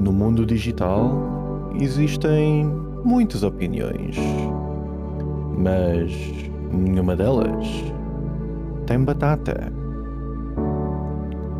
No 0.00 0.14
mundo 0.14 0.46
digital 0.46 1.12
existem 1.78 2.64
muitas 3.04 3.42
opiniões, 3.42 4.16
mas 5.58 6.10
nenhuma 6.72 7.14
delas 7.14 7.66
tem 8.86 9.04
batata. 9.04 9.70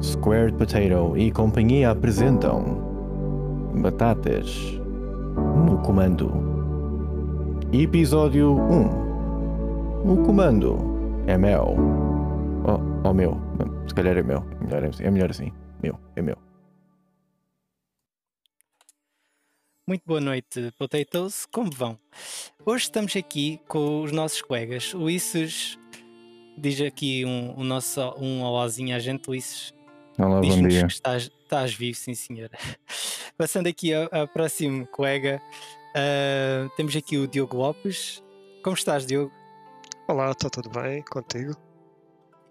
Squared 0.00 0.56
Potato 0.56 1.18
e 1.18 1.30
companhia 1.30 1.91
apresentam 1.91 2.80
Batatas 3.74 4.80
no 5.66 5.77
Comando. 5.82 6.32
Episódio 7.70 8.54
1 8.54 10.12
O 10.12 10.24
comando 10.24 10.79
é 11.27 11.37
meu. 11.37 11.77
Oh, 12.65 12.80
oh 13.07 13.12
meu, 13.12 13.37
se 13.87 13.95
calhar 13.95 14.16
é 14.16 14.23
meu. 14.23 14.43
É 14.62 14.65
melhor, 14.65 14.91
é 14.98 15.10
melhor 15.10 15.30
assim. 15.30 15.52
Meu, 15.82 15.98
é 16.16 16.23
meu. 16.23 16.49
Muito 19.91 20.05
boa 20.07 20.21
noite, 20.21 20.73
Potatoes. 20.79 21.47
Como 21.47 21.69
vão? 21.69 21.99
Hoje 22.65 22.85
estamos 22.85 23.17
aqui 23.17 23.61
com 23.67 24.03
os 24.03 24.13
nossos 24.13 24.41
colegas. 24.41 24.95
O 24.95 25.01
Ulisses 25.01 25.77
diz 26.57 26.80
aqui 26.80 27.25
um, 27.25 27.59
um, 27.59 27.65
nosso, 27.65 28.01
um 28.16 28.41
olózinho 28.45 28.95
à 28.95 29.01
gente, 29.01 29.29
Ulisses. 29.29 29.75
Olá, 30.16 30.41
bom 30.41 30.69
dia. 30.69 30.87
que 30.87 30.93
estás, 30.93 31.25
estás 31.43 31.75
vivo, 31.75 31.99
sim 31.99 32.15
senhora. 32.15 32.57
Passando 33.37 33.66
aqui 33.66 33.93
ao, 33.93 34.09
ao 34.13 34.29
próximo 34.29 34.87
colega, 34.87 35.43
uh, 35.97 36.71
temos 36.77 36.95
aqui 36.95 37.19
o 37.19 37.27
Diogo 37.27 37.57
Lopes. 37.57 38.23
Como 38.63 38.77
estás, 38.77 39.05
Diogo? 39.05 39.33
Olá, 40.07 40.30
está 40.30 40.49
tudo 40.49 40.71
bem 40.71 41.02
contigo? 41.02 41.57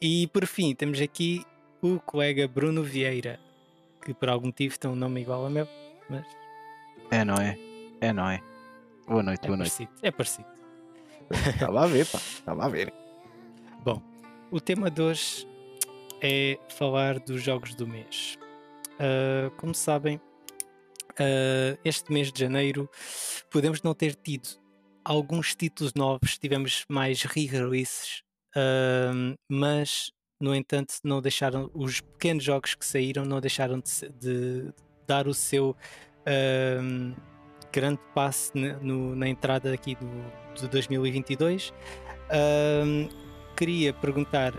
E 0.01 0.27
por 0.27 0.45
fim, 0.45 0.75
temos 0.75 0.99
aqui 0.99 1.45
o 1.81 2.01
colega 2.01 2.49
Bruno 2.49 2.83
Vieira, 2.83 3.39
que 4.03 4.13
por 4.13 4.27
algum 4.27 4.47
motivo 4.47 4.77
tem 4.77 4.91
um 4.91 4.95
nome 4.95 5.21
igual 5.21 5.45
ao 5.45 5.49
meu, 5.49 5.69
mas. 6.09 6.38
É, 7.11 7.25
não 7.25 7.35
é? 7.35 7.57
É, 8.01 8.13
não 8.13 8.29
é? 8.29 8.41
Boa 9.07 9.23
noite, 9.23 9.43
é 9.43 9.47
boa 9.47 9.57
parecido, 9.57 9.89
noite. 9.91 10.05
É 10.05 10.11
parecido. 10.11 10.47
Estava 11.31 11.83
a 11.83 11.87
ver, 11.87 12.05
pá, 12.05 12.17
estava 12.17 12.65
a 12.65 12.69
ver. 12.69 12.93
Bom, 13.83 14.01
o 14.51 14.61
tema 14.61 14.91
de 14.91 15.01
hoje 15.01 15.47
é 16.21 16.59
falar 16.69 17.19
dos 17.19 17.41
jogos 17.41 17.73
do 17.73 17.87
mês. 17.87 18.37
Uh, 18.95 19.49
como 19.57 19.73
sabem, 19.73 20.17
uh, 20.17 21.79
este 21.83 22.11
mês 22.11 22.31
de 22.31 22.39
janeiro 22.39 22.87
podemos 23.49 23.81
não 23.81 23.95
ter 23.95 24.13
tido 24.15 24.47
alguns 25.03 25.55
títulos 25.55 25.93
novos, 25.95 26.37
tivemos 26.37 26.85
mais 26.87 27.23
re-releases, 27.23 28.21
uh, 28.55 29.35
mas 29.49 30.11
no 30.39 30.53
entanto 30.53 30.93
não 31.03 31.21
deixaram 31.21 31.71
os 31.73 32.01
pequenos 32.01 32.43
jogos 32.43 32.73
que 32.75 32.85
saíram 32.85 33.25
não 33.25 33.41
deixaram 33.41 33.81
de, 33.81 34.09
de 34.09 34.73
dar 35.05 35.27
o 35.27 35.33
seu 35.33 35.75
grande 37.71 37.99
passo 38.13 38.51
no, 38.81 39.15
na 39.15 39.27
entrada 39.27 39.73
aqui 39.73 39.95
do, 39.95 40.59
de 40.61 40.67
2022. 40.67 41.73
queria 43.55 43.93
perguntar 43.93 44.53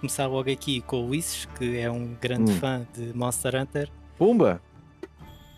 começar 0.00 0.26
logo 0.26 0.50
aqui 0.50 0.82
com 0.82 1.00
o 1.00 1.08
Ulisses, 1.08 1.46
que 1.58 1.78
é 1.78 1.90
um 1.90 2.14
grande 2.20 2.52
hum. 2.52 2.56
fã 2.56 2.86
de 2.92 3.16
Monster 3.16 3.56
Hunter. 3.56 3.88
Pumba! 4.18 4.60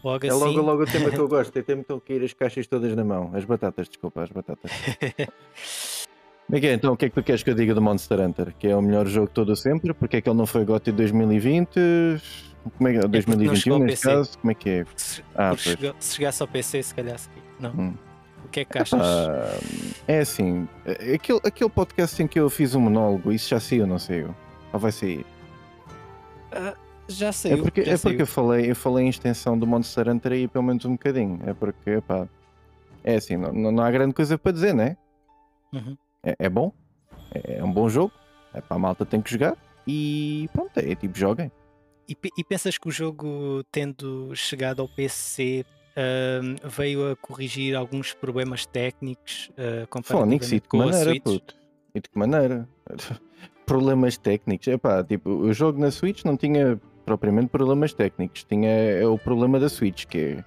Logo 0.04 0.24
é 0.24 0.28
assim... 0.28 0.38
logo, 0.38 0.60
logo 0.60 0.82
o 0.84 0.86
tema 0.86 1.10
que 1.10 1.18
eu 1.18 1.26
gosto, 1.28 1.56
é 1.58 1.62
ter-me 1.62 1.84
que 1.84 2.12
ir 2.12 2.22
as 2.22 2.32
caixas 2.32 2.66
todas 2.68 2.94
na 2.94 3.02
mão. 3.02 3.32
As 3.34 3.44
batatas, 3.44 3.88
desculpa, 3.88 4.22
as 4.22 4.30
batatas. 4.30 4.70
Como 6.46 6.58
é 6.58 6.66
é? 6.66 6.72
Então, 6.74 6.92
o 6.92 6.96
que 6.96 7.06
é 7.06 7.08
que 7.08 7.14
tu 7.14 7.22
queres 7.22 7.42
que 7.42 7.50
eu 7.50 7.54
diga 7.54 7.74
do 7.74 7.82
Monster 7.82 8.20
Hunter? 8.20 8.54
Que 8.56 8.68
é 8.68 8.76
o 8.76 8.80
melhor 8.80 9.06
jogo 9.06 9.28
todo 9.28 9.54
sempre? 9.56 9.92
Porque 9.92 10.18
é 10.18 10.20
que 10.20 10.28
ele 10.28 10.38
não 10.38 10.46
foi 10.46 10.64
GOTY 10.64 10.92
2020? 10.92 11.80
Como 12.76 12.88
é 12.88 12.92
que 12.92 12.98
é? 12.98 13.08
2021 13.08 13.78
neste 13.80 14.06
caso? 14.06 14.38
Como 14.38 14.50
é 14.52 14.54
que 14.54 14.70
é? 14.70 14.86
Se, 14.94 15.24
ah, 15.34 15.56
chegou, 15.56 15.94
se 15.98 16.14
chegasse 16.14 16.42
ao 16.42 16.48
PC, 16.48 16.82
se 16.84 16.94
calhar. 16.94 17.16
Não. 17.58 17.70
Hum. 17.70 17.94
O 18.44 18.48
que 18.48 18.60
é 18.60 18.64
que 18.64 18.78
achas? 18.78 19.00
Ah, 19.02 19.58
é 20.06 20.20
assim, 20.20 20.68
aquele, 21.12 21.40
aquele 21.42 21.70
podcast 21.70 22.22
em 22.22 22.28
que 22.28 22.38
eu 22.38 22.48
fiz 22.48 22.76
um 22.76 22.80
monólogo, 22.80 23.32
isso 23.32 23.48
já 23.48 23.58
saiu, 23.58 23.86
não 23.86 23.98
saiu? 23.98 24.32
Ou 24.72 24.78
vai 24.78 24.92
sair? 24.92 25.26
Uh, 26.52 26.76
já 27.08 27.32
saiu. 27.32 27.58
É 27.58 27.62
porque, 27.62 27.80
é 27.80 27.98
porque 27.98 28.22
eu, 28.22 28.26
falei, 28.26 28.70
eu 28.70 28.76
falei 28.76 29.06
em 29.06 29.08
extensão 29.08 29.58
do 29.58 29.66
Monster 29.66 30.08
Hunter 30.08 30.32
aí 30.32 30.46
pelo 30.46 30.64
menos 30.64 30.84
um 30.84 30.92
bocadinho. 30.92 31.40
É 31.44 31.52
porque, 31.52 32.00
pá, 32.06 32.28
é 33.02 33.16
assim, 33.16 33.36
não, 33.36 33.52
não 33.52 33.82
há 33.82 33.90
grande 33.90 34.14
coisa 34.14 34.38
para 34.38 34.52
dizer, 34.52 34.74
né? 34.74 34.96
Uhum. 35.72 35.96
É, 36.26 36.34
é 36.40 36.48
bom, 36.48 36.72
é, 37.32 37.58
é, 37.58 37.64
um 37.64 37.72
bom 37.72 37.88
jogo, 37.88 38.12
é 38.52 38.60
para 38.60 38.76
a 38.76 38.80
malta 38.80 39.06
tem 39.06 39.22
que 39.22 39.30
jogar 39.30 39.56
e 39.86 40.50
pronto, 40.52 40.76
é 40.76 40.92
tipo, 40.96 41.16
joguem. 41.16 41.52
E, 42.08 42.16
e 42.36 42.42
pensas 42.42 42.76
que 42.76 42.88
o 42.88 42.90
jogo, 42.90 43.62
tendo 43.70 44.34
chegado 44.34 44.82
ao 44.82 44.88
PC, 44.88 45.64
uh, 45.96 46.68
veio 46.68 47.12
a 47.12 47.16
corrigir 47.16 47.76
alguns 47.76 48.12
problemas 48.12 48.66
técnicos 48.66 49.50
uh, 49.52 49.86
comparativamente 49.88 50.46
e 50.56 50.60
de 50.60 50.68
que 50.68 50.76
maneira, 50.76 51.20
puto. 51.20 51.54
E 51.94 52.00
de 52.00 52.08
que 52.08 52.18
maneira? 52.18 52.68
problemas 53.64 54.18
técnicos. 54.18 54.66
Epá, 54.66 55.04
tipo, 55.04 55.30
o 55.30 55.52
jogo 55.52 55.78
na 55.78 55.92
Switch 55.92 56.24
não 56.24 56.36
tinha 56.36 56.80
propriamente 57.04 57.48
problemas 57.48 57.92
técnicos, 57.94 58.42
tinha 58.42 58.68
é 58.68 59.06
o 59.06 59.16
problema 59.16 59.60
da 59.60 59.68
Switch, 59.68 60.06
que 60.06 60.18
é, 60.18 60.44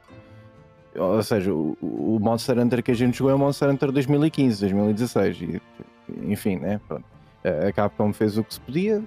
ou 0.95 1.21
seja, 1.23 1.53
o, 1.53 1.77
o 1.81 2.19
Monster 2.19 2.57
Hunter 2.59 2.83
que 2.83 2.91
a 2.91 2.95
gente 2.95 3.17
jogou 3.17 3.31
é 3.31 3.35
o 3.35 3.39
Monster 3.39 3.69
Hunter 3.69 3.91
2015, 3.91 4.61
2016, 4.61 5.41
e, 5.41 5.61
enfim, 6.23 6.57
né? 6.57 6.79
Pronto. 6.87 7.05
A 7.67 7.71
Capcom 7.71 8.11
fez 8.11 8.37
o 8.37 8.43
que 8.43 8.53
se 8.53 8.59
podia, 8.59 9.01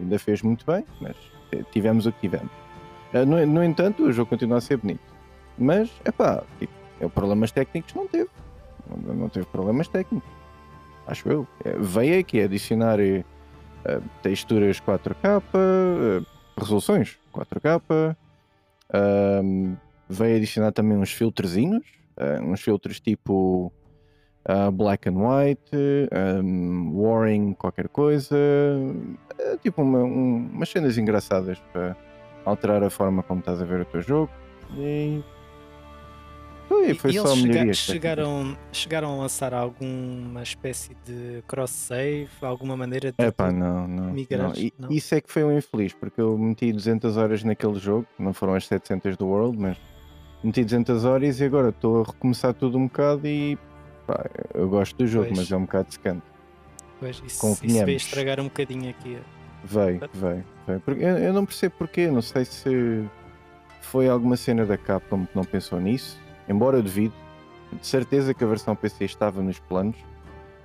ainda 0.00 0.18
fez 0.18 0.42
muito 0.42 0.66
bem, 0.66 0.84
mas 1.00 1.14
tivemos 1.70 2.04
o 2.06 2.12
que 2.12 2.20
tivemos. 2.20 2.50
No, 3.12 3.46
no 3.46 3.62
entanto, 3.62 4.02
o 4.02 4.12
jogo 4.12 4.28
continua 4.28 4.58
a 4.58 4.60
ser 4.60 4.78
bonito. 4.78 5.00
Mas, 5.56 5.90
é 6.04 6.10
pá, 6.10 6.42
tipo, 6.58 6.72
problemas 7.10 7.50
técnicos 7.52 7.94
não 7.94 8.06
teve. 8.06 8.28
Não, 8.88 9.14
não, 9.14 9.28
teve 9.28 9.46
problemas 9.46 9.88
técnicos. 9.88 10.28
Acho 11.06 11.28
eu. 11.28 11.46
É, 11.64 11.72
veio 11.78 12.20
aqui 12.20 12.40
adicionar 12.40 12.98
uh, 12.98 14.02
texturas 14.22 14.80
4K, 14.80 15.42
uh, 15.42 16.26
resoluções 16.58 17.18
4K. 17.32 18.16
Uh, 18.92 19.76
veio 20.08 20.36
adicionar 20.36 20.72
também 20.72 20.96
uns 20.96 21.12
filtrozinhos, 21.12 21.84
uh, 22.16 22.44
uns 22.44 22.60
filtros 22.60 23.00
tipo 23.00 23.72
uh, 24.48 24.70
black 24.70 25.08
and 25.08 25.16
white, 25.16 25.70
um, 26.42 26.92
warring 26.94 27.54
qualquer 27.54 27.88
coisa, 27.88 28.36
uh, 28.36 29.58
tipo 29.62 29.82
uma, 29.82 29.98
um, 29.98 30.48
umas 30.52 30.68
cenas 30.68 30.96
engraçadas 30.98 31.58
para 31.72 31.96
alterar 32.44 32.82
a 32.82 32.90
forma 32.90 33.22
como 33.22 33.40
estás 33.40 33.60
a 33.60 33.64
ver 33.64 33.80
o 33.80 33.84
teu 33.84 34.00
jogo. 34.00 34.30
E 34.76 35.22
foi, 36.68 36.94
foi 36.94 37.10
e 37.12 37.14
só 37.14 37.32
eles 37.32 37.38
chega, 37.38 37.74
chegaram, 37.74 38.58
chegaram 38.72 39.12
a 39.14 39.16
lançar 39.16 39.54
alguma 39.54 40.42
espécie 40.42 40.96
de 41.04 41.42
cross-save, 41.46 42.28
alguma 42.42 42.76
maneira 42.76 43.12
de 43.12 43.24
Epá, 43.24 43.52
não, 43.52 43.86
não, 43.86 44.12
migrar? 44.12 44.48
Não. 44.48 44.70
não. 44.78 44.90
Isso 44.90 45.14
é 45.14 45.20
que 45.20 45.30
foi 45.30 45.44
um 45.44 45.56
infeliz, 45.56 45.92
porque 45.92 46.20
eu 46.20 46.36
meti 46.36 46.72
200 46.72 47.16
horas 47.16 47.44
naquele 47.44 47.78
jogo, 47.78 48.06
não 48.18 48.32
foram 48.32 48.54
as 48.54 48.66
700 48.66 49.16
do 49.16 49.26
World, 49.26 49.56
mas 49.58 49.76
meti 50.46 50.64
200 50.64 51.04
horas 51.04 51.40
e 51.40 51.44
agora 51.44 51.68
estou 51.70 52.02
a 52.02 52.04
recomeçar 52.04 52.54
tudo 52.54 52.78
um 52.78 52.86
bocado 52.86 53.26
e 53.26 53.58
pá, 54.06 54.24
eu 54.54 54.68
gosto 54.68 54.96
do 54.96 55.06
jogo, 55.06 55.26
pois. 55.26 55.38
mas 55.38 55.52
é 55.52 55.56
um 55.56 55.62
bocado 55.62 55.92
secante. 55.92 56.22
Pois, 56.98 57.22
isso, 57.26 57.58
isso 57.62 57.84
veio 57.84 57.96
estragar 57.96 58.40
um 58.40 58.44
bocadinho 58.44 58.90
aqui. 58.90 59.18
Veio, 59.64 60.00
veio, 60.14 60.44
veio. 60.66 60.80
Porque 60.80 61.02
eu, 61.02 61.18
eu 61.18 61.32
não 61.32 61.44
percebo 61.44 61.74
porquê, 61.76 62.08
não 62.08 62.22
sei 62.22 62.44
se 62.44 63.04
foi 63.80 64.08
alguma 64.08 64.36
cena 64.36 64.64
da 64.64 64.78
Capcom 64.78 65.26
que 65.26 65.36
não 65.36 65.44
pensou 65.44 65.78
nisso 65.80 66.18
embora 66.48 66.78
eu 66.78 66.82
devido, 66.82 67.14
de 67.72 67.86
certeza 67.86 68.32
que 68.32 68.42
a 68.44 68.46
versão 68.46 68.76
PC 68.76 69.04
estava 69.04 69.42
nos 69.42 69.58
planos, 69.58 69.96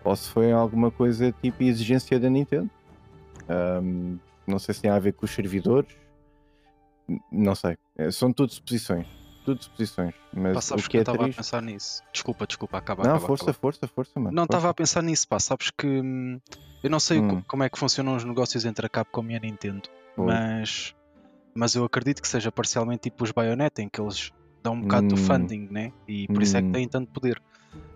ou 0.03 0.15
se 0.15 0.29
foi 0.29 0.51
alguma 0.51 0.91
coisa 0.91 1.33
tipo 1.41 1.63
exigência 1.63 2.19
da 2.19 2.29
Nintendo. 2.29 2.69
Um, 3.50 4.17
não 4.47 4.59
sei 4.59 4.73
se 4.73 4.81
tem 4.81 4.91
a 4.91 5.00
ver 5.00 5.13
com 5.13 5.25
os 5.25 5.31
servidores, 5.31 5.95
não 7.31 7.55
sei. 7.55 7.77
É, 7.97 8.11
são 8.11 8.31
tudo 8.31 8.53
suposições. 8.53 9.05
Tudo 9.43 9.63
suposições. 9.63 10.13
Mas 10.33 10.53
pá, 10.53 10.61
sabes 10.61 10.85
o 10.85 10.88
que, 10.88 10.91
que 10.91 10.97
é 10.97 10.99
eu 10.99 11.01
estava 11.01 11.17
triste... 11.19 11.35
a 11.35 11.41
pensar 11.41 11.61
nisso. 11.61 12.03
Desculpa, 12.13 12.45
desculpa, 12.45 12.77
acaba. 12.77 13.03
Não, 13.03 13.11
acaba, 13.11 13.27
força, 13.27 13.43
acaba. 13.45 13.57
força, 13.59 13.88
força, 13.88 14.19
mano. 14.19 14.35
Não 14.35 14.43
estava 14.43 14.69
a 14.69 14.73
pensar 14.73 15.01
nisso, 15.01 15.27
pá. 15.27 15.39
Sabes 15.39 15.71
que 15.71 15.88
hum, 15.88 16.39
eu 16.83 16.89
não 16.89 16.99
sei 16.99 17.19
hum. 17.19 17.41
como 17.47 17.63
é 17.63 17.69
que 17.69 17.77
funcionam 17.77 18.15
os 18.15 18.23
negócios 18.23 18.65
entre 18.65 18.85
a 18.85 18.89
Capcom 18.89 19.25
e 19.29 19.35
a 19.35 19.39
Nintendo, 19.39 19.89
mas, 20.15 20.95
mas 21.53 21.75
eu 21.75 21.83
acredito 21.83 22.21
que 22.21 22.27
seja 22.27 22.51
parcialmente 22.51 23.03
tipo 23.03 23.23
os 23.23 23.31
Bayonetta, 23.31 23.81
em 23.81 23.89
que 23.89 23.99
eles 23.99 24.31
dá 24.63 24.71
um 24.71 24.81
bocado 24.81 25.05
hum. 25.05 25.09
do 25.09 25.17
funding, 25.17 25.67
né? 25.71 25.91
E 26.07 26.27
por 26.27 26.43
isso 26.43 26.57
é 26.57 26.61
que 26.61 26.67
hum. 26.67 26.71
têm 26.71 26.88
tanto 26.88 27.11
poder. 27.11 27.41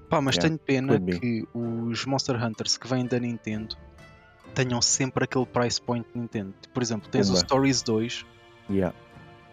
Pá, 0.10 0.22
mas 0.22 0.36
yeah, 0.36 0.50
tenho 0.50 0.60
pena 0.60 1.00
que 1.00 1.48
os 1.54 2.06
Monster 2.06 2.44
Hunters 2.44 2.78
que 2.78 2.88
vêm 2.88 3.06
da 3.06 3.20
Nintendo 3.20 3.76
tenham 4.54 4.82
sempre 4.82 5.26
aquele 5.26 5.46
price 5.46 5.82
point 5.82 6.08
Nintendo. 6.16 6.54
Por 6.74 6.82
exemplo, 6.82 7.10
tens 7.10 7.30
o 7.30 7.36
Stories 7.36 7.82
2, 7.82 8.26
yeah. 8.70 8.96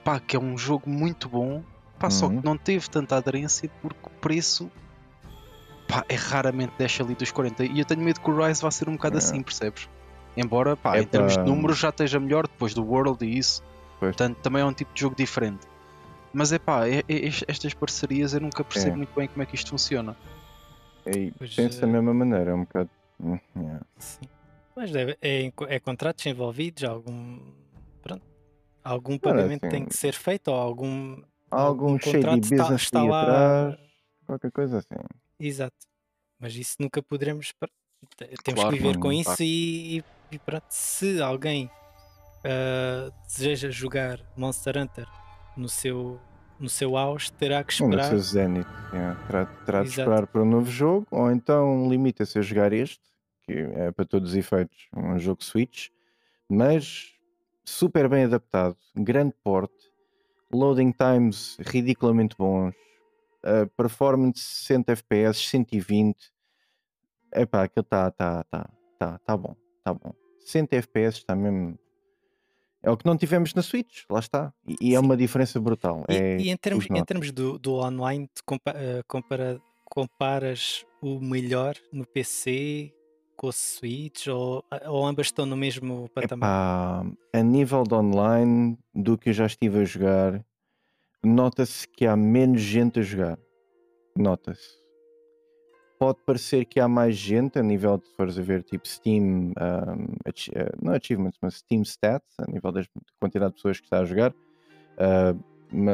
pá, 0.04 0.20
que 0.20 0.36
é 0.36 0.38
um 0.38 0.56
jogo 0.56 0.88
muito 0.88 1.28
bom, 1.28 1.64
pá, 2.02 2.10
só 2.10 2.28
que 2.28 2.34
uhum. 2.34 2.42
não 2.44 2.56
teve 2.58 2.90
tanta 2.90 3.16
aderência 3.16 3.70
porque 3.80 4.00
o 4.04 4.10
preço 4.20 4.68
pá, 5.86 6.04
é 6.08 6.16
raramente 6.16 6.72
deixa 6.76 7.04
ali 7.04 7.14
dos 7.14 7.30
40. 7.30 7.64
E 7.64 7.78
eu 7.78 7.84
tenho 7.84 8.00
medo 8.00 8.20
que 8.20 8.28
o 8.28 8.36
Rise 8.36 8.60
vá 8.60 8.70
ser 8.72 8.88
um 8.88 8.94
bocado 8.94 9.18
yeah. 9.18 9.30
assim, 9.30 9.42
percebes? 9.42 9.88
Embora, 10.36 10.76
pá, 10.76 10.96
é 10.96 11.02
em 11.02 11.06
termos 11.06 11.36
de 11.36 11.44
números 11.44 11.78
já 11.78 11.90
esteja 11.90 12.18
melhor 12.18 12.48
depois 12.48 12.74
do 12.74 12.84
World 12.84 13.24
e 13.24 13.38
isso. 13.38 13.62
Pois. 14.00 14.16
Portanto, 14.16 14.38
também 14.38 14.62
é 14.62 14.64
um 14.64 14.72
tipo 14.72 14.92
de 14.92 15.00
jogo 15.00 15.14
diferente. 15.14 15.64
Mas 16.32 16.50
é 16.50 16.58
pá, 16.58 16.88
é, 16.88 17.00
é, 17.00 17.28
estas 17.46 17.72
parcerias 17.74 18.34
eu 18.34 18.40
nunca 18.40 18.64
percebo 18.64 18.94
é. 18.94 18.96
muito 18.96 19.14
bem 19.14 19.28
como 19.28 19.42
é 19.42 19.46
que 19.46 19.54
isto 19.54 19.70
funciona. 19.70 20.16
E 21.06 21.32
penso 21.54 21.80
da 21.80 21.86
mesma 21.86 22.12
maneira, 22.12 22.50
é 22.50 22.54
um 22.54 22.64
bocado. 22.64 22.90
Hum, 23.20 23.38
yeah. 23.56 23.80
Sim. 23.98 24.26
Mas 24.74 24.90
deve, 24.90 25.16
é, 25.20 25.52
é 25.68 25.78
contratos 25.78 26.26
envolvidos, 26.26 26.82
algum. 26.82 27.38
Pronto. 28.02 28.22
Algum 28.82 29.18
pagamento 29.18 29.66
assim, 29.66 29.76
tem 29.76 29.84
que 29.84 29.96
ser 29.96 30.14
feito 30.14 30.48
ou 30.48 30.56
algum. 30.56 31.22
Algum, 31.52 31.84
algum 31.84 31.98
shady 31.98 32.40
business 32.40 32.50
está, 32.50 32.74
está 32.74 33.02
lá... 33.02 33.22
atrás, 33.22 33.80
qualquer 34.26 34.52
coisa 34.52 34.78
assim. 34.78 34.94
Exato. 35.38 35.76
Mas 36.38 36.54
isso 36.54 36.76
nunca 36.80 37.02
poderemos. 37.02 37.52
Temos 38.42 38.60
claro, 38.60 38.76
que 38.76 38.82
viver 38.82 38.98
com 38.98 39.12
isso 39.12 39.36
e, 39.40 40.04
e, 40.30 40.38
pronto. 40.38 40.64
Se 40.68 41.22
alguém 41.22 41.66
uh, 41.66 43.12
deseja 43.26 43.70
jogar 43.70 44.18
Monster 44.36 44.76
Hunter 44.76 45.06
no 45.56 45.68
seu, 45.68 46.18
no 46.58 46.68
seu 46.68 46.96
auge, 46.96 47.30
terá 47.32 47.62
que 47.62 47.72
esperar. 47.72 48.04
No 48.04 48.08
seu 48.10 48.18
Zenith, 48.18 48.66
yeah. 48.92 49.26
terá, 49.26 49.46
terá 49.46 49.82
de 49.82 49.90
esperar 49.90 50.26
para 50.26 50.42
um 50.42 50.50
novo 50.50 50.70
jogo 50.70 51.06
ou 51.10 51.30
então 51.30 51.88
limita-se 51.88 52.38
a 52.38 52.42
jogar 52.42 52.72
este 52.72 53.12
que 53.42 53.52
é 53.52 53.90
para 53.90 54.04
todos 54.04 54.30
os 54.30 54.36
efeitos 54.36 54.88
um 54.96 55.18
jogo 55.18 55.42
Switch, 55.42 55.88
mas 56.48 57.12
super 57.64 58.08
bem 58.08 58.24
adaptado, 58.24 58.76
grande 58.94 59.34
porte, 59.42 59.90
loading 60.52 60.92
times 60.92 61.56
ridiculamente 61.60 62.36
bons, 62.36 62.74
uh, 63.44 63.68
performance 63.76 64.40
60 64.40 64.92
FPS, 64.92 65.40
120. 65.48 66.16
Epá, 67.34 67.64
aquilo 67.64 67.82
está 67.82 68.10
tá, 68.10 68.44
tá, 68.44 68.70
tá, 68.98 69.18
tá 69.18 69.36
bom, 69.36 69.56
tá 69.82 69.94
bom. 69.94 70.14
60 70.40 70.76
FPS 70.76 71.18
está 71.18 71.34
mesmo. 71.34 71.78
É 72.82 72.90
o 72.90 72.96
que 72.96 73.06
não 73.06 73.16
tivemos 73.16 73.54
na 73.54 73.62
Switch, 73.62 74.02
lá 74.10 74.18
está. 74.18 74.52
E, 74.66 74.90
e 74.90 74.94
é 74.94 75.00
uma 75.00 75.16
diferença 75.16 75.60
brutal. 75.60 76.04
E, 76.08 76.14
é, 76.14 76.36
e 76.38 76.50
em 76.50 76.56
termos, 76.56 76.86
em 76.90 77.04
termos 77.04 77.30
do, 77.30 77.58
do 77.58 77.74
online, 77.74 78.24
uh, 78.24 79.04
compara, 79.06 79.60
comparas 79.84 80.84
o 81.00 81.20
melhor 81.20 81.76
no 81.92 82.04
PC 82.04 82.92
com 83.36 83.48
o 83.48 83.52
Switch 83.52 84.26
ou, 84.28 84.64
ou 84.86 85.06
ambas 85.06 85.26
estão 85.26 85.46
no 85.46 85.56
mesmo 85.56 86.08
patamar? 86.14 87.04
Epá, 87.04 87.12
a 87.32 87.42
nível 87.42 87.84
de 87.84 87.94
online, 87.94 88.78
do 88.94 89.18
que 89.18 89.30
eu 89.30 89.32
já 89.32 89.46
estive 89.46 89.80
a 89.80 89.84
jogar, 89.84 90.44
nota-se 91.24 91.86
que 91.88 92.06
há 92.06 92.16
menos 92.16 92.60
gente 92.60 93.00
a 93.00 93.02
jogar. 93.02 93.38
Nota-se. 94.16 94.80
Pode 95.98 96.18
parecer 96.26 96.64
que 96.64 96.80
há 96.80 96.88
mais 96.88 97.16
gente 97.16 97.58
a 97.58 97.62
nível 97.62 97.96
de 97.96 98.08
fores 98.16 98.36
a 98.36 98.42
ver 98.42 98.64
tipo 98.64 98.86
Steam, 98.88 99.22
um, 99.22 99.50
uh, 99.50 100.82
não 100.82 100.92
achievements, 100.92 101.38
mas 101.40 101.56
Steam 101.58 101.82
Stats, 101.82 102.34
a 102.40 102.50
nível 102.50 102.72
da 102.72 102.82
quantidade 103.20 103.52
de 103.52 103.56
pessoas 103.56 103.78
que 103.78 103.86
está 103.86 104.00
a 104.00 104.04
jogar. 104.04 104.32
Uh, 104.32 105.52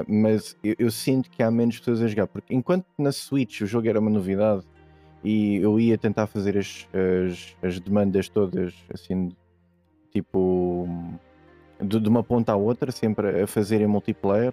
mas 0.09 0.57
eu, 0.65 0.75
eu, 0.79 0.91
sinto 0.91 1.31
que 1.31 1.43
há 1.43 1.51
menos 1.51 1.79
pessoas 1.79 2.03
a 2.03 2.09
jogar, 2.09 2.27
porque 2.27 2.55
enquanto 2.55 2.87
na 2.99 3.13
Switch 3.13 3.61
o 3.61 3.67
jogo 3.67 3.89
era 3.89 4.01
uma 4.01 4.11
novidade 4.11 4.67
e 5.23 5.57
eu 5.57 5.79
ia 5.81 5.99
tentar 5.99 6.27
fazer 6.27 6.57
as, 6.57 6.89
as, 6.93 7.57
as 7.63 7.81
demandas 7.81 8.29
todas 8.29 8.75
assim, 8.93 9.35
tipo 10.11 10.87
de, 11.81 12.01
de, 12.01 12.09
uma 12.09 12.23
ponta 12.23 12.53
à 12.53 12.57
outra, 12.57 12.93
sempre 12.93 13.43
a 13.43 13.47
fazer 13.47 13.81
em 13.81 13.87
multiplayer. 13.87 14.53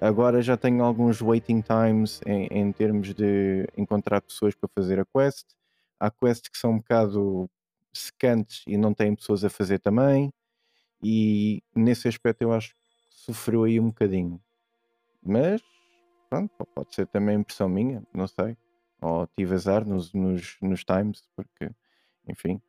Agora 0.00 0.42
já 0.42 0.56
tenho 0.56 0.84
alguns 0.84 1.22
waiting 1.22 1.62
times 1.62 2.20
em, 2.26 2.46
em 2.50 2.72
termos 2.72 3.14
de 3.14 3.66
encontrar 3.76 4.20
pessoas 4.20 4.54
para 4.54 4.68
fazer 4.74 5.00
a 5.00 5.04
quest. 5.04 5.46
Há 5.98 6.10
quests 6.10 6.48
que 6.48 6.58
são 6.58 6.72
um 6.72 6.78
bocado 6.78 7.48
secantes 7.92 8.62
e 8.66 8.76
não 8.76 8.92
têm 8.92 9.14
pessoas 9.14 9.44
a 9.44 9.48
fazer 9.48 9.78
também. 9.78 10.32
E 11.02 11.62
nesse 11.74 12.08
aspecto 12.08 12.42
eu 12.42 12.52
acho 12.52 12.70
que 12.70 12.80
sofreu 13.10 13.64
aí 13.64 13.80
um 13.80 13.86
bocadinho. 13.86 14.40
Mas 15.22 15.62
pronto, 16.28 16.50
pode 16.74 16.94
ser 16.94 17.06
também 17.06 17.38
impressão 17.38 17.68
minha, 17.68 18.02
não 18.12 18.26
sei 18.26 18.56
ou 19.00 19.26
tive 19.26 19.54
azar 19.54 19.86
nos, 19.86 20.12
nos, 20.12 20.56
nos 20.60 20.84
times, 20.84 21.22
porque, 21.36 21.70
enfim. 22.28 22.60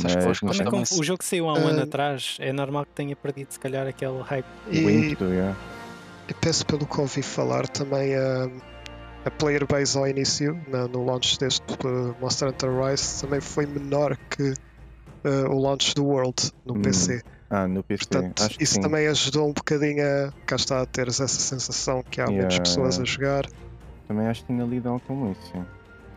Mas, 0.00 0.14
mas 0.42 0.60
como 0.60 0.82
é 0.82 0.84
que 0.84 0.94
o 0.94 1.02
jogo 1.02 1.22
saiu 1.22 1.48
há 1.48 1.54
um 1.54 1.64
uh, 1.64 1.68
ano 1.68 1.82
atrás, 1.82 2.38
é 2.40 2.52
normal 2.52 2.86
que 2.86 2.92
tenha 2.92 3.14
perdido 3.14 3.52
se 3.52 3.60
calhar 3.60 3.86
aquele 3.86 4.20
hype. 4.22 4.46
E, 4.70 4.78
ímpeto, 4.78 5.24
yeah. 5.24 5.56
e 6.28 6.34
penso 6.34 6.64
pelo 6.64 6.86
que 6.86 6.98
ouvi 6.98 7.22
falar 7.22 7.68
também 7.68 8.14
a, 8.14 8.50
a 9.26 9.30
player 9.30 9.66
base 9.66 9.96
ao 9.98 10.08
início, 10.08 10.58
na, 10.68 10.88
no 10.88 11.04
launch 11.04 11.38
deste 11.38 11.62
uh, 11.84 12.16
Monster 12.20 12.48
Hunter 12.48 12.70
Rise, 12.70 13.20
também 13.20 13.40
foi 13.40 13.66
menor 13.66 14.16
que 14.30 14.54
uh, 15.24 15.50
o 15.50 15.58
launch 15.60 15.94
do 15.94 16.06
World 16.06 16.50
no 16.64 16.74
hum. 16.74 16.82
PC. 16.82 17.22
Ah, 17.50 17.68
no 17.68 17.82
PC. 17.82 18.06
Portanto, 18.08 18.44
Acho 18.44 18.62
isso 18.62 18.80
também 18.80 19.06
ajudou 19.08 19.50
um 19.50 19.52
bocadinho 19.52 20.02
a 20.02 20.32
cá 20.46 20.56
está 20.56 20.80
a 20.80 20.86
teres 20.86 21.20
essa 21.20 21.38
sensação 21.38 22.02
que 22.02 22.18
há 22.18 22.24
yeah, 22.24 22.38
menos 22.38 22.58
pessoas 22.58 22.98
a 22.98 23.04
jogar. 23.04 23.46
Também 24.12 24.26
acho 24.26 24.42
que 24.42 24.52
tinha 24.52 24.64
lido 24.64 24.90
algo 24.90 25.02
com 25.06 25.32
isso. 25.32 25.40
Sim. 25.52 25.64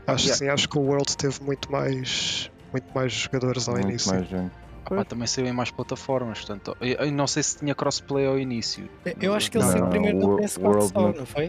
Acho 0.05 0.25
yeah. 0.25 0.35
sim, 0.37 0.49
acho 0.49 0.67
que 0.67 0.77
o 0.77 0.81
World 0.81 1.15
teve 1.15 1.41
muito 1.41 1.71
mais, 1.71 2.51
muito 2.73 2.93
mais 2.93 3.13
jogadores 3.13 3.69
ao 3.69 3.75
muito 3.75 3.87
início. 3.87 4.13
Mais 4.13 4.27
gente. 4.27 4.51
Ah, 4.91 5.05
também 5.05 5.25
saiu 5.25 5.47
em 5.47 5.53
mais 5.53 5.71
plataformas, 5.71 6.39
portanto, 6.39 6.77
eu 6.79 7.11
não 7.11 7.25
sei 7.25 7.41
se 7.41 7.57
tinha 7.57 7.73
crossplay 7.73 8.27
ao 8.27 8.37
início. 8.37 8.87
Eu 9.19 9.33
acho 9.33 9.49
que 9.49 9.57
ele 9.57 9.65
saiu 9.65 9.87
primeiro 9.87 10.19
no 10.19 10.37
PS4 10.37 10.91
só, 10.91 11.11
não 11.13 11.25
foi? 11.25 11.47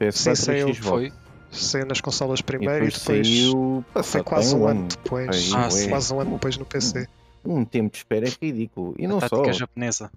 PS4 0.00 0.12
sim, 0.12 0.34
saiu, 0.34 0.74
foi. 0.74 1.12
Saiu 1.52 1.86
nas 1.86 2.00
consolas 2.00 2.40
primeiro 2.40 2.86
e 2.86 2.88
depois, 2.88 2.98
e 2.98 3.00
depois 3.00 3.28
saiu, 3.28 3.84
foi 4.02 4.22
quase 4.24 4.56
um 4.56 4.66
ano 4.66 4.88
depois. 4.88 5.52
Ah, 5.54 5.68
quase 5.88 6.14
um 6.14 6.20
ano 6.20 6.30
depois 6.32 6.56
no 6.56 6.64
PC. 6.64 7.06
Um 7.44 7.64
tempo 7.64 7.92
de 7.92 7.98
espera 7.98 8.26
é 8.26 8.32
ridículo. 8.42 8.94
E 8.98 9.06
não 9.06 9.18
a 9.18 9.28
só. 9.28 9.52
japonesa. 9.52 10.10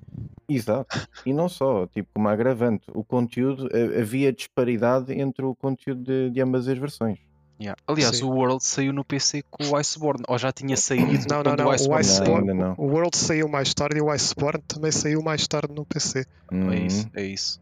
Exato. 0.50 1.08
E 1.26 1.34
não 1.34 1.50
só, 1.50 1.88
tipo, 1.88 2.10
como 2.14 2.28
agravante, 2.30 2.86
o 2.94 3.04
conteúdo, 3.04 3.70
havia 4.00 4.32
disparidade 4.32 5.14
entre 5.14 5.44
o 5.44 5.54
conteúdo 5.54 6.04
de, 6.04 6.30
de 6.30 6.42
ambas 6.42 6.68
as 6.68 6.78
versões. 6.78 7.20
Yeah. 7.60 7.80
Aliás, 7.88 8.18
Sim. 8.18 8.26
o 8.26 8.30
World 8.30 8.64
saiu 8.64 8.94
no 8.94 9.04
PC 9.04 9.44
com 9.50 9.64
o 9.64 9.76
Iceborne, 9.76 10.24
ou 10.28 10.38
já 10.38 10.52
tinha 10.52 10.78
saído 10.78 11.26
não, 11.28 11.42
não, 11.42 11.56
não. 11.56 11.66
O, 11.66 11.96
Iceborne, 11.96 12.54
não, 12.54 12.76
o 12.78 12.86
World 12.86 13.18
saiu 13.18 13.48
mais 13.50 13.74
tarde 13.74 13.98
e 13.98 14.02
o 14.02 14.12
Iceborne 14.12 14.64
também 14.68 14.92
saiu 14.92 15.24
mais 15.24 15.48
tarde 15.48 15.74
no 15.74 15.84
PC. 15.84 16.26
Hum. 16.52 16.72
É 16.72 16.80
isso, 16.80 17.10
é 17.16 17.24
isso. 17.24 17.60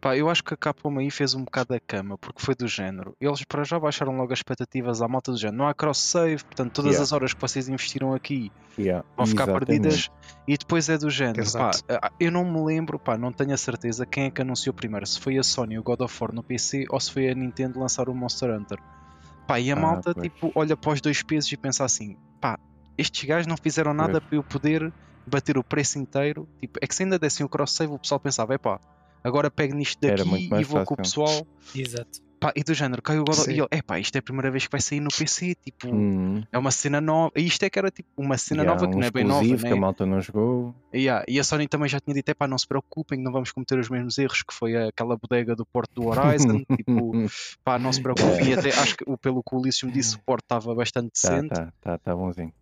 Pá, 0.00 0.16
eu 0.16 0.30
acho 0.30 0.44
que 0.44 0.54
a 0.54 0.56
Capcom 0.56 0.96
aí 0.98 1.10
fez 1.10 1.34
um 1.34 1.42
bocado 1.42 1.74
a 1.74 1.80
cama, 1.80 2.16
porque 2.18 2.40
foi 2.40 2.54
do 2.54 2.68
género. 2.68 3.16
Eles 3.20 3.42
para 3.42 3.64
já 3.64 3.80
baixaram 3.80 4.16
logo 4.16 4.32
as 4.32 4.38
expectativas 4.38 5.02
à 5.02 5.08
malta 5.08 5.32
do 5.32 5.36
género. 5.36 5.58
Não 5.58 5.66
há 5.66 5.74
cross-save, 5.74 6.44
portanto 6.44 6.72
todas 6.72 6.92
yeah. 6.92 7.02
as 7.02 7.12
horas 7.12 7.34
que 7.34 7.40
vocês 7.40 7.68
investiram 7.68 8.14
aqui 8.14 8.52
yeah. 8.78 9.04
vão 9.16 9.26
ficar 9.26 9.48
Exatamente. 9.48 9.66
perdidas. 9.66 10.10
E 10.46 10.56
depois 10.56 10.88
é 10.88 10.96
do 10.96 11.10
género. 11.10 11.50
Pá, 11.50 11.72
eu 12.20 12.30
não 12.30 12.44
me 12.44 12.64
lembro, 12.64 12.96
pá, 12.96 13.18
não 13.18 13.32
tenho 13.32 13.52
a 13.52 13.56
certeza 13.56 14.06
quem 14.06 14.26
é 14.26 14.30
que 14.30 14.40
anunciou 14.40 14.72
primeiro. 14.72 15.04
Se 15.04 15.18
foi 15.18 15.36
a 15.36 15.42
Sony 15.42 15.76
o 15.76 15.82
God 15.82 16.00
of 16.02 16.16
War 16.20 16.32
no 16.32 16.44
PC 16.44 16.86
ou 16.90 17.00
se 17.00 17.10
foi 17.10 17.28
a 17.28 17.34
Nintendo 17.34 17.80
lançar 17.80 18.08
o 18.08 18.14
Monster 18.14 18.50
Hunter. 18.50 18.78
Pá, 19.48 19.58
e 19.58 19.72
a 19.72 19.74
ah, 19.74 19.80
malta 19.80 20.14
tipo, 20.14 20.52
olha 20.54 20.76
para 20.76 20.92
os 20.92 21.00
dois 21.00 21.24
pesos 21.24 21.50
e 21.50 21.56
pensa 21.56 21.84
assim: 21.84 22.16
pá, 22.40 22.56
estes 22.96 23.24
gajos 23.24 23.48
não 23.48 23.56
fizeram 23.56 23.92
nada 23.92 24.20
pois. 24.20 24.24
para 24.24 24.36
eu 24.36 24.44
poder 24.44 24.92
bater 25.26 25.58
o 25.58 25.64
preço 25.64 25.98
inteiro. 25.98 26.48
Tipo, 26.60 26.78
é 26.80 26.86
que 26.86 26.94
se 26.94 27.02
ainda 27.02 27.18
dessem 27.18 27.44
o 27.44 27.48
cross-save, 27.48 27.92
o 27.92 27.98
pessoal 27.98 28.20
pensava: 28.20 28.54
é 28.54 28.58
pá 28.58 28.78
agora 29.22 29.50
pego 29.50 29.74
nisto 29.74 30.00
daqui 30.00 30.22
e 30.22 30.64
vou 30.64 30.80
fácil. 30.80 30.84
com 30.84 30.94
o 30.94 30.96
pessoal. 30.96 31.46
Exato. 31.74 32.28
Pá, 32.40 32.52
e 32.54 32.62
do 32.62 32.72
género, 32.72 33.02
caiu 33.02 33.22
o 33.22 33.24
God 33.24 33.38
of 33.38 33.50
E 33.50 33.60
é 33.60 34.00
isto 34.00 34.14
é 34.14 34.18
a 34.20 34.22
primeira 34.22 34.50
vez 34.50 34.64
que 34.64 34.70
vai 34.70 34.80
sair 34.80 35.00
no 35.00 35.08
PC. 35.08 35.56
Tipo, 35.56 35.88
hum. 35.88 36.42
é 36.52 36.58
uma 36.58 36.70
cena 36.70 37.00
nova. 37.00 37.32
E 37.34 37.44
isto 37.44 37.64
é 37.64 37.70
que 37.70 37.78
era 37.78 37.90
tipo 37.90 38.08
uma 38.16 38.38
cena 38.38 38.62
yeah, 38.62 38.74
nova 38.74 38.88
que 38.88 38.96
um 38.96 39.00
não 39.00 39.06
é 39.06 39.10
bem 39.10 39.24
nova. 39.24 39.44
Né? 39.44 39.56
que 39.56 39.66
a 39.66 39.76
malta 39.76 40.06
não 40.06 40.20
jogou. 40.20 40.74
Yeah. 40.94 41.24
E 41.26 41.40
a 41.40 41.44
Sony 41.44 41.66
também 41.66 41.88
já 41.88 41.98
tinha 41.98 42.14
dito: 42.14 42.28
é 42.28 42.34
pá, 42.34 42.46
não 42.46 42.56
se 42.56 42.66
preocupem, 42.66 43.20
não 43.20 43.32
vamos 43.32 43.50
cometer 43.50 43.78
os 43.78 43.90
mesmos 43.90 44.16
erros 44.18 44.42
que 44.42 44.54
foi 44.54 44.76
aquela 44.76 45.16
bodega 45.16 45.56
do 45.56 45.66
porto 45.66 46.00
do 46.00 46.06
Horizon. 46.06 46.58
tipo, 46.76 47.12
pá, 47.64 47.78
não 47.78 47.92
se 47.92 48.00
preocupem. 48.00 48.50
E 48.50 48.54
até 48.54 48.68
acho 48.68 48.96
que 48.96 49.04
pelo 49.20 49.42
que 49.42 49.54
o 49.54 49.58
Ulisses 49.58 49.82
me 49.82 49.90
disse, 49.90 50.14
o 50.16 50.20
porto 50.20 50.44
estava 50.44 50.72
bastante 50.74 51.10
tá, 51.20 51.30
decente. 51.30 51.48
Tá, 51.48 51.72
tá, 51.80 51.98
tá 51.98 52.14
bonzinho. 52.14 52.52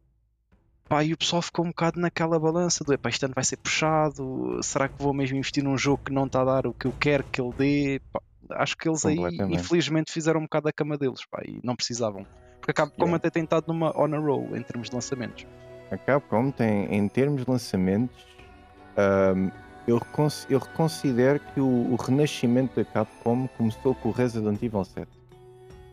Pá, 0.89 1.03
e 1.03 1.13
o 1.13 1.17
pessoal 1.17 1.43
ficou 1.43 1.65
um 1.65 1.69
bocado 1.69 1.99
naquela 1.99 2.39
balança 2.39 2.85
do 2.85 2.93
epá, 2.93 3.09
este 3.09 3.25
ano 3.25 3.35
vai 3.35 3.43
ser 3.43 3.57
puxado, 3.57 4.61
será 4.63 4.89
que 4.89 5.03
vou 5.03 5.13
mesmo 5.13 5.37
investir 5.37 5.65
num 5.65 5.77
jogo 5.77 6.05
que 6.05 6.13
não 6.13 6.27
está 6.27 6.43
a 6.43 6.45
dar 6.45 6.67
o 6.67 6.73
que 6.73 6.87
eu 6.87 6.95
quero 6.99 7.25
que 7.25 7.41
ele 7.41 7.53
dê? 7.59 8.01
Pá, 8.13 8.21
acho 8.51 8.77
que 8.77 8.89
eles 8.89 9.05
aí, 9.05 9.19
infelizmente, 9.51 10.13
fizeram 10.13 10.39
um 10.41 10.45
bocado 10.45 10.69
a 10.69 10.73
cama 10.73 10.97
deles 10.97 11.25
pá, 11.29 11.43
e 11.45 11.59
não 11.65 11.75
precisavam. 11.75 12.25
Porque 12.61 12.71
a 12.71 12.75
Capcom 12.75 13.05
yeah. 13.05 13.17
até 13.17 13.31
tem 13.31 13.43
estado 13.43 13.65
numa 13.67 13.97
honor 13.99 14.25
roll 14.25 14.57
em 14.57 14.63
termos 14.63 14.89
de 14.89 14.95
lançamentos. 14.95 15.47
A 15.91 15.97
Capcom 15.97 16.51
tem, 16.51 16.95
em 16.95 17.09
termos 17.09 17.45
de 17.45 17.51
lançamentos, 17.51 18.27
um, 18.97 19.51
eu, 19.87 20.01
eu 20.49 20.61
considero 20.61 21.41
que 21.53 21.61
o, 21.61 21.93
o, 21.93 21.97
renascimento 21.97 22.77
da 22.77 22.85
Capcom 22.85 23.49
começou 23.57 23.95
com 23.95 24.09
o 24.09 24.13
Resident 24.13 24.61
Evil 24.63 24.85
7. 24.85 25.07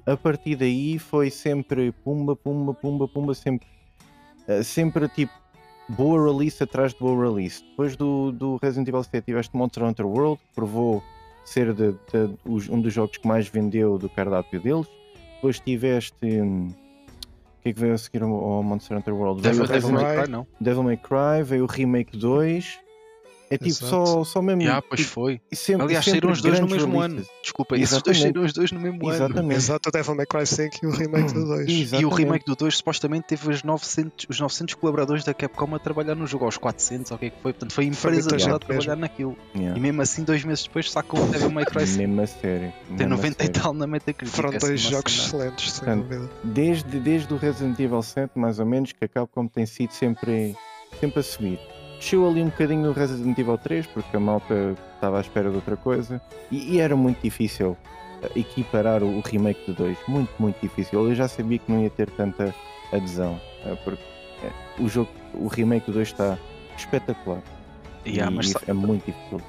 A 0.06 0.18
partir 0.18 0.56
daí 0.56 1.00
foi 1.00 1.30
sempre 1.30 1.92
pumba, 1.92 2.36
pumba, 2.36 2.74
pumba, 2.74 3.08
pumba, 3.08 3.34
sempre 3.34 3.68
sempre 4.64 5.08
tipo 5.10 5.34
boa 5.90 6.32
release 6.32 6.62
atrás 6.64 6.94
de 6.94 7.00
boa 7.00 7.30
release. 7.30 7.64
Depois 7.64 7.96
do, 7.96 8.32
do 8.32 8.58
Resident 8.62 8.88
Evil 8.88 9.04
7 9.04 9.22
tiveste 9.22 9.56
Monster 9.56 9.84
Hunter 9.84 10.06
World, 10.06 10.38
que 10.38 10.56
provou 10.56 11.04
ser 11.46 11.74
de, 11.74 11.92
de, 11.92 12.72
um 12.72 12.82
dos 12.82 12.94
jogos 12.94 13.18
que 13.18 13.28
mais 13.28 13.48
vendeu 13.48 13.98
do 13.98 14.10
cardápio 14.10 14.62
deles. 14.62 14.88
Depois 15.36 15.60
tiveste. 15.60 16.16
Hum, 16.24 16.74
o 17.60 17.64
que 17.64 17.70
é 17.70 17.74
que 17.74 17.80
veio 17.80 17.94
a 17.94 17.98
seguir 17.98 18.24
ao, 18.24 18.64
Monster 18.64 18.98
Hunter 18.98 19.14
World? 19.14 19.42
Devil, 19.42 19.68
Devil 19.68 19.92
May 19.92 20.18
Cry, 20.18 20.32
não. 20.32 20.48
Devil 20.60 20.84
May 20.84 20.98
Cry, 20.98 21.44
veio 21.44 21.64
o 21.64 21.68
Remake 21.68 22.18
2. 22.18 22.80
É 23.54 23.58
tipo 23.58 23.74
só, 23.74 24.24
só 24.24 24.42
mesmo. 24.42 24.68
Ah, 24.72 24.82
pois 24.82 25.02
foi. 25.02 25.40
E 25.52 25.56
sempre, 25.56 25.84
Aliás, 25.84 26.06
saíram 26.06 26.32
os 26.32 26.42
dois 26.42 26.60
no 26.60 26.68
mesmo 26.68 27.00
ano. 27.00 27.24
Desculpa, 27.42 27.78
esses 27.78 28.02
dois 28.02 28.20
saíram 28.20 28.44
os 28.44 28.54
dois 28.54 28.72
no 28.72 28.80
mesmo 28.80 29.12
Exatamente. 29.12 29.40
ano. 29.40 29.54
Exato, 29.54 29.90
o 29.90 29.92
Devil 29.92 30.16
May 30.16 30.26
Cry 30.26 30.48
5 30.48 30.78
e 30.82 30.88
o 30.88 30.92
remake 30.92 31.34
do 31.34 31.46
2. 31.46 31.70
Exatamente. 31.70 32.02
E 32.02 32.06
o 32.06 32.10
remake 32.10 32.46
do 32.46 32.56
2 32.56 32.78
supostamente 32.78 33.28
teve 33.28 33.50
os 33.50 33.64
900, 33.64 34.26
os 34.30 34.40
900 34.40 34.76
colaboradores 34.76 35.24
da 35.24 35.34
Capcom 35.34 35.76
a 35.76 35.80
trabalhar 35.80 36.16
no 36.16 36.26
jogo, 36.26 36.46
aos 36.46 36.58
400, 36.58 37.12
ou 37.12 37.18
o 37.18 37.20
que 37.20 37.26
é 37.28 37.30
que 37.30 37.42
foi. 37.42 37.54
Portanto, 37.54 37.74
foi 37.74 37.86
a 37.86 37.88
empresa 37.88 38.30
toda 38.30 38.56
a 38.56 38.60
trabalhar 38.60 38.96
naquilo. 38.96 39.38
Yeah. 39.56 39.78
E 39.78 39.82
mesmo 39.82 40.02
assim, 40.02 40.24
dois 40.24 40.44
meses 40.44 40.64
depois, 40.64 40.90
sacam 40.90 41.24
o 41.24 41.28
Devil 41.28 41.52
May 41.52 41.66
Cry 41.66 41.86
5. 41.86 42.00
Mesmo 42.04 42.22
a 42.22 42.28
sério. 42.28 42.74
Tem 42.98 43.08
90 43.08 43.46
e 43.46 43.50
tal 43.50 43.74
na 43.74 43.86
Metacritic. 43.86 44.36
Foram 44.36 44.52
dois 44.52 44.82
jogos 44.82 45.14
excelentes, 45.14 45.72
sem 45.74 45.96
dúvida. 45.96 46.30
Desde, 46.44 47.00
desde 47.00 47.34
o 47.34 47.38
Resident 47.38 47.80
Evil 47.80 48.02
7, 48.02 48.32
mais 48.36 48.60
ou 48.60 48.66
menos, 48.66 48.92
que 48.92 49.06
a 49.06 49.08
Capcom 49.08 49.48
tem 49.48 49.66
sido 49.66 49.92
sempre, 49.92 50.56
sempre 51.00 51.20
a 51.20 51.24
subir 51.24 51.60
desceu 52.04 52.28
ali 52.28 52.42
um 52.42 52.50
bocadinho 52.50 52.82
no 52.82 52.92
Resident 52.92 53.38
Evil 53.38 53.58
3 53.58 53.88
porque 53.88 54.18
a 54.18 54.20
malta 54.20 54.76
estava 54.96 55.18
à 55.18 55.22
espera 55.22 55.50
de 55.50 55.56
outra 55.56 55.78
coisa 55.78 56.22
e, 56.52 56.76
e 56.76 56.80
era 56.82 56.96
muito 56.96 57.22
difícil 57.22 57.78
eh, 58.22 58.40
equiparar 58.40 59.02
o, 59.02 59.18
o, 59.18 59.22
remake 59.22 59.72
do 59.72 59.74
2, 59.74 59.98
muito, 60.10 60.32
muito 60.38 60.60
difícil. 60.62 61.08
Eu 61.08 61.16
já 61.16 61.30
sabia 61.30 61.58
que 61.58 61.72
não 61.72 61.82
ia 61.82 61.90
ter 61.90 62.10
tanta 62.12 62.54
adesão 62.92 63.40
eh, 63.66 63.76
porque 63.86 64.04
é, 64.44 64.82
o 64.82 64.90
jogo, 64.90 65.10
o 65.34 65.48
remake 65.48 65.86
do 65.86 65.94
2 65.94 66.10
está 66.10 66.38
espetacular. 66.78 67.42
Yeah, 68.06 68.30
e, 68.30 68.36
mas, 68.36 68.54
é 68.68 68.74
muito 68.74 69.06
difícil. 69.06 69.42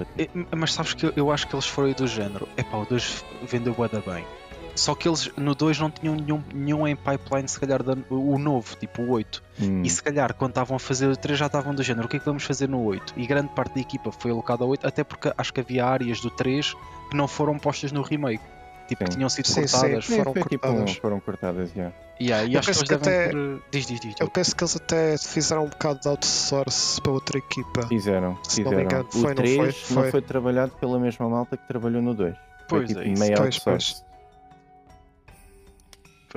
Mas 0.56 0.72
sabes 0.72 0.94
que 0.94 1.12
eu, 1.16 1.32
acho 1.32 1.48
que 1.48 1.56
eles 1.56 1.66
foram 1.66 1.90
do 1.90 2.06
género. 2.06 2.48
É 2.56 2.62
pá, 2.62 2.76
o 2.76 2.84
2 2.84 3.24
vendeu 3.48 3.74
boa 3.74 3.88
bem 3.88 4.24
só 4.74 4.94
que 4.94 5.08
eles 5.08 5.30
no 5.36 5.54
2 5.54 5.78
não 5.78 5.90
tinham 5.90 6.14
nenhum, 6.14 6.42
nenhum 6.52 6.86
em 6.86 6.96
pipeline, 6.96 7.48
se 7.48 7.58
calhar 7.58 7.80
o 8.10 8.38
novo, 8.38 8.76
tipo 8.76 9.02
o 9.02 9.10
8. 9.10 9.42
Hum. 9.60 9.82
E 9.82 9.90
se 9.90 10.02
calhar 10.02 10.34
quando 10.34 10.50
estavam 10.50 10.76
a 10.76 10.80
fazer 10.80 11.06
o 11.06 11.16
3 11.16 11.38
já 11.38 11.46
estavam 11.46 11.74
do 11.74 11.82
género, 11.82 12.06
o 12.06 12.08
que 12.08 12.16
é 12.16 12.18
que 12.18 12.26
vamos 12.26 12.44
fazer 12.44 12.68
no 12.68 12.82
8? 12.82 13.14
E 13.16 13.26
grande 13.26 13.48
parte 13.50 13.74
da 13.74 13.80
equipa 13.80 14.10
foi 14.10 14.30
alocada 14.30 14.64
ao 14.64 14.70
8, 14.70 14.86
até 14.86 15.04
porque 15.04 15.32
acho 15.36 15.52
que 15.52 15.60
havia 15.60 15.86
áreas 15.86 16.20
do 16.20 16.30
3 16.30 16.74
que 17.10 17.16
não 17.16 17.28
foram 17.28 17.58
postas 17.58 17.92
no 17.92 18.02
remake. 18.02 18.42
Tipo, 18.88 19.04
sim. 19.04 19.08
que 19.08 19.16
tinham 19.16 19.28
sido 19.30 19.46
sim, 19.46 19.62
cortadas. 19.62 20.04
Sim, 20.04 20.16
foram, 20.16 20.32
cortadas. 20.34 20.90
Tipo, 20.90 21.00
foram 21.00 21.20
cortadas. 21.20 21.70
Yeah. 21.74 21.94
Yeah, 22.20 22.46
e 22.46 22.54
eu 22.54 22.60
penso 22.60 22.84
que 22.84 22.94
até... 22.94 23.28
Por... 23.30 23.62
Diz, 23.70 23.86
diz, 23.86 24.00
diz, 24.00 24.14
eu 24.20 24.28
penso 24.28 24.54
que 24.54 24.62
eles 24.62 24.76
até 24.76 25.16
fizeram 25.18 25.64
um 25.64 25.68
bocado 25.68 26.00
de 26.00 26.08
outsource 26.08 27.00
para 27.00 27.12
outra 27.12 27.38
equipa. 27.38 27.86
Fizeram, 27.86 28.38
se 28.42 28.62
fizeram. 28.62 28.70
não 28.70 28.78
me 28.78 28.84
engano. 28.84 29.08
Foi, 29.10 29.32
o 29.32 29.34
3 29.34 29.56
não 29.56 29.64
foi, 29.64 29.72
foi. 29.72 30.02
não 30.02 30.10
foi 30.10 30.22
trabalhado 30.22 30.72
pela 30.78 30.98
mesma 30.98 31.28
malta 31.28 31.56
que 31.56 31.66
trabalhou 31.66 32.02
no 32.02 32.14
2. 32.14 32.34
Pois 32.68 32.68
foi, 32.68 32.86
tipo, 32.86 33.00
é, 33.00 33.08
isso. 33.08 33.20
meio 33.20 33.36
pois, 33.36 33.46
outsource. 33.46 33.94
Pois. 33.94 34.13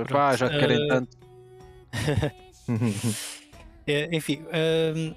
Pá, 0.06 0.36
já 0.36 0.50
te 0.50 0.60
querem 0.60 0.86
uh... 0.86 0.88
tanto. 0.88 1.18
é, 3.88 4.16
enfim, 4.16 4.44
uh, 4.44 5.16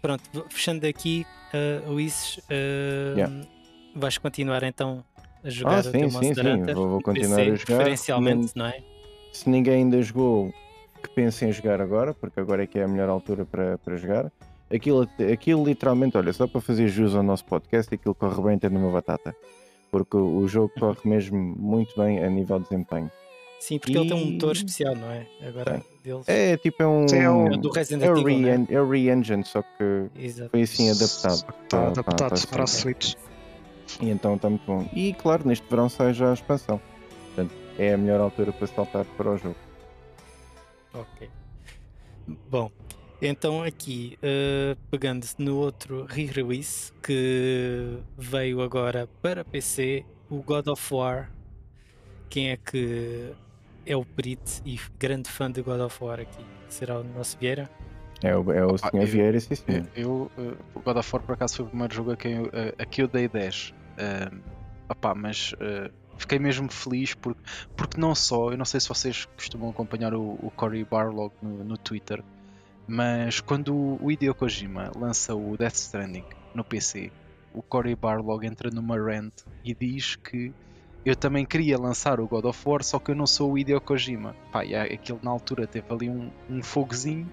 pronto, 0.00 0.46
fechando 0.48 0.86
aqui, 0.86 1.26
uh, 1.52 1.90
Luís, 1.90 2.38
uh, 2.38 3.16
yeah. 3.16 3.46
vais 3.94 4.16
continuar 4.18 4.62
então 4.62 5.04
a 5.44 5.50
jogar 5.50 5.78
ah, 5.78 5.82
sim, 5.82 6.04
o 6.04 6.10
sim, 6.10 6.34
sim. 6.34 6.74
Vou, 6.74 6.88
vou 6.88 7.02
continuar 7.02 7.36
PC, 7.36 7.50
a 7.50 7.54
jogar. 7.54 7.76
Preferencialmente, 7.76 8.52
não 8.56 8.66
é? 8.66 8.80
Se 9.32 9.48
ninguém 9.50 9.74
ainda 9.74 10.00
jogou, 10.00 10.52
que 11.02 11.10
pense 11.10 11.44
em 11.44 11.52
jogar 11.52 11.80
agora, 11.80 12.14
porque 12.14 12.40
agora 12.40 12.62
é 12.62 12.66
que 12.66 12.78
é 12.78 12.84
a 12.84 12.88
melhor 12.88 13.08
altura 13.08 13.44
para, 13.44 13.76
para 13.78 13.96
jogar. 13.96 14.32
Aquilo, 14.72 15.06
aquilo 15.30 15.64
literalmente, 15.64 16.16
olha, 16.16 16.32
só 16.32 16.46
para 16.46 16.60
fazer 16.60 16.88
jus 16.88 17.14
ao 17.14 17.22
nosso 17.22 17.44
podcast, 17.44 17.94
aquilo 17.94 18.14
corre 18.14 18.40
bem 18.42 18.54
até 18.54 18.70
numa 18.70 18.90
batata. 18.90 19.34
Porque 19.90 20.16
o, 20.16 20.38
o 20.38 20.48
jogo 20.48 20.72
corre 20.78 21.00
mesmo 21.04 21.38
muito 21.38 21.94
bem 22.00 22.24
a 22.24 22.30
nível 22.30 22.58
de 22.58 22.68
desempenho. 22.70 23.10
Sim, 23.62 23.78
porque 23.78 23.92
e... 23.92 23.96
ele 23.96 24.08
tem 24.08 24.16
um 24.16 24.32
motor 24.32 24.52
especial, 24.56 24.96
não 24.96 25.08
é? 25.08 25.24
Agora 25.40 25.84
deles. 26.02 26.28
É 26.28 26.56
tipo 26.56 26.82
é 26.82 26.86
um. 26.88 27.06
Sim, 27.06 27.18
é, 27.18 27.30
um... 27.30 27.46
é 27.46 27.56
do 27.56 27.70
Resident 27.70 28.18
Evil. 28.18 28.48
É, 28.48 28.58
né? 28.58 28.66
é 28.68 28.80
o 28.80 28.90
Re-Engine, 28.90 29.44
só 29.44 29.62
que 29.62 30.10
Exato. 30.18 30.50
foi 30.50 30.62
assim 30.62 30.90
adaptado. 30.90 31.54
Está 31.62 31.86
adaptado 31.86 32.40
para, 32.40 32.48
para 32.48 32.64
a 32.64 32.66
Switch. 32.66 33.14
E 34.00 34.10
então 34.10 34.34
está 34.34 34.50
muito 34.50 34.66
bom. 34.66 34.84
E 34.92 35.14
claro, 35.14 35.46
neste 35.46 35.64
verão 35.70 35.88
sai 35.88 36.12
já 36.12 36.30
a 36.30 36.34
expansão. 36.34 36.80
Portanto, 37.26 37.54
é 37.78 37.94
a 37.94 37.96
melhor 37.96 38.20
altura 38.20 38.52
para 38.52 38.66
saltar 38.66 39.04
para 39.04 39.30
o 39.30 39.38
jogo. 39.38 39.56
Ok. 40.92 41.30
Bom, 42.50 42.68
então 43.20 43.62
aqui, 43.62 44.18
uh, 44.24 44.76
pegando-se 44.90 45.36
no 45.38 45.56
outro 45.56 46.04
re-release 46.04 46.92
que 47.00 47.96
veio 48.18 48.60
agora 48.60 49.08
para 49.22 49.44
PC, 49.44 50.04
o 50.28 50.42
God 50.42 50.66
of 50.66 50.92
War. 50.92 51.30
Quem 52.28 52.50
é 52.50 52.56
que 52.56 53.30
é 53.86 53.96
o 53.96 54.04
perito 54.04 54.62
e 54.64 54.78
grande 54.98 55.28
fã 55.28 55.50
de 55.50 55.62
God 55.62 55.80
of 55.80 56.02
War 56.02 56.20
aqui. 56.20 56.44
Será 56.68 56.98
o 56.98 57.04
nosso 57.04 57.36
Vieira? 57.38 57.70
É 58.22 58.36
o, 58.36 58.52
é 58.52 58.64
o 58.64 58.78
Sr. 58.78 59.06
Vieira, 59.06 59.40
sim, 59.40 59.54
sim. 59.54 59.86
Eu, 59.96 60.30
eu, 60.36 60.56
o 60.74 60.80
God 60.80 60.96
of 60.96 61.10
War 61.12 61.22
por 61.24 61.32
acaso 61.32 61.56
foi 61.56 61.64
o 61.66 61.68
primeiro 61.68 61.94
jogo 61.94 62.12
a 62.12 62.16
quem 62.16 62.34
eu, 62.34 62.46
a, 62.46 62.82
a 62.82 62.86
que 62.86 63.02
eu 63.02 63.08
dei 63.08 63.28
10. 63.28 63.74
Uh, 63.92 64.40
opá, 64.88 65.14
mas 65.14 65.52
uh, 65.54 65.92
fiquei 66.16 66.38
mesmo 66.38 66.70
feliz 66.70 67.14
porque, 67.14 67.40
porque 67.76 68.00
não 68.00 68.14
só, 68.14 68.52
eu 68.52 68.56
não 68.56 68.64
sei 68.64 68.80
se 68.80 68.88
vocês 68.88 69.26
costumam 69.36 69.70
acompanhar 69.70 70.14
o, 70.14 70.38
o 70.40 70.52
Cory 70.54 70.84
Barlog 70.84 71.32
no, 71.42 71.64
no 71.64 71.76
Twitter, 71.76 72.22
mas 72.86 73.40
quando 73.40 73.74
o 73.74 74.10
Hideo 74.10 74.34
Kojima 74.34 74.90
lança 74.96 75.34
o 75.34 75.56
Death 75.56 75.74
Stranding 75.74 76.24
no 76.54 76.64
PC, 76.64 77.10
o 77.52 77.62
Cory 77.62 77.96
Barlog 77.96 78.46
entra 78.46 78.70
numa 78.70 78.96
rant 78.96 79.32
e 79.64 79.74
diz 79.74 80.16
que 80.16 80.52
eu 81.04 81.16
também 81.16 81.44
queria 81.44 81.78
lançar 81.78 82.20
o 82.20 82.26
God 82.26 82.44
of 82.44 82.60
War, 82.64 82.82
só 82.82 82.98
que 82.98 83.10
eu 83.10 83.14
não 83.14 83.26
sou 83.26 83.52
o 83.52 83.58
Hideo 83.58 83.80
Kojima. 83.80 84.36
Pá, 84.52 84.64
e 84.64 84.74
aquele 84.74 85.18
na 85.22 85.30
altura 85.30 85.66
teve 85.66 85.86
ali 85.90 86.08
um, 86.08 86.30
um 86.48 86.62
fogozinho. 86.62 87.28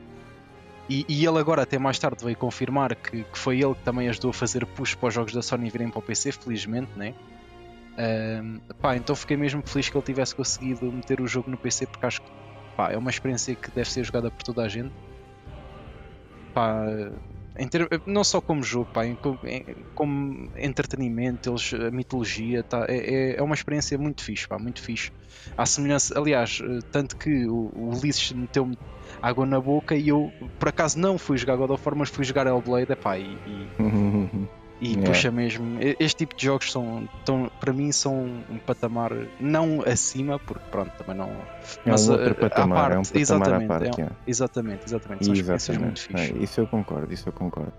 E, 0.90 1.06
e, 1.08 1.24
ele 1.24 1.38
agora, 1.38 1.62
até 1.62 1.78
mais 1.78 2.00
tarde, 2.00 2.24
veio 2.24 2.36
confirmar 2.36 2.96
que, 2.96 3.24
que, 3.24 3.38
foi 3.38 3.62
ele 3.62 3.76
que 3.76 3.84
também 3.84 4.10
ajudou 4.10 4.32
a 4.32 4.34
fazer 4.34 4.66
push 4.66 4.96
para 4.96 5.10
os 5.10 5.14
jogos 5.14 5.34
da 5.34 5.42
Sony 5.44 5.70
virem 5.70 5.90
para 5.90 6.00
o 6.00 6.02
PC, 6.02 6.32
felizmente, 6.32 6.92
né? 6.96 7.14
Um, 8.00 8.60
pá, 8.82 8.96
então 8.96 9.16
fiquei 9.16 9.38
mesmo 9.38 9.62
feliz 9.64 9.88
que 9.90 9.96
ele 9.96 10.04
tivesse 10.04 10.34
conseguido 10.34 10.92
meter 10.92 11.22
o 11.22 11.28
jogo 11.28 11.52
no 11.52 11.58
PC, 11.58 11.86
porque 11.86 12.06
acho 12.08 12.22
que 12.22 12.32
pá, 12.76 12.92
é 12.92 12.98
uma 12.98 13.12
experiência 13.12 13.54
que 13.54 13.70
deve 13.70 13.92
ser 13.92 14.04
jogada 14.04 14.32
por 14.32 14.42
toda 14.42 14.64
a 14.64 14.68
gente. 14.68 14.92
Pá, 16.56 16.88
ter, 17.68 17.88
não 18.06 18.24
só 18.24 18.40
como 18.42 18.64
jogo, 18.64 18.88
pá, 18.92 19.02
como 19.94 20.50
entretenimento, 20.56 21.50
eles, 21.50 21.74
a 21.74 21.92
mitologia, 21.92 22.64
tá, 22.64 22.86
é, 22.88 22.98
é, 22.98 23.36
é 23.38 23.44
uma 23.44 23.56
experiência 23.56 23.98
muito 23.98 24.24
fixe, 24.24 24.48
pá, 24.48 24.58
muito 24.58 24.82
fixe. 24.82 25.12
À 25.58 25.66
semelhança, 25.66 26.18
aliás, 26.18 26.60
eh, 26.62 26.80
tanto 26.92 27.18
que 27.18 27.46
o, 27.48 27.70
o 27.74 27.90
Ulisses 27.90 28.32
meteu-me 28.32 28.78
água 29.22 29.46
na 29.46 29.60
boca 29.60 29.96
e 29.96 30.08
eu, 30.08 30.30
por 30.58 30.70
acaso, 30.70 30.98
não 31.00 31.18
fui 31.18 31.38
jogar 31.38 31.58
God 31.58 31.72
of 31.72 31.84
War, 31.86 31.98
mas 31.98 32.10
fui 32.10 32.24
jogar 32.24 32.48
Hellblade, 32.48 32.92
epá, 32.92 33.18
e, 33.18 33.38
e, 33.46 33.68
e 34.82 34.90
yeah. 34.90 35.08
puxa 35.08 35.32
mesmo. 35.32 35.78
Este 36.00 36.20
tipo 36.20 36.36
de 36.36 36.46
jogos 36.46 36.72
são, 36.72 37.08
tão, 37.26 37.52
para 37.60 37.74
mim, 37.74 37.92
são 37.92 38.16
um 38.50 38.58
patamar 38.66 39.12
não 39.40 39.84
acima, 39.86 40.40
porque 40.40 40.64
pronto, 40.72 40.92
também 40.98 41.16
não. 41.16 41.30
É 41.30 41.92
mas 41.92 42.08
um 42.08 42.14
outro 42.14 42.36
patamar, 42.36 42.92
parte, 42.92 42.96
é 42.96 43.00
um 43.00 43.04
patamar 43.04 43.22
exatamente, 43.22 43.68
parte, 43.68 44.02
é, 44.02 44.06
é. 44.06 44.10
exatamente, 44.26 44.86
exatamente. 44.86 45.26
São 45.26 45.34
experiências 45.34 45.78
muito 45.78 46.02
fixe. 46.02 46.34
É, 46.34 46.44
isso 46.44 46.62
eu 46.62 46.68
concordo, 46.68 47.14
isso 47.14 47.28
eu 47.28 47.34
concordo. 47.34 47.74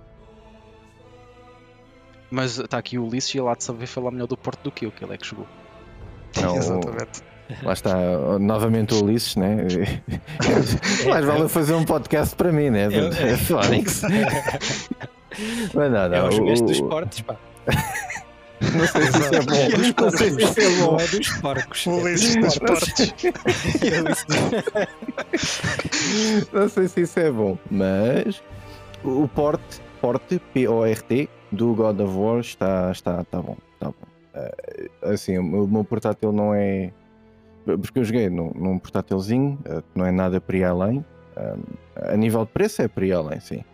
Mas 2.30 2.58
está 2.58 2.78
aqui 2.78 2.98
o 2.98 3.06
Ulisses 3.06 3.34
e 3.34 3.38
ele 3.38 3.48
há 3.48 3.54
de 3.54 3.64
saber 3.64 3.86
falar 3.86 4.10
melhor 4.10 4.28
do 4.28 4.36
Porto 4.36 4.62
do 4.62 4.70
que 4.70 4.86
eu, 4.86 4.92
que 4.92 5.04
ele 5.04 5.14
é 5.14 5.16
que 5.16 5.26
jogou. 5.26 5.46
Não, 6.40 6.56
exatamente. 6.56 7.22
Lá 7.64 7.72
está, 7.72 7.94
novamente 8.38 8.94
o 8.94 9.02
Ulisses, 9.02 9.34
né? 9.34 9.66
Mais 11.08 11.24
vale 11.24 11.48
fazer 11.48 11.74
um 11.74 11.84
podcast 11.84 12.36
para 12.36 12.52
mim, 12.52 12.70
né? 12.70 12.84
É 12.84 13.36
Fónix. 13.44 14.02
Mas 15.74 15.92
não, 15.92 16.08
não. 16.08 16.16
É 16.16 16.28
os 16.28 16.38
o, 16.38 16.44
dos 16.44 16.70
esportes, 16.70 17.20
pá. 17.22 17.36
Não 18.60 18.86
sei 18.86 19.02
se 19.06 19.18
isso 19.18 19.34
é 19.34 19.40
bom. 19.40 19.54
Não 20.02 20.10
sei 20.10 20.30
se 20.30 20.42
isso 20.42 20.60
é 20.60 20.68
bom. 20.84 21.00
É 21.00 21.06
dos 21.06 21.28
porcos. 21.40 21.86
O 21.86 21.92
Ulisses 21.92 22.36
dos. 22.36 22.58
Não 26.52 26.68
sei 26.68 26.88
se 26.88 27.00
isso 27.00 27.18
é 27.20 27.30
bom, 27.30 27.56
mas 27.70 28.42
o 29.02 29.26
porte, 29.28 29.80
porte 30.00 30.38
P-O-R-T, 30.52 31.28
do 31.50 31.74
God 31.74 32.00
of 32.00 32.14
War 32.14 32.40
está, 32.40 32.90
está, 32.92 33.22
está 33.22 33.40
bom. 33.40 33.56
Está 33.74 33.86
bom. 33.86 33.94
Eh, 34.34 34.88
assim, 35.02 35.38
o 35.38 35.66
meu 35.66 35.84
portátil 35.84 36.32
não 36.32 36.54
é. 36.54 36.92
Porque 37.64 37.98
eu 37.98 38.04
joguei 38.04 38.28
num, 38.28 38.52
num 38.54 38.78
portátilzinho, 38.78 39.58
eh, 39.64 39.82
não 39.94 40.04
é 40.06 40.10
nada 40.10 40.40
para 40.40 40.56
ir 40.56 40.64
além. 40.64 41.04
Eh, 41.36 41.56
a 42.12 42.16
nível 42.16 42.44
de 42.44 42.52
preço 42.52 42.82
é 42.82 42.88
para 42.88 43.06
ir 43.06 43.12
além, 43.12 43.40
sim. 43.40 43.64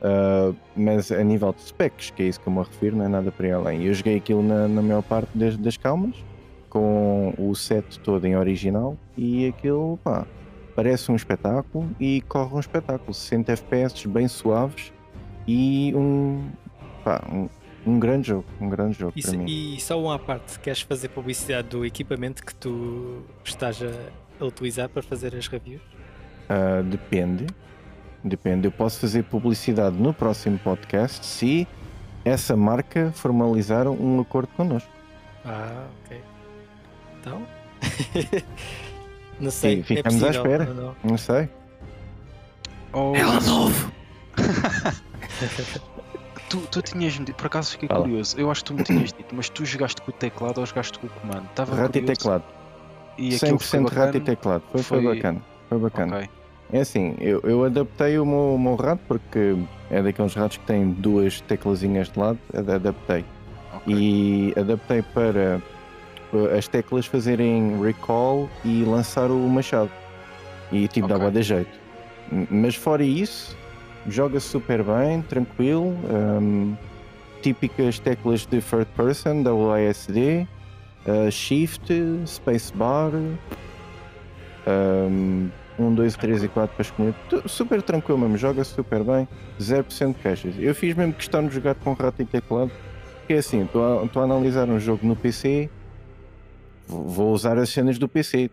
Uh, 0.00 0.56
mas 0.74 1.12
a 1.12 1.22
nível 1.22 1.52
de 1.52 1.60
specs, 1.62 2.10
que 2.10 2.22
é 2.22 2.26
isso 2.26 2.40
que 2.40 2.46
eu 2.46 2.52
me 2.52 2.60
refiro, 2.60 2.96
não 2.96 3.04
é 3.04 3.08
nada 3.08 3.30
para 3.30 3.46
ir 3.46 3.52
além. 3.52 3.84
Eu 3.84 3.92
joguei 3.92 4.16
aquilo 4.16 4.42
na, 4.42 4.66
na 4.66 4.80
maior 4.80 5.02
parte 5.02 5.36
das, 5.36 5.56
das 5.56 5.76
calmas, 5.76 6.16
com 6.70 7.34
o 7.36 7.54
set 7.54 8.00
todo 8.00 8.24
em 8.26 8.36
original, 8.36 8.96
e 9.16 9.48
aquilo, 9.48 9.98
pá, 10.02 10.26
parece 10.74 11.12
um 11.12 11.16
espetáculo 11.16 11.90
e 12.00 12.22
corre 12.22 12.54
um 12.54 12.60
espetáculo. 12.60 13.12
60 13.12 13.52
FPS 13.52 14.06
bem 14.08 14.26
suaves 14.26 14.90
e 15.46 15.92
um, 15.94 16.48
pá, 17.04 17.22
um, 17.30 17.48
um 17.86 17.98
grande 17.98 18.28
jogo, 18.28 18.46
um 18.60 18.68
grande 18.68 18.98
jogo 18.98 19.12
e, 19.14 19.22
para 19.22 19.32
mim. 19.32 19.44
E 19.46 19.80
só 19.80 20.00
uma 20.00 20.18
parte, 20.18 20.58
queres 20.60 20.80
fazer 20.80 21.08
publicidade 21.08 21.68
do 21.68 21.84
equipamento 21.84 22.44
que 22.44 22.54
tu 22.54 23.22
estás 23.44 23.80
a, 23.82 24.44
utilizar 24.44 24.88
para 24.88 25.02
fazer 25.02 25.34
as 25.34 25.46
reviews? 25.48 25.82
Uh, 26.48 26.82
depende. 26.84 27.46
Depende, 28.22 28.66
eu 28.66 28.72
posso 28.72 29.00
fazer 29.00 29.24
publicidade 29.24 29.96
no 29.96 30.12
próximo 30.12 30.58
podcast 30.58 31.24
se 31.24 31.66
essa 32.24 32.54
marca 32.54 33.10
formalizaram 33.14 33.94
um 33.94 34.20
acordo 34.20 34.48
connosco. 34.56 34.90
Ah, 35.44 35.86
ok. 36.04 36.20
Então. 37.18 37.42
não 39.40 39.50
sei. 39.50 39.80
E 39.80 39.82
ficamos 39.82 40.22
é 40.22 40.28
à 40.28 40.30
espera. 40.30 40.64
Não, 40.66 40.94
não 41.02 41.16
sei. 41.16 41.48
Oh. 42.92 43.14
Ela 43.14 43.40
novo! 43.40 43.90
tu, 46.50 46.58
tu 46.70 46.82
tinhas 46.82 47.14
dito, 47.14 47.34
por 47.34 47.46
acaso 47.46 47.70
fiquei 47.70 47.88
Fala. 47.88 48.02
curioso, 48.02 48.38
eu 48.38 48.50
acho 48.50 48.64
que 48.64 48.72
tu 48.72 48.74
me 48.74 48.82
tinhas 48.82 49.12
dito, 49.12 49.34
mas 49.34 49.48
tu 49.48 49.64
jogaste 49.64 50.02
com 50.02 50.10
o 50.10 50.14
teclado 50.14 50.58
ou 50.58 50.66
jogaste 50.66 50.98
com 50.98 51.06
o 51.06 51.10
comando? 51.10 51.46
Estava 51.46 51.74
rato 51.74 51.92
curioso. 51.92 52.12
e 52.12 52.16
teclado. 52.16 52.44
E 53.16 53.28
100% 53.30 53.92
rato 53.92 54.16
e 54.16 54.20
teclado, 54.20 54.62
foi, 54.72 54.82
foi... 54.82 55.02
foi 55.02 55.14
bacana. 55.14 55.42
Foi 55.68 55.78
bacana. 55.78 56.16
Okay. 56.16 56.39
É 56.72 56.80
assim, 56.80 57.16
eu, 57.20 57.40
eu 57.42 57.64
adaptei 57.64 58.18
o 58.18 58.24
meu, 58.24 58.54
o 58.54 58.58
meu 58.58 58.76
rato 58.76 59.00
porque 59.08 59.56
é 59.90 60.00
daqueles 60.02 60.34
ratos 60.34 60.56
que 60.56 60.66
têm 60.66 60.92
duas 60.92 61.40
teclazinhas 61.42 62.08
de 62.10 62.18
lado, 62.18 62.38
adaptei. 62.54 63.24
Okay. 63.82 63.94
E 63.94 64.54
adaptei 64.56 65.02
para 65.02 65.60
uh, 66.32 66.56
as 66.56 66.68
teclas 66.68 67.06
fazerem 67.06 67.80
recall 67.82 68.48
e 68.64 68.84
lançar 68.84 69.30
o 69.30 69.48
machado. 69.48 69.90
E 70.70 70.86
tipo, 70.86 71.06
okay. 71.06 71.18
dava 71.18 71.30
de 71.32 71.42
jeito. 71.42 71.80
Mas 72.48 72.76
fora 72.76 73.02
isso, 73.02 73.56
joga-se 74.06 74.46
super 74.46 74.84
bem, 74.84 75.22
tranquilo. 75.22 75.96
Um, 76.08 76.76
típicas 77.42 77.98
teclas 77.98 78.46
de 78.46 78.60
third 78.60 78.86
person, 78.96 79.42
WASD, 79.42 80.46
uh, 81.06 81.30
Shift, 81.30 81.92
Spacebar. 82.26 83.10
Um, 84.66 85.48
1, 85.80 85.94
2, 85.94 86.16
3 86.16 86.44
e 86.44 86.48
4 86.48 86.76
para 86.76 86.82
escolher. 86.82 87.14
Super 87.46 87.82
tranquilo 87.82 88.18
mesmo, 88.18 88.36
joga 88.36 88.62
super 88.64 89.02
bem, 89.02 89.26
0% 89.58 90.14
de 90.14 90.22
caixas. 90.22 90.54
Eu 90.58 90.74
fiz 90.74 90.94
mesmo 90.94 91.14
questão 91.14 91.46
de 91.46 91.54
jogar 91.54 91.74
com 91.76 91.92
rato 91.94 92.20
e 92.20 92.26
teclado, 92.26 92.70
porque 93.18 93.34
é 93.34 93.38
assim, 93.38 93.62
estou 93.62 93.82
a, 93.82 94.02
a, 94.02 94.24
analisar 94.24 94.68
um 94.68 94.78
jogo 94.78 95.06
no 95.06 95.16
PC, 95.16 95.70
vou 96.86 97.32
usar 97.32 97.58
as 97.58 97.70
cenas 97.70 97.98
do 97.98 98.08
PC, 98.08 98.50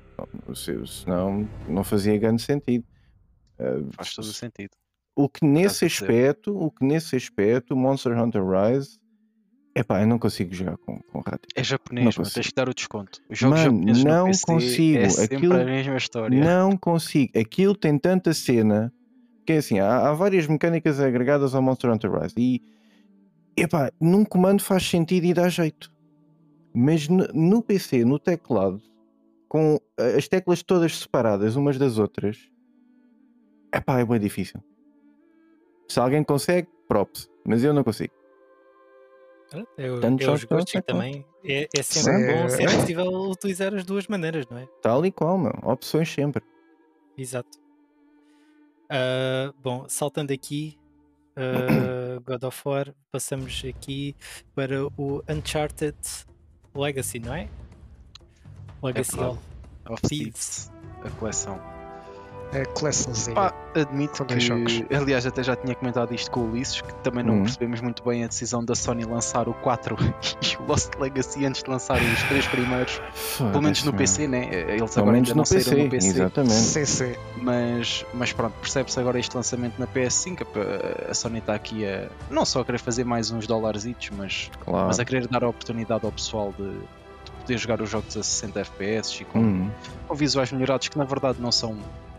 senão 0.85 1.47
não 1.67 1.83
fazia 1.83 2.17
grande 2.17 2.41
sentido. 2.41 2.85
Uh, 3.59 3.91
Faz 3.91 4.13
todo 4.13 4.25
o 4.25 4.33
sentido. 4.33 4.71
O 5.15 5.27
que 5.27 5.43
nesse 5.43 5.83
aspecto, 5.83 6.55
o 6.55 6.69
que 6.69 6.85
nesse 6.85 7.15
aspecto, 7.15 7.75
Monster 7.75 8.15
Hunter 8.17 8.43
Rise 8.43 8.99
Epá, 9.77 10.01
eu 10.01 10.07
não 10.07 10.17
consigo 10.17 10.51
jogar 10.55 10.75
com, 10.77 10.99
com 11.03 11.19
rato. 11.19 11.47
É 11.55 11.63
japonês, 11.63 12.17
mas 12.17 12.33
tens 12.33 12.47
que 12.47 12.55
dar 12.55 12.67
o 12.67 12.73
desconto. 12.73 13.21
Os 13.29 13.37
jogos 13.37 13.59
Mano, 13.59 13.77
japoneses 13.77 14.03
não 14.03 14.25
PC 14.25 14.45
consigo. 14.47 14.97
É 14.97 15.09
sempre 15.09 15.35
Aquilo, 15.35 15.53
a 15.53 15.63
mesma 15.65 15.97
história. 15.97 16.39
Não 16.43 16.75
consigo. 16.75 17.39
Aquilo 17.39 17.75
tem 17.75 17.95
tanta 17.95 18.33
cena 18.33 18.91
que 19.45 19.53
é 19.53 19.57
assim, 19.57 19.77
há, 19.77 20.09
há 20.09 20.13
várias 20.13 20.47
mecânicas 20.47 20.99
agregadas 20.99 21.53
ao 21.53 21.61
Monster 21.61 21.91
Hunter 21.91 22.11
Rise 22.11 22.33
e 22.35 22.61
epá, 23.55 23.91
num 24.01 24.25
comando 24.25 24.63
faz 24.63 24.81
sentido 24.81 25.25
e 25.25 25.33
dá 25.33 25.47
jeito. 25.47 25.93
Mas 26.73 27.07
no, 27.07 27.27
no 27.27 27.61
PC, 27.61 28.03
no 28.03 28.17
teclado, 28.17 28.81
com 29.47 29.79
as 30.17 30.27
teclas 30.27 30.63
todas 30.63 30.97
separadas 30.97 31.55
umas 31.55 31.77
das 31.77 31.99
outras, 31.99 32.49
epá, 33.71 33.99
é 33.99 34.05
bem 34.05 34.19
difícil. 34.19 34.59
Se 35.87 35.99
alguém 35.99 36.23
consegue, 36.23 36.67
props. 36.87 37.29
Mas 37.45 37.63
eu 37.63 37.75
não 37.75 37.83
consigo. 37.83 38.16
Eu, 39.77 40.01
Tanto 40.01 40.23
eu 40.23 40.37
gosto 40.47 40.81
também. 40.81 41.25
É, 41.43 41.67
é 41.73 41.83
sempre 41.83 42.25
Sim. 42.25 42.33
bom, 42.33 42.49
se 42.49 42.63
é 42.63 42.65
possível 42.65 43.07
utilizar 43.29 43.73
as 43.73 43.85
duas 43.85 44.07
maneiras, 44.07 44.45
não 44.49 44.57
é? 44.57 44.67
Tal 44.81 45.05
e 45.05 45.11
qual, 45.11 45.37
meu. 45.37 45.53
Opções 45.63 46.11
sempre. 46.11 46.43
Exato. 47.17 47.57
Uh, 48.85 49.53
bom, 49.61 49.85
saltando 49.87 50.33
aqui, 50.33 50.77
uh, 51.37 52.21
God 52.21 52.43
of 52.43 52.61
War, 52.65 52.93
passamos 53.11 53.63
aqui 53.67 54.15
para 54.55 54.85
o 54.85 55.23
Uncharted 55.29 55.97
Legacy, 56.75 57.19
não 57.19 57.33
é? 57.33 57.49
Legacy 58.81 59.19
é 59.19 59.23
of, 59.23 59.39
of 59.89 60.01
Thieves, 60.03 60.71
a 61.03 61.09
coleção. 61.11 61.76
É 62.53 62.65
coleçãozinha. 62.65 63.35
Pá, 63.35 63.53
admito 63.75 64.25
que, 64.25 64.95
aliás, 64.95 65.25
até 65.25 65.43
já 65.43 65.55
tinha 65.55 65.75
comentado 65.75 66.13
isto 66.13 66.31
com 66.31 66.41
o 66.41 66.51
Ulisses, 66.51 66.81
que 66.81 66.93
também 66.95 67.23
não 67.23 67.35
uhum. 67.35 67.43
percebemos 67.43 67.81
muito 67.81 68.03
bem 68.03 68.23
a 68.23 68.27
decisão 68.27 68.63
da 68.63 68.73
Sony 68.73 69.03
lançar 69.03 69.47
o 69.49 69.53
4 69.53 69.95
e 70.41 70.61
o 70.61 70.65
Lost 70.65 70.93
Legacy 70.99 71.45
antes 71.45 71.63
de 71.63 71.69
lançarem 71.69 72.07
os 72.11 72.23
três 72.23 72.47
primeiros, 72.47 73.01
pelo 73.37 73.61
menos 73.61 73.83
no 73.83 73.93
PC, 73.93 74.27
né? 74.27 74.49
Eles 74.51 74.93
pelo 74.93 75.03
agora 75.03 75.17
ainda 75.17 75.33
não 75.33 75.43
PC, 75.43 75.61
saíram 75.61 75.83
no 75.83 75.89
PC. 75.89 76.07
Exatamente. 76.07 76.53
Sim, 76.53 76.85
sim. 76.85 77.15
Mas, 77.41 78.05
mas 78.13 78.33
pronto, 78.33 78.53
percebe-se 78.61 78.99
agora 78.99 79.19
este 79.19 79.35
lançamento 79.35 79.77
na 79.77 79.87
PS5. 79.87 80.45
A 81.09 81.13
Sony 81.13 81.39
está 81.39 81.53
aqui 81.53 81.85
a 81.85 82.07
não 82.29 82.45
só 82.45 82.61
a 82.61 82.65
querer 82.65 82.79
fazer 82.79 83.03
mais 83.03 83.31
uns 83.31 83.45
dólares, 83.45 83.85
mas, 84.15 84.49
claro. 84.63 84.87
mas 84.87 84.99
a 84.99 85.05
querer 85.05 85.27
dar 85.27 85.43
a 85.43 85.49
oportunidade 85.49 86.05
ao 86.05 86.11
pessoal 86.11 86.53
de, 86.57 86.79
poder 87.47 87.57
jogar 87.57 87.81
os 87.81 87.89
jogos 87.89 88.17
a 88.17 88.23
60 88.23 88.59
FPS 88.59 89.21
e 89.21 89.25
com, 89.25 89.39
uhum. 89.39 89.71
com, 90.05 90.15
visuais 90.15 90.51
melhorados 90.51 90.89
que 90.89 90.97
na 90.97 91.05
verdade 91.05 91.39
não 91.39 91.51
são 91.51 91.77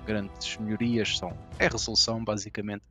grandes 0.09 0.57
melhorias, 0.57 1.18
são, 1.18 1.33
é 1.59 1.68
resolução 1.68 2.25
basicamente. 2.25 2.83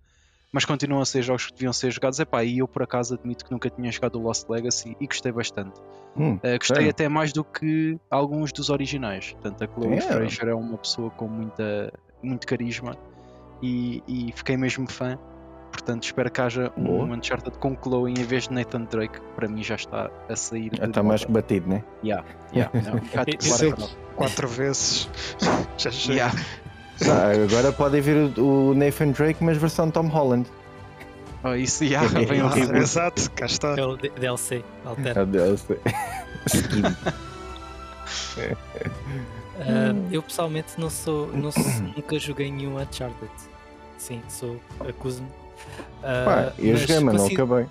Mas 0.52 0.64
continuam 0.64 1.02
a 1.02 1.06
ser 1.06 1.22
jogos 1.24 1.48
que 1.48 1.54
deviam 1.54 1.74
ser 1.74 1.92
jogados. 1.92 2.20
Epá, 2.20 2.44
e 2.44 2.60
eu 2.60 2.68
por 2.68 2.84
acaso 2.84 3.16
admito 3.16 3.44
que 3.44 3.52
nunca 3.52 3.70
tinha 3.70 3.92
jogado 3.92 4.18
o 4.18 4.22
Lost 4.22 4.48
Legacy 4.50 4.96
e 5.00 5.06
gostei 5.06 5.32
bastante. 5.32 5.80
Hum, 6.16 6.36
uh, 6.36 6.58
gostei 6.58 6.88
é. 6.88 6.90
até 6.90 7.10
mais 7.10 7.34
do 7.34 7.44
que 7.44 8.00
alguns 8.10 8.52
dos 8.54 8.70
originais. 8.70 9.34
Portanto, 9.34 9.64
a 9.64 9.68
Chloe 9.68 9.98
é. 9.98 10.02
Fraser 10.02 10.48
é 10.48 10.56
uma 10.56 10.78
pessoa 10.78 11.10
com 11.12 11.28
muita, 11.28 11.94
muito 12.24 12.48
carisma 12.48 12.98
e, 13.62 14.02
e 14.08 14.32
fiquei 14.32 14.56
mesmo 14.56 14.90
fã. 14.90 15.20
Portanto, 15.72 16.04
espero 16.04 16.32
que 16.32 16.42
haja 16.42 16.72
um 16.78 16.84
Boa. 16.86 17.06
Uncharted 17.06 17.58
com 17.60 17.76
Chloe 17.76 18.12
em 18.12 18.24
vez 18.24 18.48
de 18.48 18.54
Nathan 18.54 18.86
Drake, 18.86 19.20
que 19.20 19.26
para 19.36 19.48
mim 19.48 19.62
já 19.62 19.76
está 19.76 20.10
a 20.28 20.36
sair. 20.36 20.72
Já 20.74 20.86
está 20.86 21.04
mais 21.04 21.26
que 21.26 21.32
batido, 21.32 21.70
né? 21.70 21.84
Yeah, 22.04 22.26
yeah, 22.54 22.72
não, 22.74 23.00
quatro 24.16 24.48
vezes. 24.48 25.10
já 25.78 25.92
chega. 25.92 26.14
Yeah. 26.14 26.67
Ah, 27.06 27.32
agora 27.44 27.72
podem 27.72 28.02
vir 28.02 28.40
o, 28.40 28.74
Nathan 28.74 29.12
Drake, 29.12 29.44
mas 29.44 29.58
versão 29.58 29.92
Tom 29.92 30.08
Holland. 30.08 30.50
Oh, 31.44 31.54
isso 31.54 31.86
já, 31.86 32.02
yeah, 32.02 32.20
vem 32.26 32.42
o 32.42 32.48
ah, 32.48 32.78
Exato, 32.78 33.30
cá 33.32 33.46
está. 33.46 33.76
É 33.78 33.86
o 33.86 33.96
DLC, 33.96 34.64
altera. 34.84 35.22
É 35.22 35.24
o 35.24 35.26
DLC. 35.28 35.74
uh, 39.58 40.08
eu 40.12 40.24
pessoalmente 40.24 40.74
não 40.80 40.90
sou, 40.90 41.28
não 41.28 41.52
sou, 41.52 41.64
nunca 41.96 42.18
joguei 42.18 42.52
nenhum 42.52 42.82
Uncharted. 42.82 43.32
Sim, 44.00 44.22
sou, 44.28 44.60
acuso-me. 44.88 45.28
Uh, 45.28 46.26
Pá, 46.26 46.54
eu 46.58 46.72
mas 46.72 46.82
joguei, 46.82 47.00
mas 47.00 47.16
não 47.16 47.28
acabei. 47.28 47.66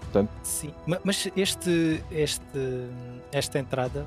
Portanto... 0.00 0.30
Sim, 0.42 0.72
mas 1.02 1.28
este, 1.36 2.02
este, 2.12 2.88
esta 3.32 3.58
entrada 3.58 4.06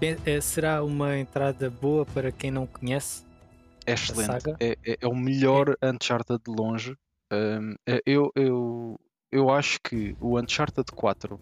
é, 0.00 0.16
é, 0.26 0.40
será 0.40 0.82
uma 0.82 1.16
entrada 1.16 1.70
boa 1.70 2.04
para 2.04 2.30
quem 2.30 2.50
não 2.50 2.66
conhece? 2.66 3.24
É 3.86 3.92
excelente. 3.92 4.50
É, 4.60 4.76
é, 4.84 4.98
é, 5.00 5.06
o 5.06 5.14
melhor 5.14 5.76
é. 5.80 5.90
Uncharted 5.90 6.40
de 6.44 6.50
longe. 6.50 6.96
Um, 7.32 7.74
é, 7.86 8.00
eu, 8.06 8.30
eu, 8.34 9.00
eu 9.30 9.50
acho 9.50 9.78
que 9.82 10.16
o 10.20 10.38
Uncharted 10.38 10.90
4 10.92 11.38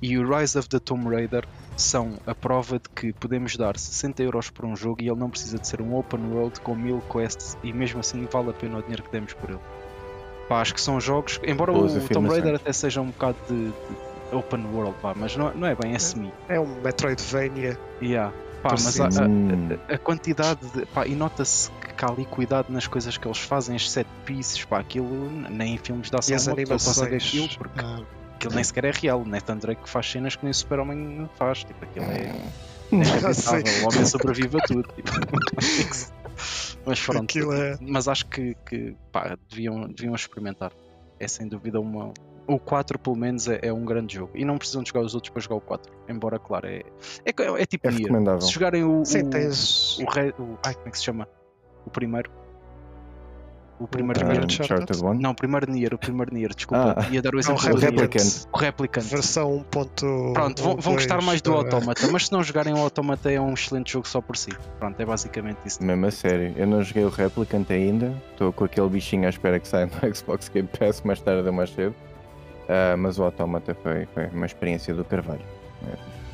e 0.00 0.18
o 0.18 0.36
Rise 0.36 0.58
of 0.58 0.68
the 0.68 0.78
Tomb 0.78 1.08
Raider 1.08 1.46
são 1.76 2.18
a 2.26 2.34
prova 2.34 2.78
de 2.78 2.88
que 2.90 3.12
podemos 3.12 3.56
dar 3.56 3.78
60 3.78 4.22
euros 4.22 4.50
por 4.50 4.64
um 4.64 4.76
jogo 4.76 5.02
e 5.02 5.08
ele 5.08 5.18
não 5.18 5.30
precisa 5.30 5.58
de 5.58 5.66
ser 5.66 5.80
um 5.80 5.96
open 5.96 6.20
world 6.32 6.60
com 6.60 6.74
mil 6.74 7.02
quests 7.10 7.56
e 7.62 7.72
mesmo 7.72 8.00
assim 8.00 8.24
vale 8.26 8.50
a 8.50 8.52
pena 8.52 8.78
o 8.78 8.82
dinheiro 8.82 9.02
que 9.02 9.10
demos 9.10 9.32
por 9.32 9.50
ele. 9.50 9.60
Pá, 10.48 10.60
acho 10.60 10.74
que 10.74 10.80
são 10.80 11.00
jogos, 11.00 11.40
embora 11.44 11.72
Boas 11.72 11.96
o 11.96 12.08
Tomb 12.08 12.28
Raider 12.28 12.54
até 12.54 12.72
seja 12.72 13.00
um 13.00 13.06
bocado 13.06 13.36
de, 13.48 13.66
de 13.66 14.15
open 14.32 14.64
world, 14.72 14.96
pá, 15.00 15.14
mas 15.16 15.36
não, 15.36 15.54
não 15.54 15.66
é 15.66 15.74
bem, 15.74 15.94
é 15.94 15.98
semi. 15.98 16.32
É 16.48 16.58
um 16.58 16.80
Metroidvania. 16.82 17.78
Yeah. 18.02 18.32
Pá, 18.62 18.70
mas 18.70 19.00
a, 19.00 19.04
a, 19.04 19.94
a, 19.94 19.98
quantidade 19.98 20.66
de, 20.70 20.86
pá, 20.86 21.06
e 21.06 21.14
nota-se 21.14 21.70
que 21.96 22.04
há 22.04 22.08
ali 22.08 22.24
cuidado 22.24 22.72
nas 22.72 22.86
coisas 22.86 23.16
que 23.16 23.26
eles 23.26 23.38
fazem, 23.38 23.76
as 23.76 23.88
set 23.90 24.08
pieces, 24.24 24.64
pá, 24.64 24.80
aquilo 24.80 25.30
nem 25.50 25.74
em 25.74 25.78
filmes 25.78 26.10
da 26.10 26.18
ação 26.18 26.54
uma 26.54 26.56
pessoa 26.56 26.78
consegue 26.78 27.16
aquilo 27.16 27.48
porque 27.56 27.80
ah. 27.80 28.02
aquilo 28.34 28.54
nem 28.54 28.64
sequer 28.64 28.84
é 28.86 28.90
real, 28.90 29.24
Nathan 29.24 29.58
Drake 29.58 29.88
faz 29.88 30.10
cenas 30.10 30.34
que 30.34 30.44
nem 30.44 30.50
o 30.50 30.54
Super-Homem 30.54 31.30
faz, 31.36 31.64
tipo, 31.64 31.84
aquilo 31.84 32.06
é. 32.06 32.34
é 32.92 33.82
o 33.82 33.88
homem 33.88 34.06
sobrevive 34.06 34.58
a 34.58 34.60
tudo. 34.60 34.88
Tipo. 34.94 35.10
mas 36.86 37.00
pronto, 37.04 37.52
é... 37.52 37.76
mas 37.80 38.08
acho 38.08 38.26
que, 38.26 38.56
que 38.66 38.96
pá, 39.12 39.36
deviam, 39.48 39.88
deviam 39.88 40.14
experimentar. 40.14 40.72
É 41.18 41.26
sem 41.26 41.48
dúvida 41.48 41.80
uma, 41.80 42.12
o 42.46 42.58
4 42.58 42.98
pelo 42.98 43.16
menos 43.16 43.48
é, 43.48 43.60
é, 43.62 43.72
um 43.72 43.84
grande 43.84 44.14
jogo 44.14 44.30
e 44.34 44.44
não 44.44 44.56
precisam 44.56 44.82
de 44.82 44.88
jogar 44.88 45.00
os 45.04 45.14
outros 45.14 45.30
para 45.30 45.42
jogar 45.42 45.56
o 45.56 45.60
4 45.60 45.92
embora 46.08 46.38
claro 46.38 46.66
é, 46.66 46.82
é, 47.24 47.62
é 47.62 47.66
tipo 47.66 47.88
é 47.88 47.90
recomendável. 47.90 48.40
se 48.40 48.52
jogarem 48.52 48.84
o, 48.84 49.04
Sim, 49.04 49.22
o, 49.22 49.30
tens... 49.30 49.98
o, 49.98 50.02
o, 50.02 50.58
ai, 50.64 50.74
como 50.74 50.88
é 50.88 50.90
que 50.90 50.98
se 50.98 51.04
chama 51.04 51.28
o 51.84 51.90
primeiro 51.90 52.30
o 53.78 53.86
primeiro 53.86 54.24
uh, 54.24 54.28
Nier. 54.28 55.04
One? 55.04 55.22
Não, 55.22 55.32
o 55.32 55.34
primeiro 55.34 55.70
Nier, 55.70 55.92
o 55.92 55.98
primeiro 55.98 56.32
Nier, 56.32 56.54
desculpa. 56.54 56.94
Ah, 56.96 57.08
ia 57.10 57.20
dar 57.20 57.34
o 57.34 57.38
exemplo 57.38 57.68
do 57.68 57.76
Replicant. 57.76 58.46
O 58.52 58.56
Replicant. 58.56 59.04
Versão 59.04 59.56
1. 59.56 59.62
Pronto, 60.32 60.62
vão, 60.62 60.76
vão 60.76 60.94
gostar 60.94 61.20
mais 61.22 61.42
do 61.42 61.52
Automata, 61.52 62.08
mas 62.10 62.26
se 62.26 62.32
não 62.32 62.42
jogarem 62.42 62.72
o 62.72 62.78
Automata 62.78 63.30
é 63.30 63.40
um 63.40 63.52
excelente 63.52 63.92
jogo 63.92 64.08
só 64.08 64.20
por 64.20 64.36
si. 64.36 64.50
Pronto, 64.78 64.98
é 65.00 65.04
basicamente 65.04 65.58
isso. 65.66 65.82
Mesmo 65.82 66.06
a 66.06 66.10
sério, 66.10 66.54
eu 66.56 66.66
não 66.66 66.82
joguei 66.82 67.04
o 67.04 67.10
Replicant 67.10 67.70
ainda, 67.70 68.14
estou 68.32 68.52
com 68.52 68.64
aquele 68.64 68.88
bichinho 68.88 69.26
à 69.26 69.28
espera 69.28 69.60
que 69.60 69.68
saia 69.68 69.86
no 69.86 69.92
Xbox 70.14 70.48
Game 70.48 70.68
Pass 70.68 71.02
mais 71.02 71.20
tarde 71.20 71.46
ou 71.46 71.52
mais 71.52 71.70
cedo. 71.70 71.94
Uh, 72.66 72.96
mas 72.98 73.18
o 73.18 73.22
Automata 73.22 73.74
foi, 73.74 74.06
foi 74.06 74.26
uma 74.26 74.46
experiência 74.46 74.94
do 74.94 75.04
Carvalho. 75.04 75.44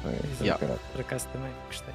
Foi, 0.03 0.13
foi 0.37 0.47
yeah. 0.47 0.79
Por 0.93 1.01
acaso 1.01 1.29
também 1.29 1.51
gostei. 1.67 1.95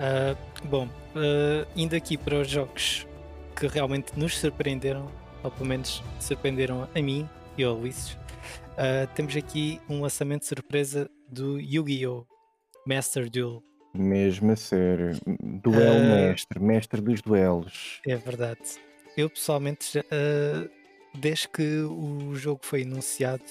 Uh, 0.00 0.66
bom, 0.66 0.86
uh, 0.86 1.66
indo 1.76 1.94
aqui 1.94 2.16
para 2.16 2.40
os 2.40 2.48
jogos 2.48 3.06
que 3.54 3.66
realmente 3.66 4.18
nos 4.18 4.38
surpreenderam, 4.38 5.10
ou 5.42 5.50
pelo 5.50 5.66
menos 5.66 6.02
surpreenderam 6.18 6.88
a 6.94 7.02
mim 7.02 7.28
e 7.56 7.62
ao 7.62 7.76
Ulisses, 7.76 8.12
uh, 8.12 9.06
temos 9.14 9.36
aqui 9.36 9.80
um 9.88 10.00
lançamento 10.00 10.40
de 10.40 10.46
surpresa 10.46 11.08
do 11.28 11.60
Yu-Gi-Oh! 11.60 12.26
Master 12.86 13.30
Duel. 13.30 13.62
Mesmo 13.94 14.52
a 14.52 14.56
ser 14.56 15.18
duelo 15.62 16.00
mestre, 16.00 16.60
mestre 16.60 17.00
dos 17.00 17.20
duelos. 17.20 18.00
É 18.06 18.16
verdade. 18.16 18.60
Eu 19.16 19.28
pessoalmente, 19.28 19.98
desde 21.14 21.48
que 21.48 21.80
o 21.82 22.34
jogo 22.34 22.60
foi 22.62 22.82
anunciado, 22.82 23.42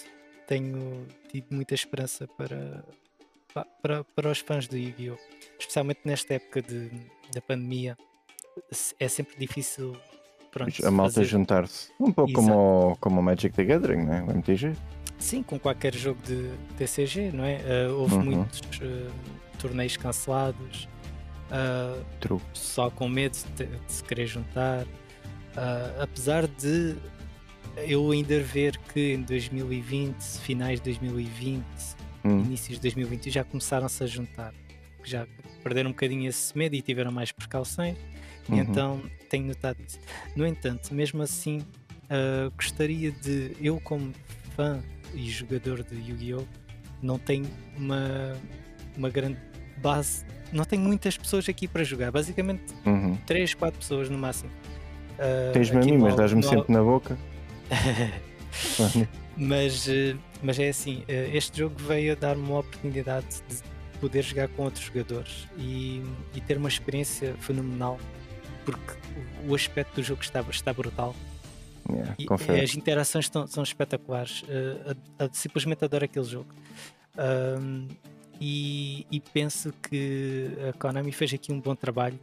tenho 0.48 1.06
tido 1.30 1.48
muita 1.52 1.74
esperança 1.74 2.28
para, 2.28 2.84
para, 3.82 4.04
para 4.04 4.32
os 4.32 4.40
fãs 4.40 4.68
do 4.68 4.78
Yu-Gi-Oh! 4.78 5.18
Especialmente 5.60 6.02
nesta 6.06 6.36
época 6.36 6.62
de, 6.62 6.90
da 7.34 7.42
pandemia, 7.42 7.98
é 9.00 9.08
sempre 9.08 9.38
difícil 9.38 9.96
pronto, 10.52 10.86
a 10.86 10.92
malta 10.92 11.24
juntar-se. 11.24 11.92
Um 12.00 12.12
pouco 12.12 12.34
como, 12.34 12.98
como 13.00 13.20
o 13.20 13.24
Magic 13.24 13.56
the 13.56 13.64
Gathering, 13.64 14.06
não 14.06 14.14
é? 14.14 14.24
O 14.24 14.32
MTG. 14.32 14.74
Sim, 15.20 15.44
com 15.44 15.60
qualquer 15.60 15.94
jogo 15.94 16.20
de 16.24 16.50
TCG, 16.78 17.32
não 17.34 17.44
é? 17.44 17.58
Uh, 17.58 18.00
houve 18.00 18.16
uhum. 18.16 18.24
muitos 18.24 18.62
uh, 18.80 19.12
torneios 19.60 19.98
cancelados, 19.98 20.88
uh, 21.52 22.04
True. 22.22 22.40
só 22.54 22.90
com 22.90 23.10
medo 23.10 23.38
de, 23.56 23.66
de 23.66 23.92
se 23.92 24.04
querer 24.04 24.28
juntar. 24.28 24.86
apesar 26.02 26.48
de 26.48 26.96
eu 27.88 28.12
ainda 28.12 28.40
ver 28.40 28.78
que 28.94 29.14
em 29.14 29.22
2020, 29.22 30.16
finais 30.40 30.80
de 30.80 30.86
2020, 30.86 31.64
hum. 32.24 32.40
inícios 32.42 32.78
de 32.78 32.82
2021 32.82 33.32
já 33.32 33.44
começaram-se 33.44 34.04
a 34.04 34.08
juntar. 34.08 34.54
Já 35.04 35.28
perderam 35.64 35.90
um 35.90 35.94
bocadinho 35.94 36.28
esse 36.28 36.58
medo 36.58 36.76
e 36.76 36.82
tiveram 36.82 37.12
mais 37.12 37.32
precauções. 37.32 37.98
Uhum. 38.48 38.58
Então 38.58 39.02
tenho 39.30 39.46
notado 39.46 39.78
isso. 39.88 40.00
No 40.36 40.46
entanto, 40.46 40.94
mesmo 40.94 41.22
assim, 41.22 41.60
uh, 41.60 42.52
gostaria 42.56 43.12
de. 43.12 43.56
Eu, 43.62 43.80
como 43.80 44.12
fã 44.56 44.80
e 45.14 45.30
jogador 45.30 45.84
de 45.84 45.96
Yu-Gi-Oh!, 45.96 46.46
não 47.02 47.18
tenho 47.18 47.46
uma, 47.78 48.36
uma 48.98 49.10
grande 49.10 49.38
base. 49.78 50.26
Não 50.52 50.66
tenho 50.66 50.82
muitas 50.82 51.18
pessoas 51.18 51.48
aqui 51.48 51.68
para 51.68 51.84
jogar. 51.84 52.12
Basicamente, 52.12 52.74
uhum. 52.86 53.16
3, 53.26 53.54
4 53.54 53.80
pessoas 53.80 54.10
no 54.10 54.18
máximo. 54.18 54.50
Uh, 55.18 55.54
Tens-me 55.54 55.78
a 55.78 55.86
mim, 55.86 55.98
mas 55.98 56.16
dás-me 56.16 56.44
sempre 56.44 56.72
na 56.74 56.82
boca. 56.82 57.18
mas, 59.38 59.88
uh, 59.88 60.20
mas 60.42 60.60
é 60.60 60.70
assim: 60.70 61.04
uh, 61.04 61.36
este 61.36 61.60
jogo 61.60 61.76
veio 61.80 62.14
a 62.14 62.16
dar-me 62.16 62.44
uma 62.44 62.60
oportunidade 62.60 63.28
de 63.48 63.58
poder 64.00 64.24
jogar 64.24 64.48
com 64.50 64.64
outros 64.64 64.86
jogadores 64.86 65.48
e, 65.58 66.02
e 66.34 66.42
ter 66.42 66.58
uma 66.58 66.70
experiência 66.70 67.36
fenomenal 67.40 68.00
porque 68.66 69.00
o 69.48 69.56
aspecto 69.56 69.96
do 69.96 70.04
jogo 70.04 70.22
está, 70.22 70.42
está 70.42 70.74
brutal. 70.74 71.16
Yeah, 71.90 72.16
e, 72.20 72.62
as 72.62 72.76
interações 72.76 73.26
estão, 73.26 73.48
são 73.48 73.64
espetaculares. 73.64 74.44
Uh, 74.44 75.30
simplesmente 75.32 75.84
adoro 75.84 76.06
aquele 76.06 76.26
jogo. 76.26 76.54
Um, 77.18 77.88
e, 78.40 79.06
e, 79.12 79.20
penso 79.20 79.74
que 79.90 80.52
a 80.70 80.74
Konami 80.78 81.12
fez 81.12 81.34
aqui 81.34 81.52
um 81.52 81.60
bom 81.60 81.76
trabalho, 81.76 82.20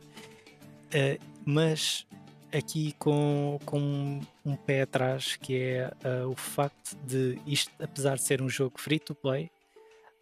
uh, 0.95 1.25
mas 1.45 2.07
aqui 2.57 2.95
com, 2.99 3.59
com 3.65 4.21
um 4.45 4.57
pé 4.57 4.83
atrás, 4.83 5.37
que 5.37 5.57
é 5.57 5.93
uh, 6.05 6.29
o 6.29 6.37
facto 6.37 6.97
de 7.07 7.39
isto, 7.47 7.71
apesar 7.83 8.17
de 8.17 8.23
ser 8.23 8.41
um 8.41 8.49
jogo 8.49 8.81
free 8.81 8.99
to 8.99 9.15
play, 9.15 9.51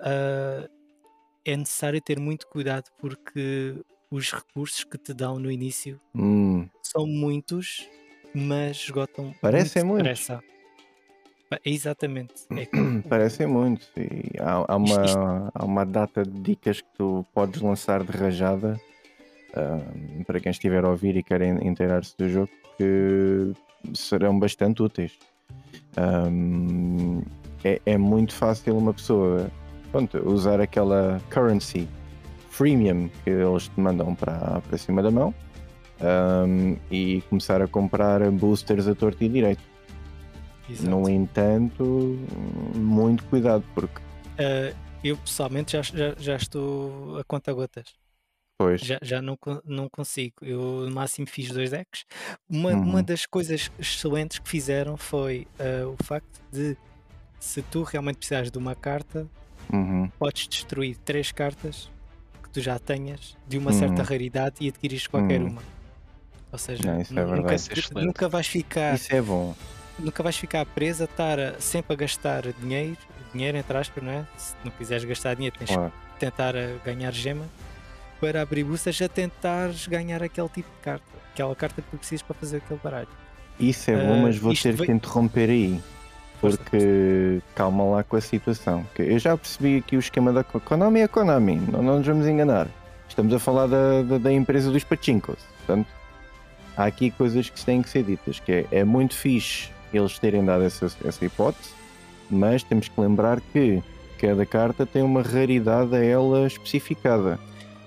uh, 0.01 0.69
é 1.45 1.57
necessário 1.57 2.01
ter 2.01 2.19
muito 2.19 2.47
cuidado 2.49 2.91
porque 2.99 3.77
os 4.11 4.33
recursos 4.33 4.85
que 4.85 4.99
te 4.99 5.13
dão 5.13 5.39
no 5.39 5.51
início 5.51 6.01
hum. 6.15 6.69
são 6.83 7.07
muitos, 7.07 7.89
mas 8.35 8.77
esgotam 8.79 9.35
Parecem 9.41 9.85
muito 9.85 10.05
muitos. 10.05 10.29
Exatamente. 11.65 12.35
É 12.51 12.67
Parecem 13.09 13.47
muitos. 13.47 13.89
E 13.97 14.41
há, 14.41 14.73
há, 14.73 14.77
uma, 14.77 14.87
isto, 14.87 15.05
isto... 15.05 15.19
há 15.55 15.65
uma 15.65 15.85
data 15.85 16.25
de 16.25 16.41
dicas 16.41 16.81
que 16.81 16.89
tu 16.97 17.25
podes 17.33 17.61
lançar 17.61 18.03
de 18.03 18.11
rajada 18.11 18.81
uh, 19.57 20.25
para 20.25 20.41
quem 20.41 20.51
estiver 20.51 20.85
a 20.85 20.91
ouvir 20.91 21.17
e 21.17 21.23
querem 21.23 21.67
inteirar-se 21.67 22.17
do 22.17 22.29
jogo 22.29 22.51
que 22.77 23.53
serão 23.95 24.39
bastante 24.39 24.83
úteis. 24.83 25.13
Um, 25.97 27.23
é, 27.63 27.81
é, 27.87 27.97
muito 27.97 28.35
fácil 28.35 28.77
uma 28.77 28.93
pessoa 28.93 29.51
pronto, 29.91 30.19
usar 30.29 30.61
aquela 30.61 31.21
currency 31.31 31.89
freemium 32.51 33.09
que 33.23 33.31
eles 33.31 33.69
te 33.69 33.81
mandam 33.81 34.15
para, 34.15 34.61
para 34.61 34.79
cima 34.79 35.03
da 35.03 35.11
mão 35.11 35.35
um, 36.01 36.77
e 36.91 37.23
começar 37.29 37.63
a 37.63 37.69
comprar 37.69 38.29
boosters 38.31 38.87
a 38.89 38.95
torto 38.95 39.23
e 39.23 39.29
direito. 39.29 39.63
Exato. 40.69 40.91
No 40.91 41.09
entanto, 41.09 42.19
muito 42.75 43.25
cuidado, 43.25 43.65
porque. 43.75 43.99
Uh, 44.39 44.75
eu 45.03 45.17
pessoalmente 45.19 45.73
já, 45.73 45.83
já, 45.83 46.15
já, 46.19 46.37
estou 46.37 47.19
a 47.19 47.25
conta 47.25 47.53
gotas. 47.53 47.85
Pois. 48.59 48.81
Já, 48.81 48.99
já 49.03 49.21
não, 49.21 49.37
não 49.65 49.89
consigo. 49.89 50.37
Eu 50.43 50.87
no 50.89 50.95
máximo 50.95 51.27
fiz 51.27 51.51
dois 51.51 51.71
decks. 51.71 52.05
Uma, 52.49 52.71
uhum. 52.71 52.83
uma 52.83 53.03
das 53.03 53.27
coisas 53.27 53.71
excelentes 53.79 54.39
que 54.39 54.49
fizeram 54.49 54.97
foi 54.97 55.47
uh, 55.59 55.89
o 55.89 56.05
facto 56.05 56.41
de 56.53 56.77
se 57.41 57.63
tu 57.63 57.83
realmente 57.83 58.17
precisares 58.19 58.51
de 58.51 58.57
uma 58.57 58.75
carta, 58.75 59.27
uhum. 59.73 60.09
podes 60.19 60.47
destruir 60.49 60.97
três 60.99 61.33
cartas 61.33 61.91
tu 62.55 62.61
já 62.61 62.79
tenhas 62.79 63.37
de 63.49 63.59
uma 63.59 63.73
certa 63.73 64.01
hum. 64.01 64.05
raridade 64.05 64.55
e 64.61 64.69
adquirires 64.69 65.09
qualquer 65.09 65.41
hum. 65.43 65.49
uma. 65.49 65.63
Ou 66.53 66.59
seja, 66.59 66.83
não, 66.85 67.01
é 67.01 67.37
nunca, 67.37 67.55
é 67.55 68.05
nunca 68.05 68.29
vais 68.29 68.47
ficar. 68.47 68.95
Isso 68.95 69.13
é 69.13 69.21
bom. 69.21 69.55
Nunca 69.99 70.23
vais 70.23 70.37
ficar 70.37 70.65
preso 70.65 71.03
a 71.03 71.07
estar 71.07 71.61
sempre 71.61 71.95
a 71.95 71.97
gastar 71.97 72.43
dinheiro, 72.61 72.97
dinheiro 73.33 73.59
entre 73.59 73.77
aspas, 73.77 74.03
não 74.03 74.13
é? 74.13 74.25
Se 74.37 74.55
não 74.65 74.71
quiseres 74.71 75.05
gastar 75.05 75.35
dinheiro, 75.35 75.57
tens 75.59 75.71
claro. 75.71 75.93
que 76.15 76.21
tentar 76.21 76.55
eh, 76.55 76.77
ganhar 76.85 77.13
gema 77.13 77.45
para 78.21 78.43
abrir 78.43 78.65
boosters 78.65 79.01
a 79.03 79.09
tentares 79.09 79.87
ganhar 79.87 80.23
aquele 80.23 80.49
tipo 80.49 80.69
de 80.71 80.83
carta, 80.83 81.05
aquela 81.33 81.55
carta 81.55 81.83
que 81.83 81.89
tu 81.91 81.97
precisas 81.97 82.23
para 82.23 82.35
fazer 82.35 82.59
aquele 82.59 82.81
baralho. 82.83 83.09
Isso 83.59 83.91
é 83.91 83.97
bom, 83.97 84.19
uh, 84.19 84.23
mas 84.23 84.37
vou 84.37 84.55
ter 84.55 84.77
que 84.77 84.93
interromper 84.93 85.51
aí. 85.51 85.81
Porque 86.41 87.41
calma 87.55 87.85
lá 87.85 88.05
com 88.05 88.17
a 88.17 88.21
situação. 88.21 88.87
Eu 88.99 89.19
já 89.19 89.37
percebi 89.37 89.79
aqui 89.79 89.97
o 89.97 90.01
esquema 90.01 90.33
da 90.33 90.45
Konami 90.45 91.01
é 91.01 91.09
Konami, 91.09 91.57
não, 91.57 91.83
não 91.83 91.99
nos 91.99 92.07
vamos 92.07 92.27
enganar. 92.27 92.69
Estamos 93.09 93.33
a 93.33 93.39
falar 93.39 93.67
da, 93.67 94.03
da, 94.03 94.19
da, 94.19 94.33
empresa 94.33 94.71
dos 94.71 94.85
pachinkos. 94.85 95.37
Portanto, 95.59 95.87
há 96.77 96.85
aqui 96.85 97.11
coisas 97.13 97.49
que 97.49 97.65
têm 97.65 97.81
que 97.81 97.89
ser 97.89 98.03
ditas, 98.03 98.41
que 98.41 98.53
é, 98.53 98.67
é 98.71 98.85
muito 98.85 99.15
fixe 99.15 99.71
eles 99.93 100.19
terem 100.19 100.45
dado 100.45 100.65
essa, 100.65 100.91
essa 101.05 101.25
hipótese, 101.25 101.71
mas 102.29 102.63
temos 102.63 102.89
que 102.89 103.01
lembrar 103.01 103.41
que 103.41 103.83
cada 104.19 104.45
carta 104.45 104.85
tem 104.85 105.03
uma 105.03 105.23
raridade 105.23 105.95
a 105.95 106.05
ela 106.05 106.47
especificada. 106.47 107.39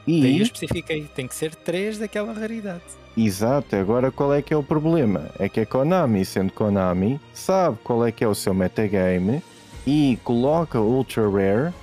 E 0.08 0.22
Daí 0.22 0.38
eu 0.38 0.44
especifiquei, 0.44 1.04
tem 1.14 1.28
que 1.28 1.36
ser 1.36 1.54
três 1.54 2.00
daquela 2.00 2.32
raridade. 2.32 2.82
Exato, 3.18 3.76
agora 3.76 4.10
qual 4.10 4.34
é 4.34 4.42
que 4.42 4.54
é 4.54 4.58
o 4.58 4.64
problema? 4.64 5.30
É 5.38 5.50
que 5.50 5.60
a 5.60 5.66
Konami, 5.66 6.24
sendo 6.24 6.54
Konami, 6.54 7.20
sabe 7.34 7.78
qual 7.84 8.06
é 8.06 8.12
que 8.12 8.24
é 8.24 8.28
o 8.28 8.34
seu 8.34 8.54
metagame 8.54 9.44
e 9.86 10.18
coloca 10.24 10.80
Ultra 10.80 11.30
Rare, 11.30 11.74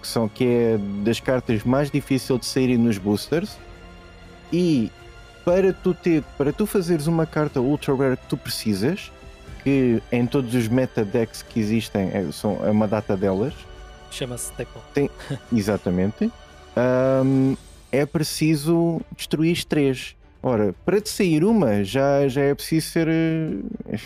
que, 0.00 0.06
são, 0.06 0.28
que 0.28 0.44
é 0.44 0.78
das 1.02 1.18
cartas 1.18 1.64
mais 1.64 1.90
difíceis 1.90 2.38
de 2.38 2.46
saírem 2.46 2.78
nos 2.78 2.98
boosters, 2.98 3.58
e 4.52 4.92
para 5.44 5.72
tu, 5.72 5.92
ter, 5.92 6.22
para 6.38 6.52
tu 6.52 6.66
fazeres 6.66 7.06
uma 7.08 7.26
carta 7.26 7.60
Ultra 7.60 7.96
Rare 7.96 8.16
que 8.16 8.26
tu 8.26 8.36
precisas, 8.36 9.10
que 9.64 10.02
em 10.12 10.26
todos 10.26 10.54
os 10.54 10.68
meta 10.68 11.04
decks 11.04 11.42
que 11.42 11.58
existem 11.58 12.10
é, 12.12 12.30
são, 12.32 12.64
é 12.64 12.70
uma 12.70 12.86
data 12.86 13.16
delas. 13.16 13.54
Chama-se. 14.10 14.52
Tem, 14.92 15.10
exatamente. 15.52 16.30
Um, 16.76 17.56
é 17.92 18.06
preciso 18.06 19.00
destruir 19.14 19.64
três. 19.64 20.16
Ora, 20.42 20.74
para 20.84 21.00
te 21.00 21.10
sair 21.10 21.44
uma, 21.44 21.84
já, 21.84 22.26
já 22.26 22.40
é 22.40 22.54
preciso 22.54 22.88
ser. 22.88 23.08
Eh, 23.08 23.98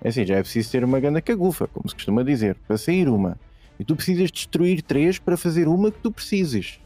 é 0.00 0.08
assim, 0.08 0.24
já 0.24 0.36
é 0.36 0.40
preciso 0.40 0.70
ter 0.70 0.84
uma 0.84 1.00
grande 1.00 1.20
cagufa, 1.20 1.66
como 1.66 1.88
se 1.88 1.94
costuma 1.94 2.22
dizer, 2.22 2.56
para 2.66 2.78
sair 2.78 3.08
uma. 3.08 3.36
E 3.78 3.84
tu 3.84 3.96
precisas 3.96 4.30
destruir 4.30 4.80
três 4.80 5.18
para 5.18 5.36
fazer 5.36 5.66
uma 5.66 5.90
que 5.90 5.98
tu 5.98 6.10
precises. 6.10 6.78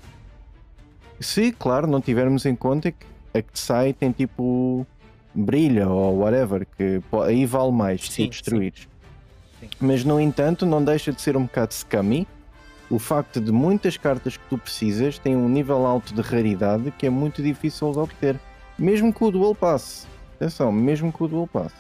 Se, 1.20 1.52
claro, 1.52 1.87
não 1.87 2.00
tivermos 2.00 2.46
em 2.46 2.56
conta 2.56 2.90
que 2.90 3.06
a 3.34 3.42
que 3.42 3.52
te 3.52 3.58
sai 3.58 3.92
tem 3.92 4.11
tipo 4.11 4.87
brilha 5.34 5.88
ou 5.88 6.18
whatever, 6.18 6.66
que 6.76 7.00
aí 7.24 7.44
vale 7.44 7.72
mais 7.72 8.02
sim, 8.02 8.24
se 8.24 8.28
destruires. 8.28 8.88
Mas 9.80 10.04
no 10.04 10.20
entanto, 10.20 10.64
não 10.64 10.82
deixa 10.82 11.12
de 11.12 11.20
ser 11.20 11.37
um 11.37 11.42
bocado 11.42 11.74
scummy 11.74 12.26
o 12.90 12.98
facto 12.98 13.40
de 13.40 13.53
muitas 13.53 13.96
cartas 13.96 14.37
que 14.37 14.44
tu 14.48 14.57
precisas 14.57 15.18
têm 15.18 15.37
um 15.37 15.48
nível 15.48 15.87
alto 15.87 16.14
de 16.14 16.20
raridade 16.20 16.90
que 16.92 17.07
é 17.07 17.11
muito 17.11 17.42
difícil 17.42 17.92
de 17.92 17.98
obter. 17.98 18.40
Mesmo 18.79 19.12
com 19.12 19.27
o 19.27 19.31
Dual 19.31 19.55
Pass. 19.55 20.07
Atenção, 20.37 20.70
mesmo 20.70 21.12
com 21.12 21.24
o 21.24 21.29
Dual 21.29 21.46
Pass. 21.46 21.72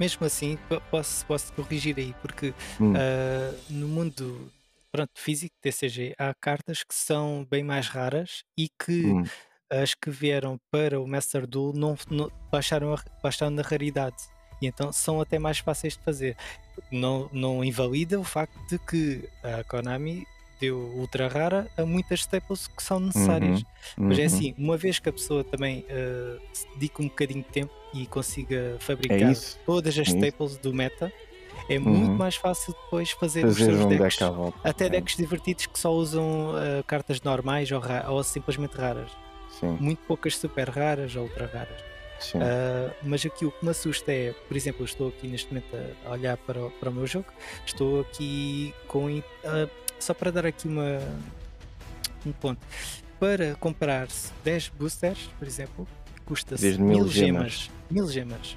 mesmo 0.00 0.26
assim, 0.26 0.58
posso, 0.90 1.24
posso 1.26 1.52
corrigir 1.52 1.94
aí, 1.98 2.14
porque 2.22 2.54
hum. 2.80 2.92
uh, 2.92 3.58
no 3.68 3.86
mundo 3.86 4.50
pronto, 4.90 5.12
físico, 5.16 5.54
TCG, 5.60 6.14
há 6.18 6.34
cartas 6.34 6.82
que 6.82 6.94
são 6.94 7.46
bem 7.50 7.62
mais 7.64 7.88
raras 7.88 8.44
e 8.58 8.68
que 8.68 9.06
hum. 9.06 9.24
as 9.70 9.94
que 9.94 10.10
vieram 10.10 10.58
para 10.70 11.00
o 11.00 11.06
Master 11.06 11.46
Duel 11.46 11.72
não, 11.74 11.96
não 12.10 12.30
baixaram, 12.50 12.92
a, 12.92 12.98
baixaram 13.22 13.52
na 13.52 13.62
raridade. 13.62 14.31
E 14.62 14.66
então 14.66 14.92
são 14.92 15.20
até 15.20 15.38
mais 15.38 15.58
fáceis 15.58 15.94
de 15.94 16.02
fazer. 16.02 16.36
Não, 16.90 17.28
não 17.32 17.64
invalida 17.64 18.18
o 18.18 18.24
facto 18.24 18.56
de 18.70 18.78
que 18.78 19.28
a 19.42 19.64
Konami 19.64 20.26
deu 20.60 20.78
ultra 20.96 21.26
rara 21.26 21.68
a 21.76 21.84
muitas 21.84 22.20
staples 22.20 22.68
que 22.68 22.82
são 22.82 23.00
necessárias. 23.00 23.60
Uhum, 23.60 24.08
Mas 24.08 24.18
é 24.18 24.20
uhum. 24.20 24.26
assim, 24.26 24.54
uma 24.56 24.76
vez 24.76 25.00
que 25.00 25.08
a 25.08 25.12
pessoa 25.12 25.42
também 25.42 25.80
uh, 25.80 26.40
se 26.52 26.66
dedica 26.74 27.02
um 27.02 27.08
bocadinho 27.08 27.42
de 27.42 27.48
tempo 27.48 27.72
e 27.92 28.06
consiga 28.06 28.76
fabricar 28.78 29.32
é 29.32 29.34
todas 29.66 29.98
as 29.98 30.08
é 30.08 30.10
staples 30.12 30.56
do 30.56 30.72
meta, 30.72 31.12
é 31.68 31.78
uhum. 31.78 31.84
muito 31.84 32.12
mais 32.12 32.36
fácil 32.36 32.74
depois 32.84 33.10
fazer, 33.10 33.42
fazer 33.42 33.50
os 33.50 33.56
seus 33.58 33.80
um 33.80 33.88
decks. 33.88 34.18
Deck 34.18 34.54
até 34.62 34.86
é. 34.86 34.88
decks 34.88 35.16
divertidos 35.16 35.66
que 35.66 35.78
só 35.78 35.92
usam 35.92 36.52
uh, 36.52 36.84
cartas 36.86 37.20
normais 37.20 37.70
ou, 37.72 37.82
ou, 38.08 38.22
simplesmente 38.22 38.76
raras. 38.76 39.10
Sim. 39.58 39.76
Muito 39.80 39.98
poucas 40.06 40.36
super 40.36 40.68
raras 40.70 41.14
ou 41.16 41.24
ultra 41.24 41.46
raras. 41.46 41.91
Uh, 42.34 42.94
mas 43.02 43.24
aqui 43.24 43.44
o 43.44 43.50
que 43.50 43.64
me 43.64 43.70
assusta 43.70 44.12
é, 44.12 44.32
por 44.48 44.56
exemplo, 44.56 44.82
eu 44.82 44.86
estou 44.86 45.08
aqui 45.08 45.28
neste 45.28 45.48
momento 45.48 45.76
a 46.04 46.10
olhar 46.10 46.36
para 46.36 46.66
o, 46.66 46.70
para 46.70 46.90
o 46.90 46.92
meu 46.92 47.06
jogo, 47.06 47.26
estou 47.66 48.00
aqui 48.00 48.74
com. 48.88 49.06
Uh, 49.18 49.22
só 49.98 50.12
para 50.14 50.30
dar 50.30 50.46
aqui 50.46 50.66
uma, 50.66 50.98
um 52.26 52.32
ponto. 52.32 52.60
Para 53.18 53.54
comprar 53.54 54.08
10 54.42 54.68
boosters, 54.70 55.30
por 55.38 55.46
exemplo, 55.46 55.86
custa 56.24 56.56
mil 56.78 57.08
gemas. 57.08 57.70
Mil 57.90 58.08
gemas. 58.10 58.56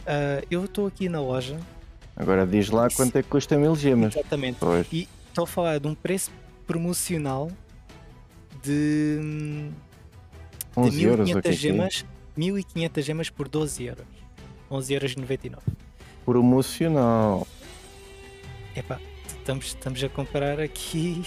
Uh, 0.00 0.46
eu 0.50 0.64
estou 0.64 0.86
aqui 0.86 1.08
na 1.08 1.20
loja. 1.20 1.58
Agora 2.16 2.46
diz 2.46 2.70
lá 2.70 2.88
quanto 2.90 3.16
é 3.16 3.22
que 3.22 3.28
custa 3.28 3.56
mil 3.58 3.74
gemas. 3.74 4.14
Exatamente. 4.14 4.58
Pois. 4.60 4.86
E 4.92 5.08
estou 5.28 5.44
a 5.44 5.46
falar 5.46 5.80
de 5.80 5.88
um 5.88 5.94
preço 5.94 6.30
promocional 6.66 7.50
de, 8.62 9.18
de 10.76 10.90
1500 10.90 11.64
é 11.64 11.68
é? 11.68 12.19
Gemas. 12.40 12.64
1500 12.64 13.04
gemas 13.04 13.30
por 13.30 13.48
12 13.48 13.84
euros. 13.84 14.06
11 14.70 14.94
euros 14.94 15.16
99. 15.16 15.62
Promocional. 16.24 17.46
Epá, 18.74 19.00
estamos, 19.26 19.66
estamos 19.66 20.04
a 20.04 20.08
comparar 20.08 20.60
aqui 20.60 21.24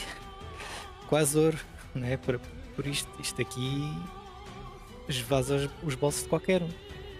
quase 1.09 1.37
ouro, 1.37 1.59
né? 1.93 2.17
por, 2.17 2.39
por 2.75 2.87
isto, 2.87 3.09
isto 3.19 3.41
aqui 3.41 3.91
esvaza 5.07 5.55
os, 5.55 5.69
os 5.83 5.95
bolsos 5.95 6.23
de 6.23 6.29
qualquer 6.29 6.61
um. 6.61 6.69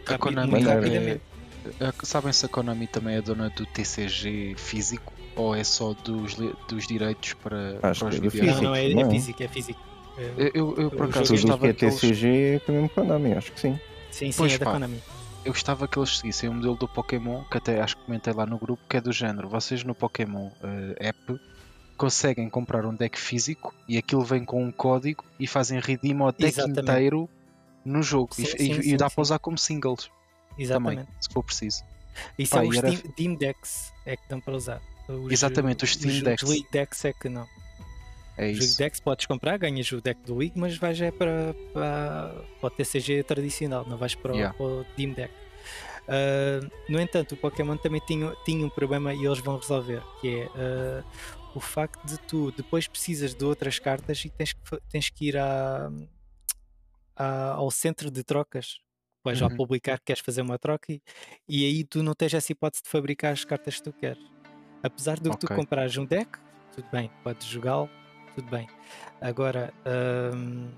A 0.08 0.17
Konami 0.17 0.63
é, 0.65 1.93
sabem 2.03 2.34
se 2.34 2.45
a 2.45 2.49
Konami 2.49 2.88
também 2.88 3.15
é 3.15 3.21
dona 3.21 3.49
do 3.49 3.65
TCG 3.65 4.56
físico 4.58 5.13
ou 5.36 5.56
é 5.56 5.63
só 5.63 5.93
dos, 5.93 6.36
dos 6.67 6.88
direitos 6.88 7.34
para, 7.34 7.79
Acho 7.82 8.01
para 8.01 8.10
os 8.10 8.15
é 8.15 8.29
físico, 8.29 8.45
Não, 8.45 8.62
não, 8.62 8.75
é, 8.75 8.91
é 8.91 9.10
físico, 9.10 9.43
é 9.43 9.47
físico. 9.47 9.92
Eu, 10.17 10.52
eu, 10.54 10.76
eu 10.78 10.91
por 10.91 11.06
acaso 11.08 11.34
gostava 11.34 11.73
que 11.73 11.86
é 11.86 11.89
TCG 11.89 12.62
é 12.67 12.71
mesmo 12.71 12.89
Konami, 12.89 13.34
acho 13.34 13.52
que 13.52 13.60
sim. 13.60 13.80
Sim, 14.12 14.32
sim, 14.32 14.38
pois, 14.38 14.54
é 14.54 14.58
da 14.58 14.65
pá, 14.65 14.73
Konami. 14.73 15.02
Eu 15.43 15.52
gostava 15.52 15.88
que 15.88 15.97
eles 15.97 16.17
seguissem 16.17 16.49
um 16.49 16.54
modelo 16.54 16.76
do 16.76 16.88
Pokémon, 16.88 17.43
que 17.45 17.58
até 17.58 17.82
acho 17.82 17.97
que 17.97 18.04
comentei 18.04 18.32
lá 18.32 18.45
no 18.45 18.58
grupo, 18.58 18.82
que 18.88 18.97
é 18.97 19.02
do 19.02 19.12
género. 19.12 19.49
Vocês 19.49 19.84
no 19.84 19.93
Pokémon 19.93 20.47
uh, 20.47 20.95
app 20.97 21.39
conseguem 21.97 22.49
comprar 22.49 22.86
um 22.86 22.95
deck 22.95 23.19
físico 23.19 23.73
e 23.88 23.97
aquilo 23.97 24.23
vem 24.23 24.45
com 24.45 24.63
um 24.63 24.71
código 24.71 25.23
e 25.39 25.47
fazem 25.47 25.80
redeem 25.80 26.19
ao 26.21 26.32
deck 26.32 26.45
Exatamente. 26.45 26.82
inteiro 26.82 27.30
no 27.86 28.02
jogo 28.02 28.34
sim, 28.34 28.43
e, 28.43 28.45
sim, 28.45 28.71
e, 28.71 28.84
sim, 28.84 28.97
dá 28.97 29.10
para 29.10 29.21
usar 29.21 29.39
como 29.39 29.58
singles. 29.58 30.10
Exatamente. 30.58 31.02
Também, 31.02 31.15
se 31.19 31.30
for 31.30 31.43
preciso. 31.43 31.84
E 32.38 32.45
são 32.45 32.67
os 32.67 32.78
era... 32.78 32.95
Steam 32.95 33.36
Decks 33.36 33.91
é 34.06 34.15
que 34.15 34.23
dão 34.30 34.39
para 34.39 34.56
usar. 34.56 34.82
Os, 35.10 35.32
Exatamente, 35.32 35.84
os 35.84 35.91
Steam 35.91 36.13
os, 36.13 36.21
Decks. 36.21 36.43
Os 36.43 36.49
League 36.49 36.67
Decks 36.71 37.06
é 37.06 37.13
que 37.13 37.28
não. 37.28 37.47
É 38.37 38.47
League 38.47 38.77
Decks 38.77 38.99
podes 38.99 39.25
comprar, 39.25 39.57
ganhas 39.57 39.91
o 39.91 40.01
deck 40.01 40.21
do 40.21 40.35
League, 40.35 40.57
mas 40.57 40.77
vais 40.77 40.99
é 40.99 41.11
para, 41.11 41.53
para, 41.71 42.33
para 42.59 42.67
o 42.67 42.69
TCG 42.69 43.23
tradicional, 43.23 43.85
não 43.87 43.97
vais 43.97 44.15
para, 44.15 44.33
yeah. 44.33 44.57
para 44.57 44.65
o 44.65 44.85
Steam 44.93 45.13
Deck. 45.13 45.33
Uh, 46.03 46.69
no 46.89 46.99
entanto, 46.99 47.33
o 47.33 47.37
Pokémon 47.37 47.77
também 47.77 48.01
tinha, 48.05 48.35
tinha 48.43 48.65
um 48.65 48.69
problema 48.69 49.13
e 49.13 49.23
eles 49.23 49.39
vão 49.39 49.57
resolver, 49.57 50.01
que 50.19 50.41
é 50.41 50.45
uh, 50.47 51.05
o 51.55 51.59
facto 51.59 52.05
de 52.05 52.17
tu 52.19 52.51
depois 52.51 52.87
precisas 52.87 53.33
de 53.33 53.45
outras 53.45 53.79
cartas 53.79 54.25
e 54.25 54.29
tens 54.29 54.53
que, 54.53 54.59
tens 54.89 55.09
que 55.09 55.27
ir 55.27 55.37
à, 55.37 55.91
à, 57.15 57.51
ao 57.53 57.71
centro 57.71 58.11
de 58.11 58.23
trocas 58.23 58.79
vais 59.23 59.41
uhum. 59.41 59.47
ao 59.47 59.55
publicar 59.55 59.97
que 59.99 60.05
queres 60.05 60.21
fazer 60.21 60.41
uma 60.41 60.59
troca 60.59 60.91
e, 60.91 61.01
e, 61.47 61.65
aí 61.65 61.83
tu 61.83 62.03
não 62.03 62.13
tens 62.13 62.33
essa 62.33 62.51
hipótese 62.51 62.83
de 62.83 62.89
fabricar 62.89 63.31
as 63.31 63.45
cartas 63.45 63.77
que 63.77 63.83
tu 63.83 63.93
queres. 63.93 64.21
Apesar 64.83 65.17
de 65.17 65.29
okay. 65.29 65.47
tu 65.47 65.55
comprares 65.55 65.95
um 65.95 66.05
deck, 66.05 66.29
tudo 66.75 66.89
bem, 66.91 67.09
podes 67.23 67.47
jogá-lo, 67.47 67.89
tudo 68.35 68.49
bem. 68.49 68.67
Agora, 69.21 69.73
hum, 70.35 70.69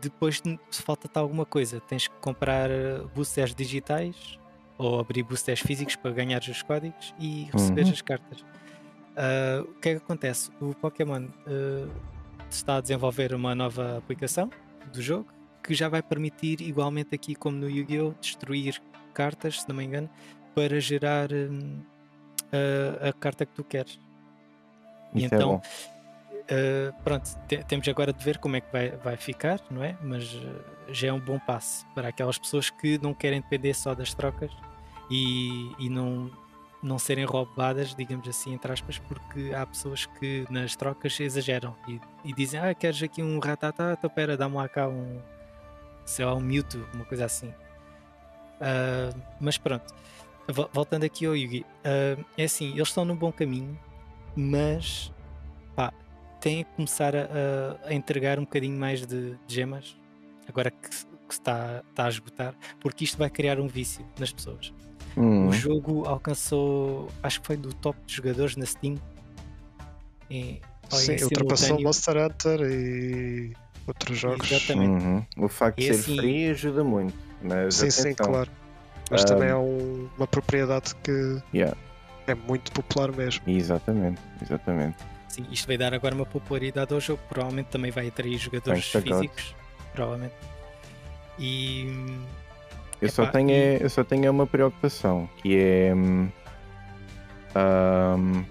depois 0.00 0.42
se 0.70 0.82
falta-te 0.82 1.18
alguma 1.18 1.44
coisa, 1.44 1.80
tens 1.80 2.08
que 2.08 2.14
comprar 2.16 2.70
eh, 2.70 3.02
boosters 3.14 3.54
digitais 3.54 4.38
ou 4.78 4.98
abrir 4.98 5.22
boosters 5.22 5.60
físicos 5.60 5.96
para 5.96 6.10
ganhar 6.12 6.40
os 6.40 6.62
códigos 6.62 7.14
e 7.18 7.48
receber 7.52 7.84
uhum. 7.84 7.90
as 7.90 8.02
cartas. 8.02 8.40
Uh, 8.40 9.70
o 9.70 9.74
que 9.74 9.90
é 9.90 9.92
que 9.92 9.98
acontece? 9.98 10.50
O 10.60 10.74
Pokémon 10.74 11.24
uh, 11.24 11.90
está 12.50 12.76
a 12.76 12.80
desenvolver 12.80 13.34
uma 13.34 13.54
nova 13.54 13.98
aplicação 13.98 14.50
do 14.92 15.02
jogo 15.02 15.26
que 15.62 15.74
já 15.74 15.88
vai 15.88 16.02
permitir, 16.02 16.60
igualmente 16.60 17.14
aqui 17.14 17.34
como 17.34 17.56
no 17.56 17.70
Yu-Gi-Oh!, 17.70 18.14
destruir 18.20 18.82
cartas, 19.14 19.60
se 19.60 19.68
não 19.68 19.76
me 19.76 19.84
engano, 19.84 20.10
para 20.54 20.80
gerar 20.80 21.30
uh, 21.30 23.08
a, 23.08 23.12
carta 23.12 23.46
que 23.46 23.52
tu 23.52 23.62
queres. 23.62 24.00
Isso 25.14 25.26
é 25.32 25.36
então, 25.36 25.60
é 25.62 26.01
uh, 26.42 27.02
pronto, 27.02 27.28
te, 27.46 27.62
temos 27.64 27.86
agora 27.88 28.12
de 28.12 28.24
ver 28.24 28.38
como 28.38 28.56
é 28.56 28.60
que 28.60 28.72
vai, 28.72 28.90
vai 28.90 29.16
ficar, 29.16 29.60
não 29.70 29.82
é? 29.82 29.96
Mas 30.02 30.34
uh, 30.34 30.62
já 30.88 31.08
é 31.08 31.12
um 31.12 31.20
bom 31.20 31.38
passo 31.38 31.86
para 31.94 32.08
aquelas 32.08 32.38
pessoas 32.38 32.70
que 32.70 32.98
não 33.02 33.14
querem 33.14 33.40
depender 33.40 33.74
só 33.74 33.94
das 33.94 34.14
trocas 34.14 34.50
e, 35.10 35.72
e 35.78 35.88
não, 35.88 36.30
não 36.82 36.98
serem 36.98 37.24
roubadas, 37.24 37.94
digamos 37.94 38.26
assim, 38.28 38.54
entre 38.54 38.72
aspas, 38.72 38.98
porque 38.98 39.52
há 39.54 39.64
pessoas 39.66 40.06
que 40.06 40.44
nas 40.50 40.74
trocas 40.74 41.18
exageram 41.20 41.76
e, 41.86 42.00
e 42.24 42.32
dizem: 42.32 42.60
Ah, 42.60 42.74
queres 42.74 43.02
aqui 43.02 43.22
um 43.22 43.38
ratatá? 43.38 43.94
Então 43.96 44.10
pera, 44.10 44.36
dá-me 44.36 44.56
lá 44.56 44.68
cá 44.68 44.88
um, 44.88 45.20
sei 46.04 46.24
lá, 46.24 46.34
um 46.34 46.40
Mewtwo, 46.40 46.84
uma 46.94 47.04
coisa 47.04 47.24
assim. 47.24 47.48
Uh, 47.48 49.20
mas 49.40 49.58
pronto, 49.58 49.92
voltando 50.72 51.04
aqui 51.04 51.26
ao 51.26 51.36
Yugi, 51.36 51.60
uh, 51.60 52.24
é 52.36 52.44
assim, 52.44 52.70
eles 52.72 52.88
estão 52.88 53.04
num 53.04 53.16
bom 53.16 53.32
caminho, 53.32 53.78
mas 54.36 55.12
pá, 55.74 55.92
têm 56.42 56.64
que 56.64 56.70
começar 56.72 57.14
a, 57.14 57.78
a, 57.84 57.94
entregar 57.94 58.38
um 58.38 58.42
bocadinho 58.42 58.76
mais 58.76 59.06
de, 59.06 59.36
de 59.46 59.54
gemas, 59.54 59.96
agora 60.48 60.70
que, 60.70 60.88
que 60.90 61.32
está, 61.32 61.82
está 61.88 62.04
a 62.04 62.08
esgotar, 62.08 62.54
porque 62.80 63.04
isto 63.04 63.16
vai 63.16 63.30
criar 63.30 63.60
um 63.60 63.68
vício 63.68 64.04
nas 64.18 64.32
pessoas. 64.32 64.74
Hum. 65.16 65.48
O 65.48 65.52
jogo 65.52 66.04
alcançou, 66.06 67.08
acho 67.22 67.40
que 67.40 67.46
foi 67.46 67.56
do 67.56 67.72
top 67.72 67.96
de 68.04 68.14
jogadores 68.14 68.56
na 68.56 68.66
Steam. 68.66 68.96
Em, 70.28 70.60
Sim, 70.90 71.16
ultrapassou 71.22 71.80
Monster 71.80 72.16
Hunter 72.18 72.60
e 72.62 73.52
outros 73.86 74.18
jogos. 74.18 74.50
Exatamente. 74.50 75.04
Uhum. 75.04 75.24
O 75.38 75.48
facto 75.48 75.78
de 75.78 75.84
ser 75.84 75.92
assim... 75.92 76.16
free 76.16 76.50
ajuda 76.50 76.84
muito. 76.84 77.14
Mas 77.40 77.76
sim, 77.76 77.82
atenção. 77.84 78.04
sim, 78.04 78.14
claro. 78.14 78.50
Mas 79.10 79.22
um... 79.22 79.26
também 79.26 79.48
é 79.48 79.56
um, 79.56 80.08
uma 80.16 80.26
propriedade 80.26 80.94
que 80.96 81.42
yeah. 81.54 81.76
é 82.26 82.34
muito 82.34 82.72
popular 82.72 83.10
mesmo. 83.12 83.42
Exatamente, 83.46 84.20
exatamente. 84.42 84.98
Sim, 85.32 85.46
isto 85.50 85.66
vai 85.66 85.78
dar 85.78 85.94
agora 85.94 86.14
uma 86.14 86.26
popularidade 86.26 86.92
ao 86.92 87.00
jogo. 87.00 87.22
Provavelmente 87.26 87.68
também 87.68 87.90
vai 87.90 88.08
atrair 88.08 88.36
jogadores 88.36 88.84
físicos. 88.84 89.56
Provavelmente. 89.94 90.34
E. 91.38 91.86
Eu, 93.00 93.08
Epá, 93.08 93.14
só 93.14 93.26
tenho, 93.26 93.50
e... 93.50 93.82
eu 93.82 93.88
só 93.88 94.04
tenho 94.04 94.30
uma 94.30 94.46
preocupação 94.46 95.26
que 95.38 95.58
é. 95.58 95.94
Um, 95.94 96.28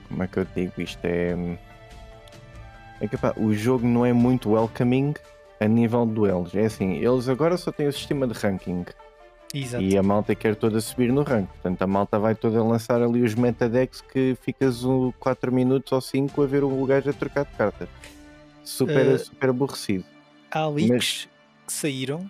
como 0.07 0.23
é 0.23 0.27
que 0.27 0.39
eu 0.39 0.47
digo 0.55 0.81
isto? 0.81 1.05
É. 1.05 1.35
Hum, 1.35 1.55
é 2.99 3.07
que 3.07 3.15
pá, 3.15 3.31
o 3.37 3.53
jogo 3.53 3.85
não 3.85 4.03
é 4.03 4.11
muito 4.11 4.51
welcoming 4.51 5.13
a 5.59 5.67
nível 5.67 6.03
de 6.07 6.13
duelos. 6.13 6.55
É 6.55 6.65
assim, 6.65 6.95
eles 6.97 7.29
agora 7.29 7.57
só 7.57 7.71
têm 7.71 7.87
o 7.87 7.93
sistema 7.93 8.27
de 8.27 8.33
ranking. 8.33 8.85
Exato. 9.53 9.83
E 9.83 9.97
a 9.97 10.03
malta 10.03 10.33
quer 10.33 10.55
toda 10.55 10.79
subir 10.79 11.11
no 11.11 11.23
ranking. 11.23 11.47
Portanto, 11.47 11.81
a 11.81 11.87
malta 11.87 12.17
vai 12.17 12.35
toda 12.35 12.63
lançar 12.63 13.01
ali 13.01 13.21
os 13.21 13.35
metadecks 13.35 14.01
que 14.01 14.37
ficas 14.41 14.81
4 15.19 15.51
minutos 15.51 15.91
ou 15.91 15.99
5 15.99 16.41
a 16.41 16.45
ver 16.45 16.63
o 16.63 16.85
gajo 16.85 17.09
a 17.09 17.13
trocar 17.13 17.45
de 17.45 17.51
cartas. 17.51 17.89
Super, 18.63 19.07
uh, 19.07 19.19
super 19.19 19.49
aborrecido. 19.49 20.05
Há 20.51 20.67
leaks 20.67 20.89
Mas... 20.89 21.29
que 21.67 21.73
saíram. 21.73 22.29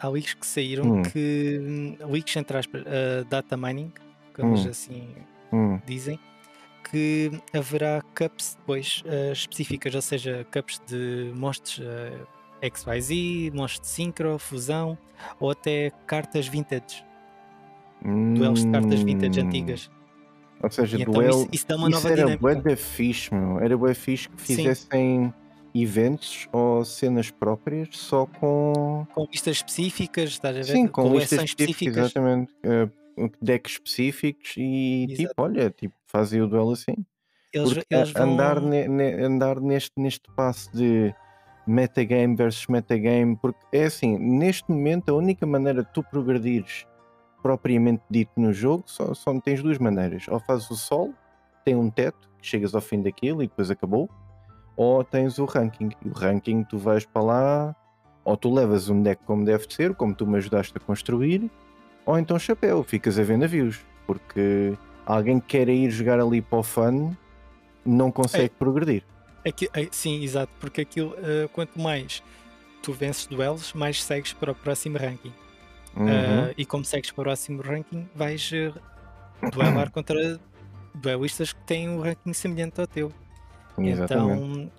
Há 0.00 0.08
leaks 0.08 0.34
que 0.34 0.46
saíram 0.46 0.98
hum. 0.98 1.02
que. 1.02 1.96
Leaks 2.08 2.36
entre 2.36 2.56
aspas, 2.56 2.82
uh, 2.82 3.24
data 3.28 3.56
mining, 3.56 3.92
como 4.34 4.54
hum. 4.54 4.68
assim 4.68 5.08
hum. 5.52 5.78
dizem 5.86 6.18
que 6.90 7.30
haverá 7.54 8.02
cups 8.14 8.56
depois 8.58 9.02
uh, 9.06 9.32
específicas, 9.32 9.94
ou 9.94 10.02
seja, 10.02 10.46
cups 10.52 10.80
de 10.86 11.32
monstros 11.34 11.80
XYZ, 12.62 13.52
monstros 13.54 13.80
de 13.80 13.94
Synchro, 13.94 14.38
Fusão 14.38 14.98
ou 15.40 15.50
até 15.50 15.90
cartas 16.06 16.46
vintage. 16.46 17.04
Duelos 18.02 18.64
de 18.64 18.70
cartas 18.70 19.00
vintage 19.02 19.40
antigas. 19.40 19.90
Ou 20.62 20.70
seja, 20.70 20.98
e 21.00 21.04
duelo. 21.04 21.22
Então 21.22 21.40
isso, 21.40 21.48
isso 21.52 21.66
dá 21.68 21.76
uma 21.76 21.88
isso 21.88 21.96
nova 22.08 22.20
era 22.20 22.54
da 22.54 22.76
fixe, 22.76 23.34
meu. 23.34 23.58
Era 23.60 23.76
bué 23.76 23.94
fixe 23.94 24.28
que 24.28 24.40
fizessem 24.40 25.32
Sim. 25.74 25.82
eventos 25.82 26.48
ou 26.52 26.84
cenas 26.84 27.30
próprias 27.30 27.88
só 27.92 28.26
com. 28.26 29.06
Com 29.12 29.26
listas 29.30 29.56
específicas, 29.56 30.30
estás 30.30 30.56
a 30.56 30.60
ver? 30.60 30.72
Sim, 30.72 30.86
com, 30.86 31.02
com 31.02 31.18
listas 31.18 31.42
específicas. 31.42 31.96
Exatamente. 31.96 32.52
Uh, 32.64 33.30
decks 33.40 33.72
específicos 33.72 34.54
e 34.56 35.06
Exato. 35.10 35.28
tipo, 35.28 35.42
olha, 35.42 35.70
tipo, 35.70 35.94
fazia 36.06 36.44
o 36.44 36.48
duelo 36.48 36.72
assim. 36.72 36.94
Eles, 37.52 37.84
eles 37.90 38.12
vão... 38.12 38.32
andar, 38.32 38.60
ne, 38.60 38.88
ne, 38.88 39.12
andar 39.24 39.60
neste, 39.60 39.92
neste 39.98 40.30
passo 40.34 40.70
de 40.72 41.14
metagame 41.66 42.34
versus 42.36 42.66
metagame, 42.66 43.36
porque 43.36 43.60
é 43.72 43.84
assim, 43.84 44.18
neste 44.18 44.70
momento 44.70 45.10
a 45.10 45.14
única 45.14 45.46
maneira 45.46 45.82
de 45.82 45.92
tu 45.92 46.02
progredires 46.02 46.86
propriamente 47.42 48.02
dito 48.08 48.32
no 48.36 48.52
jogo, 48.52 48.84
só, 48.86 49.12
só 49.12 49.38
tens 49.40 49.62
duas 49.62 49.78
maneiras. 49.78 50.26
Ou 50.28 50.38
fazes 50.38 50.70
o 50.70 50.76
solo, 50.76 51.12
tem 51.64 51.74
um 51.74 51.90
teto, 51.90 52.30
chegas 52.40 52.74
ao 52.74 52.80
fim 52.80 53.02
daquilo 53.02 53.42
e 53.42 53.48
depois 53.48 53.70
acabou, 53.70 54.08
ou 54.76 55.02
tens 55.02 55.38
o 55.38 55.44
ranking. 55.44 55.90
E 56.04 56.08
o 56.08 56.12
ranking 56.12 56.62
tu 56.64 56.78
vais 56.78 57.04
para 57.04 57.22
lá, 57.22 57.76
ou 58.24 58.36
tu 58.36 58.52
levas 58.54 58.88
um 58.88 59.02
deck 59.02 59.22
como 59.24 59.44
deve 59.44 59.66
ser, 59.68 59.94
como 59.94 60.14
tu 60.14 60.26
me 60.26 60.38
ajudaste 60.38 60.72
a 60.76 60.80
construir, 60.80 61.50
ou 62.06 62.18
então 62.18 62.38
chapéu, 62.38 62.82
ficas 62.84 63.18
a 63.18 63.22
ver 63.24 63.36
navios, 63.36 63.84
porque 64.06 64.76
alguém 65.04 65.40
que 65.40 65.46
queira 65.46 65.72
ir 65.72 65.90
jogar 65.90 66.20
ali 66.20 66.40
para 66.40 66.58
o 66.58 66.62
fun 66.62 67.10
não 67.84 68.10
consegue 68.12 68.44
é, 68.44 68.48
progredir. 68.48 69.04
É 69.44 69.50
que, 69.52 69.68
é, 69.72 69.88
sim, 69.90 70.22
exato, 70.22 70.52
porque 70.60 70.82
aquilo, 70.82 71.10
uh, 71.10 71.48
quanto 71.52 71.78
mais 71.80 72.22
tu 72.82 72.92
vences 72.92 73.26
duelos, 73.26 73.72
mais 73.72 74.02
segues 74.02 74.32
para 74.32 74.52
o 74.52 74.54
próximo 74.54 74.98
ranking. 74.98 75.32
Uhum. 75.96 76.06
Uh, 76.06 76.54
e 76.56 76.64
como 76.64 76.84
segues 76.84 77.10
para 77.10 77.22
o 77.22 77.24
próximo 77.24 77.62
ranking, 77.62 78.08
vais 78.14 78.50
uh, 78.52 79.50
duelar 79.50 79.90
contra 79.92 80.40
duelistas 80.94 81.52
que 81.52 81.60
têm 81.62 81.88
um 81.88 82.00
ranking 82.00 82.32
semelhante 82.32 82.80
ao 82.80 82.86
teu. 82.86 83.12
Exatamente. 83.78 84.42
Então 84.42 84.70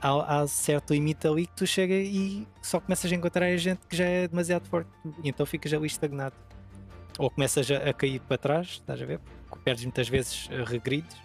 há, 0.00 0.40
há, 0.40 0.46
certo 0.46 0.92
limite 0.92 1.26
ali 1.26 1.46
que 1.46 1.54
tu 1.54 1.66
chega 1.66 1.94
e 1.94 2.46
só 2.60 2.78
começas 2.80 3.10
a 3.10 3.14
encontrar 3.14 3.46
a 3.46 3.56
gente 3.56 3.80
que 3.88 3.96
já 3.96 4.04
é 4.04 4.28
demasiado 4.28 4.66
forte 4.66 4.90
e 5.22 5.28
então 5.28 5.46
ficas 5.46 5.72
ali 5.72 5.86
estagnado. 5.86 6.34
Ou 7.18 7.30
começas 7.30 7.70
a, 7.70 7.90
a 7.90 7.92
cair 7.92 8.20
para 8.20 8.36
trás, 8.36 8.68
estás 8.68 9.00
a 9.00 9.04
ver? 9.04 9.20
Porque 9.48 9.64
perdes 9.64 9.84
muitas 9.84 10.08
vezes 10.08 10.48
regridos. 10.66 11.23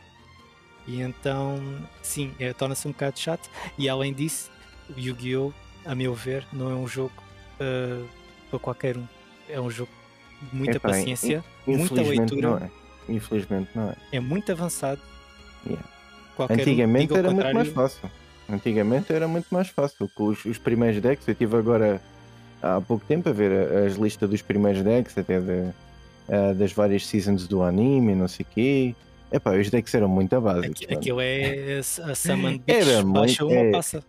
E 0.89 1.01
então, 1.01 1.61
sim, 2.01 2.33
é, 2.39 2.51
torna-se 2.51 2.87
um 2.87 2.91
bocado 2.91 3.19
chato. 3.19 3.47
E 3.77 3.87
além 3.87 4.11
disso, 4.11 4.49
o 4.89 4.99
Yu-Gi-Oh! 4.99 5.53
a 5.85 5.95
meu 5.95 6.13
ver, 6.13 6.45
não 6.51 6.69
é 6.69 6.75
um 6.75 6.87
jogo 6.87 7.13
uh, 7.59 8.05
para 8.49 8.59
qualquer 8.59 8.97
um. 8.97 9.07
É 9.47 9.61
um 9.61 9.69
jogo 9.69 9.91
de 10.41 10.55
muita 10.55 10.77
Epá, 10.77 10.89
paciência, 10.89 11.43
muita 11.65 12.01
leitura. 12.01 12.49
Não 12.49 12.57
é. 12.57 12.69
Infelizmente 13.07 13.69
não 13.73 13.89
é. 13.89 13.95
É 14.11 14.19
muito 14.19 14.51
avançado. 14.51 15.01
Yeah. 15.65 15.85
Antigamente 16.49 17.13
um, 17.13 17.17
era 17.17 17.31
muito 17.31 17.53
mais 17.53 17.67
fácil. 17.69 18.11
Antigamente 18.49 19.13
era 19.13 19.27
muito 19.27 19.47
mais 19.51 19.67
fácil. 19.69 20.09
Com 20.13 20.27
os, 20.27 20.43
os, 20.45 20.57
primeiros 20.57 21.01
decks, 21.01 21.27
eu 21.27 21.35
tive 21.35 21.55
agora 21.55 22.01
há 22.61 22.81
pouco 22.81 23.05
tempo 23.05 23.29
a 23.29 23.31
ver 23.31 23.51
as 23.85 23.95
listas 23.95 24.29
dos 24.29 24.41
primeiros 24.41 24.81
decks, 24.83 25.17
até 25.17 25.39
de, 25.39 25.51
uh, 25.51 26.53
das 26.55 26.71
várias 26.71 27.05
seasons 27.05 27.47
do 27.47 27.61
anime, 27.61 28.15
não 28.15 28.27
sei 28.27 28.45
o 28.49 28.53
quê. 28.53 28.95
Epá, 29.31 29.51
os 29.51 29.69
decks 29.69 29.93
eram 29.93 30.07
muito 30.07 30.39
básicos. 30.41 30.81
Aquilo 30.89 31.21
é 31.21 31.79
a 31.79 32.15
Summon 32.15 32.57
Beach, 32.57 32.89
era 32.89 33.03
muito, 33.05 33.45
uma 33.45 33.55
é, 33.55 33.71
passa. 33.71 34.03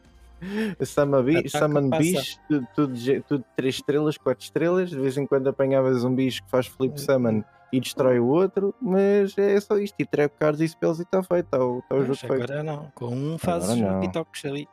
Summon 0.83 1.22
Beach, 1.22 1.50
Summon 1.50 1.90
Beach 1.90 2.40
tudo, 2.48 2.68
tudo, 2.74 3.22
tudo 3.28 3.44
3 3.56 3.74
estrelas, 3.74 4.16
4 4.16 4.42
estrelas. 4.42 4.90
De 4.90 4.98
vez 4.98 5.16
em 5.18 5.26
quando 5.26 5.48
apanhavas 5.48 6.02
um 6.04 6.14
bicho 6.14 6.42
que 6.42 6.50
faz 6.50 6.66
flip 6.66 6.98
summon 6.98 7.44
e 7.72 7.78
destrói 7.78 8.18
o 8.18 8.26
outro, 8.26 8.74
mas 8.80 9.37
é 9.37 9.61
só 9.61 9.76
isto. 9.78 9.94
E 9.98 10.06
trap 10.06 10.33
cards 10.38 10.61
e 10.61 10.68
spells 10.68 11.00
e 11.00 11.04
está 11.04 11.22
feito. 11.22 11.44
Está 11.44 11.64
o, 11.64 11.83
tá 11.83 11.94
o 11.94 12.04
jogo 12.04 12.18
agora 12.24 12.46
feito. 12.46 12.62
não, 12.62 12.90
com 12.94 13.14
um 13.14 13.38
fazes 13.38 13.78
pitoques 14.00 14.44
ali. 14.46 14.66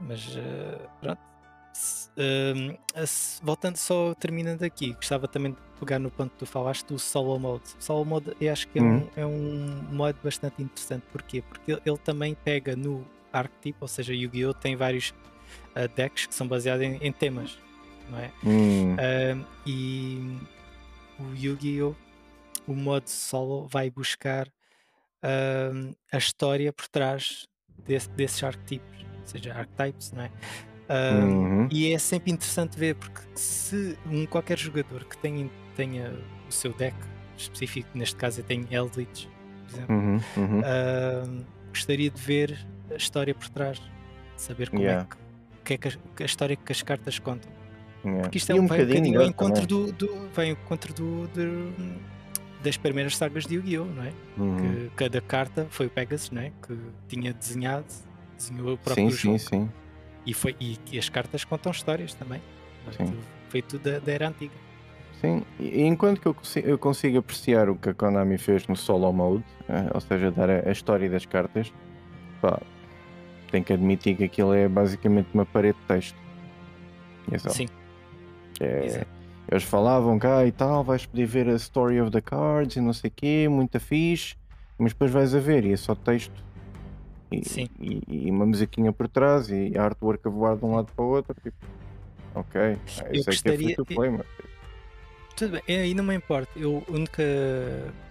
Mas 0.00 0.36
uh, 0.36 0.88
pronto. 1.00 1.31
Uh, 2.14 2.76
voltando 3.42 3.76
só, 3.76 4.14
terminando 4.14 4.62
aqui, 4.62 4.92
gostava 4.92 5.26
também 5.26 5.52
de 5.52 5.58
pegar 5.80 5.98
no 5.98 6.10
ponto 6.10 6.30
que 6.30 6.38
tu 6.38 6.46
falaste 6.46 6.86
do 6.86 6.98
solo 6.98 7.38
mode. 7.38 7.64
Solo 7.78 8.04
mode 8.04 8.36
eu 8.40 8.52
acho 8.52 8.68
que 8.68 8.78
é, 8.78 8.82
uhum. 8.82 8.96
um, 8.98 9.08
é 9.16 9.26
um 9.26 9.82
modo 9.92 10.18
bastante 10.22 10.62
interessante. 10.62 11.04
Porquê? 11.10 11.42
Porque 11.42 11.72
ele 11.72 11.98
também 11.98 12.34
pega 12.34 12.76
no 12.76 13.06
arquetipo, 13.32 13.78
ou 13.80 13.88
seja, 13.88 14.12
Yu-Gi-Oh! 14.12 14.52
tem 14.52 14.76
vários 14.76 15.10
uh, 15.74 15.88
decks 15.96 16.26
que 16.26 16.34
são 16.34 16.46
baseados 16.46 16.84
em, 16.84 16.96
em 16.96 17.12
temas, 17.12 17.58
não 18.10 18.18
é? 18.18 18.30
Hum. 18.44 18.94
Uh, 18.94 19.46
e 19.66 20.38
o 21.18 21.34
Yu-Gi-Oh! 21.34 21.94
o 22.66 22.74
modo 22.74 23.08
solo 23.08 23.66
vai 23.66 23.90
buscar 23.90 24.46
uh, 24.46 25.96
a 26.12 26.18
história 26.18 26.72
por 26.72 26.86
trás 26.88 27.48
desse, 27.78 28.08
desses 28.10 28.42
arquetipos, 28.44 29.04
ou 29.20 29.26
seja, 29.26 29.54
archetypes, 29.54 30.12
não 30.12 30.22
é? 30.24 30.30
Uhum. 30.92 31.68
E 31.70 31.92
é 31.92 31.98
sempre 31.98 32.32
interessante 32.32 32.78
ver, 32.78 32.94
porque 32.96 33.20
se 33.34 33.96
um 34.10 34.26
qualquer 34.26 34.58
jogador 34.58 35.04
que 35.04 35.16
tenha, 35.18 35.48
tenha 35.74 36.12
o 36.48 36.52
seu 36.52 36.72
deck 36.72 36.96
específico, 37.36 37.88
neste 37.94 38.16
caso 38.16 38.40
eu 38.40 38.44
tenho 38.44 38.66
Eldritch, 38.70 39.26
por 39.66 39.74
exemplo, 39.74 39.96
uhum, 39.96 40.20
uhum. 40.36 41.44
gostaria 41.68 42.10
de 42.10 42.20
ver 42.20 42.66
a 42.90 42.96
história 42.96 43.34
por 43.34 43.48
trás, 43.48 43.80
saber 44.36 44.68
como 44.68 44.82
é 44.82 44.86
yeah. 44.86 45.02
é 45.02 45.06
que, 45.64 45.78
que, 45.78 45.88
é 45.88 45.90
que 45.90 46.22
a, 46.22 46.24
a, 46.24 46.26
história 46.26 46.56
que 46.56 46.72
as 46.72 46.82
cartas 46.82 47.18
contam. 47.18 47.50
Yeah. 48.04 48.22
Porque 48.22 48.38
isto 48.38 48.50
é 48.50 48.54
um, 48.54 48.58
um 48.58 48.66
bocadinho 48.66 49.20
ao 49.20 49.26
encontro 49.26 49.66
do, 49.66 49.92
do, 49.92 50.28
vai 50.34 50.50
ao 50.50 50.52
encontro 50.52 50.92
do, 50.92 51.26
do, 51.28 51.72
das 52.62 52.76
primeiras 52.76 53.16
sagas 53.16 53.46
de 53.46 53.54
Yu-Gi-Oh! 53.54 53.84
não 53.84 54.04
é? 54.04 54.12
Uhum. 54.36 54.56
Que 54.56 54.90
cada 54.96 55.20
carta 55.20 55.66
foi 55.70 55.86
o 55.86 55.90
Pegasus, 55.90 56.30
não 56.30 56.42
é? 56.42 56.52
Que 56.66 56.76
tinha 57.08 57.32
desenhado, 57.32 57.86
desenhou 58.36 58.74
o 58.74 58.78
próprio 58.78 59.10
sim, 59.10 59.16
jogo. 59.16 59.38
Sim, 59.38 59.48
sim. 59.48 59.70
E, 60.26 60.32
foi, 60.34 60.56
e, 60.60 60.78
e 60.90 60.98
as 60.98 61.08
cartas 61.08 61.44
contam 61.44 61.72
histórias 61.72 62.14
também. 62.14 62.40
Sim. 62.96 63.18
Foi 63.48 63.62
tudo 63.62 63.90
da, 63.90 63.98
da 63.98 64.12
era 64.12 64.28
antiga. 64.28 64.54
Sim, 65.20 65.42
e 65.60 65.82
enquanto 65.82 66.20
que 66.20 66.26
eu 66.26 66.34
consigo, 66.34 66.68
eu 66.68 66.78
consigo 66.78 67.18
apreciar 67.18 67.68
o 67.68 67.76
que 67.76 67.90
a 67.90 67.94
Konami 67.94 68.38
fez 68.38 68.66
no 68.66 68.74
solo 68.74 69.12
mode, 69.12 69.44
eh, 69.68 69.90
ou 69.94 70.00
seja, 70.00 70.32
dar 70.32 70.50
a, 70.50 70.68
a 70.68 70.72
história 70.72 71.08
das 71.08 71.24
cartas, 71.24 71.72
pá, 72.40 72.60
tenho 73.52 73.64
que 73.64 73.72
admitir 73.72 74.16
que 74.16 74.24
aquilo 74.24 74.52
é 74.52 74.66
basicamente 74.66 75.28
uma 75.32 75.46
parede 75.46 75.78
de 75.78 75.86
texto. 75.86 76.16
É 77.30 77.38
só. 77.38 77.50
Sim. 77.50 77.68
É, 78.60 79.06
eles 79.48 79.62
falavam 79.62 80.18
cá 80.18 80.44
e 80.44 80.50
tal, 80.50 80.82
vais 80.82 81.06
poder 81.06 81.26
ver 81.26 81.48
a 81.48 81.54
story 81.54 82.00
of 82.00 82.10
the 82.10 82.20
cards 82.20 82.76
e 82.76 82.80
não 82.80 82.92
sei 82.92 83.08
o 83.08 83.12
quê, 83.14 83.46
muita 83.48 83.78
fixe, 83.78 84.34
mas 84.76 84.92
depois 84.92 85.10
vais 85.10 85.34
a 85.34 85.38
ver 85.38 85.64
e 85.64 85.72
é 85.72 85.76
só 85.76 85.94
texto. 85.94 86.44
E. 87.32 87.70
E, 87.80 88.26
e 88.26 88.30
uma 88.30 88.46
musiquinha 88.46 88.92
por 88.92 89.08
trás 89.08 89.48
e 89.50 89.76
a 89.76 89.84
artwork 89.84 90.26
a 90.26 90.30
voar 90.30 90.56
de 90.56 90.64
um 90.64 90.74
lado 90.74 90.92
para 90.94 91.04
o 91.04 91.08
outro. 91.08 91.34
Tipo, 91.42 91.56
ok, 92.34 92.60
eu, 92.60 92.70
eu 92.70 92.78
sei 92.88 93.22
gostaria... 93.24 93.42
que 93.42 93.48
é 93.48 93.56
free 93.56 93.76
to 93.76 93.84
play, 93.86 94.10
mas. 94.10 94.26
Tipo. 94.26 94.48
Tudo 95.36 95.52
bem, 95.52 95.78
aí 95.78 95.94
não 95.94 96.04
me 96.04 96.14
importa. 96.14 96.50
Eu, 96.56 96.84
a 96.88 96.92
única 96.92 97.22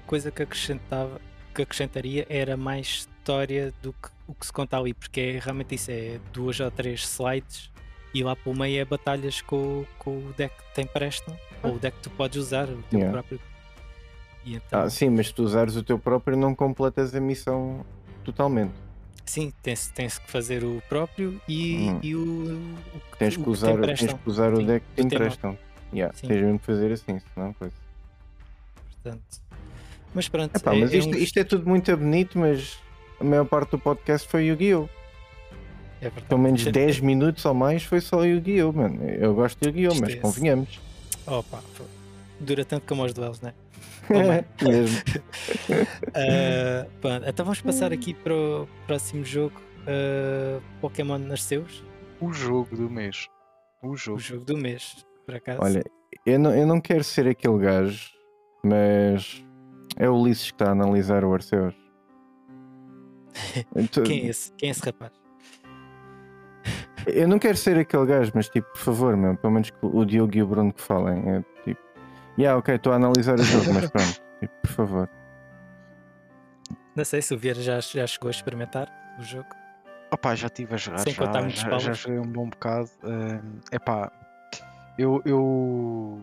coisa 0.08 0.32
que 0.32 0.44
acrescentava 0.44 1.22
que 1.54 1.62
acrescentaria 1.62 2.26
era 2.30 2.56
mais 2.56 3.08
história 3.22 3.74
do 3.82 3.94
que 3.94 4.10
o 4.28 4.34
que 4.34 4.46
se 4.46 4.54
conta 4.54 4.78
ali, 4.78 4.94
porque 4.94 5.20
é, 5.20 5.40
realmente 5.40 5.76
isso 5.76 5.92
é 5.92 6.20
duas 6.32 6.60
ou 6.60 6.72
três 6.72 7.04
slides 7.04 7.70
e 8.14 8.24
lá 8.24 8.36
pelo 8.36 8.56
meio 8.56 8.82
é 8.82 8.86
batalhas 8.86 9.42
com, 9.42 9.86
com 10.00 10.18
o 10.18 10.34
deck 10.38 10.56
que 10.56 10.76
tem 10.76 10.86
prestam, 10.86 11.38
ou 11.64 11.76
o 11.76 11.80
deck 11.80 11.98
que 11.98 12.04
tu 12.04 12.10
podes 12.12 12.38
usar, 12.38 12.70
o 12.70 12.82
teu 12.84 13.00
yeah. 13.00 13.12
próprio. 13.12 13.40
Então... 14.46 14.82
Ah, 14.82 14.90
sim, 14.90 15.10
mas 15.10 15.28
se 15.28 15.34
tu 15.34 15.44
usares 15.44 15.76
o 15.76 15.84
teu 15.84 16.00
próprio 16.00 16.36
não 16.36 16.56
completas 16.56 17.14
a 17.14 17.20
missão 17.20 17.86
totalmente. 18.24 18.74
Sim, 19.32 19.54
tem-se 19.64 19.94
tem 19.94 20.10
que 20.10 20.30
fazer 20.30 20.62
o 20.62 20.84
próprio 20.90 21.42
e, 21.48 21.90
hum. 21.90 22.00
e 22.04 22.16
o, 22.18 22.22
o, 22.54 23.18
tens 23.18 23.38
que 23.38 23.50
usar, 23.50 23.80
que 23.80 23.88
tens 23.88 24.12
que 24.12 24.30
usar 24.30 24.54
sim, 24.54 24.62
o 24.62 24.66
deck 24.68 24.86
que 24.86 25.02
te 25.02 25.08
emprestam. 25.08 25.58
Yeah, 25.94 26.14
tens 26.20 26.42
mesmo 26.42 26.60
que 26.60 26.66
fazer 26.66 26.92
assim, 26.92 27.22
senão 27.34 27.54
coisa. 27.54 27.74
Portanto, 28.92 29.42
mas 30.14 30.28
pronto. 30.28 30.54
Epá, 30.54 30.76
é, 30.76 30.80
mas 30.82 30.94
isto 30.94 31.14
é, 31.14 31.18
um... 31.18 31.20
isto 31.22 31.40
é 31.40 31.44
tudo 31.46 31.66
muito 31.66 31.96
bonito, 31.96 32.38
mas 32.38 32.78
a 33.22 33.24
maior 33.24 33.46
parte 33.46 33.72
do 33.72 33.80
podcast 33.80 34.28
foi 34.28 34.48
Yu-Gi-Oh! 34.48 34.90
É 36.02 36.10
Pelo 36.10 36.42
menos 36.42 36.66
10 36.66 36.98
é... 36.98 37.02
minutos 37.02 37.46
ou 37.46 37.54
mais 37.54 37.84
foi 37.84 38.02
só 38.02 38.26
Yu-Gi-Oh! 38.26 38.74
mano. 38.74 39.02
Eu 39.02 39.34
gosto 39.34 39.62
de 39.62 39.80
Yu-Gi-Oh! 39.80 40.02
mas 40.02 40.14
é 40.14 40.18
convenhamos. 40.18 40.78
Opa, 41.26 41.64
dura 42.38 42.66
tanto 42.66 42.86
como 42.86 43.06
os 43.06 43.14
duelos, 43.14 43.40
né? 43.40 43.54
É 44.10 44.46
mesmo. 44.66 45.00
uh, 45.70 46.90
pronto, 47.02 47.26
então 47.28 47.46
vamos 47.46 47.62
passar 47.62 47.94
aqui 47.94 48.14
para 48.14 48.34
o 48.34 48.68
próximo 48.88 49.24
jogo. 49.24 49.62
Uh, 49.82 50.62
Pokémon 50.80 51.18
Nasceus. 51.18 51.84
O 52.20 52.32
jogo 52.32 52.76
do 52.76 52.90
mês. 52.90 53.28
O 53.82 53.96
jogo. 53.96 54.18
O 54.18 54.22
jogo 54.22 54.46
do 54.46 54.58
mês, 54.58 55.06
por 55.26 55.36
acaso. 55.36 55.60
Olha, 55.62 55.84
eu 56.26 56.38
não, 56.38 56.56
eu 56.56 56.68
não 56.68 56.80
quero 56.80 57.04
ser 57.04 57.28
aquele 57.28 57.58
gajo, 57.58 58.12
mas 58.64 59.44
é 59.98 60.10
o 60.10 60.16
Ulisses 60.16 60.52
que 60.52 60.56
está 60.56 60.68
a 60.68 60.72
analisar 60.72 61.24
o 61.24 61.34
Arceus. 61.34 61.74
Então, 63.76 64.04
Quem 64.04 64.26
é 64.26 64.28
esse? 64.28 64.52
Quem 64.54 64.70
é 64.70 64.72
esse 64.72 64.86
rapaz? 64.86 65.12
Eu 67.08 67.28
não 67.28 67.40
quero 67.40 67.58
ser 67.58 67.78
aquele 67.78 68.06
gajo, 68.06 68.32
mas 68.36 68.50
tipo, 68.50 68.70
por 68.72 68.78
favor, 68.80 69.18
meu, 69.18 69.36
pelo 69.36 69.54
menos 69.54 69.70
que 69.70 69.78
o 69.82 70.06
Diogo 70.06 70.36
e 70.36 70.44
o 70.44 70.48
Bruno 70.48 70.72
que 70.72 70.82
falem. 70.82 71.18
É, 71.28 71.44
tipo, 71.64 71.82
Yeah, 72.38 72.58
ok, 72.58 72.76
estou 72.76 72.94
a 72.94 72.96
analisar 72.96 73.40
o 73.40 73.44
jogo, 73.44 73.74
mas 73.74 73.90
pronto, 73.90 74.22
tipo, 74.40 74.54
por 74.62 74.70
favor. 74.72 75.10
Não 76.96 77.06
sei 77.06 77.22
se 77.22 77.34
o 77.34 77.38
Vieira 77.38 77.62
já, 77.62 77.80
já 77.80 78.06
chegou 78.08 78.28
a 78.28 78.32
experimentar 78.32 78.90
o 79.20 79.24
jogo. 79.24 79.48
Opa, 80.12 80.36
já 80.36 80.48
estive 80.48 80.74
a 80.74 80.78
jogar, 80.78 81.00
Sem 81.00 81.14
já, 81.14 81.26
contar 81.26 81.42
muitos 81.42 81.62
já, 81.62 81.78
já 81.78 81.94
joguei 81.94 82.20
um 82.20 82.28
bom 82.28 82.50
bocado. 82.50 82.90
É 83.72 83.76
epá, 83.78 84.12
eu, 84.98 85.22
eu, 85.26 86.22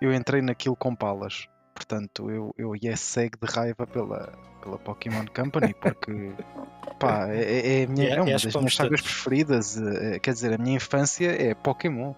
eu 0.00 0.12
entrei 0.14 0.40
naquilo 0.42 0.76
com 0.76 0.94
palas. 0.94 1.48
Portanto, 1.74 2.30
eu, 2.30 2.54
eu 2.58 2.74
ia 2.76 2.96
cego 2.96 3.36
de 3.40 3.52
raiva 3.52 3.86
pela, 3.86 4.32
pela 4.62 4.78
Pokémon 4.78 5.24
Company, 5.34 5.74
porque 5.74 6.32
pá, 7.00 7.28
é, 7.28 7.40
é, 7.40 7.80
é 7.82 7.84
a 7.84 7.88
minha- 7.88 8.08
É- 8.08 8.16
é 8.16 8.22
uma 8.22 8.30
é 8.30 8.34
as 8.34 8.42
das 8.42 8.54
minhas 8.54 8.74
sagas 8.74 9.00
preferidas. 9.00 9.76
eh, 9.80 10.18
Quer 10.20 10.34
dizer, 10.34 10.52
a 10.52 10.58
minha 10.58 10.76
infância 10.76 11.30
é 11.30 11.54
Pokémon. 11.54 12.14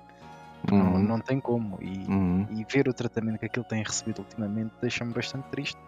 Não, 0.69 0.95
Uhum, 0.95 0.99
não 0.99 1.21
tem 1.21 1.41
como. 1.41 1.79
E, 1.81 2.05
uhum. 2.07 2.47
e 2.51 2.65
ver 2.65 2.89
o 2.89 2.93
tratamento 2.93 3.39
que 3.39 3.47
aquilo 3.47 3.65
tem 3.65 3.83
recebido 3.83 4.19
ultimamente 4.21 4.73
deixa-me 4.81 5.13
bastante 5.13 5.49
triste. 5.49 5.79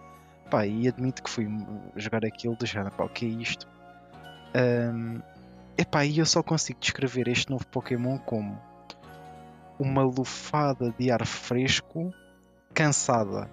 Pá, 0.51 0.67
e 0.67 0.89
admito 0.89 1.23
que 1.23 1.31
fui 1.31 1.49
jogar 1.97 2.25
aquilo 2.25 2.55
do 2.57 2.67
género, 2.67 2.93
pá, 2.93 3.05
o 3.05 3.09
que 3.09 3.25
é 3.27 3.29
isto? 3.29 3.67
Ahm, 4.55 5.21
epá, 5.77 6.05
e 6.05 6.19
eu 6.19 6.27
só 6.27 6.43
consigo 6.43 6.79
descrever 6.81 7.29
este 7.29 7.51
novo 7.51 7.67
Pokémon 7.67 8.19
como 8.19 8.59
uma 9.79 10.03
lufada 10.03 10.95
de 10.99 11.11
ar 11.11 11.27
fresco 11.27 12.13
cansada. 12.75 13.49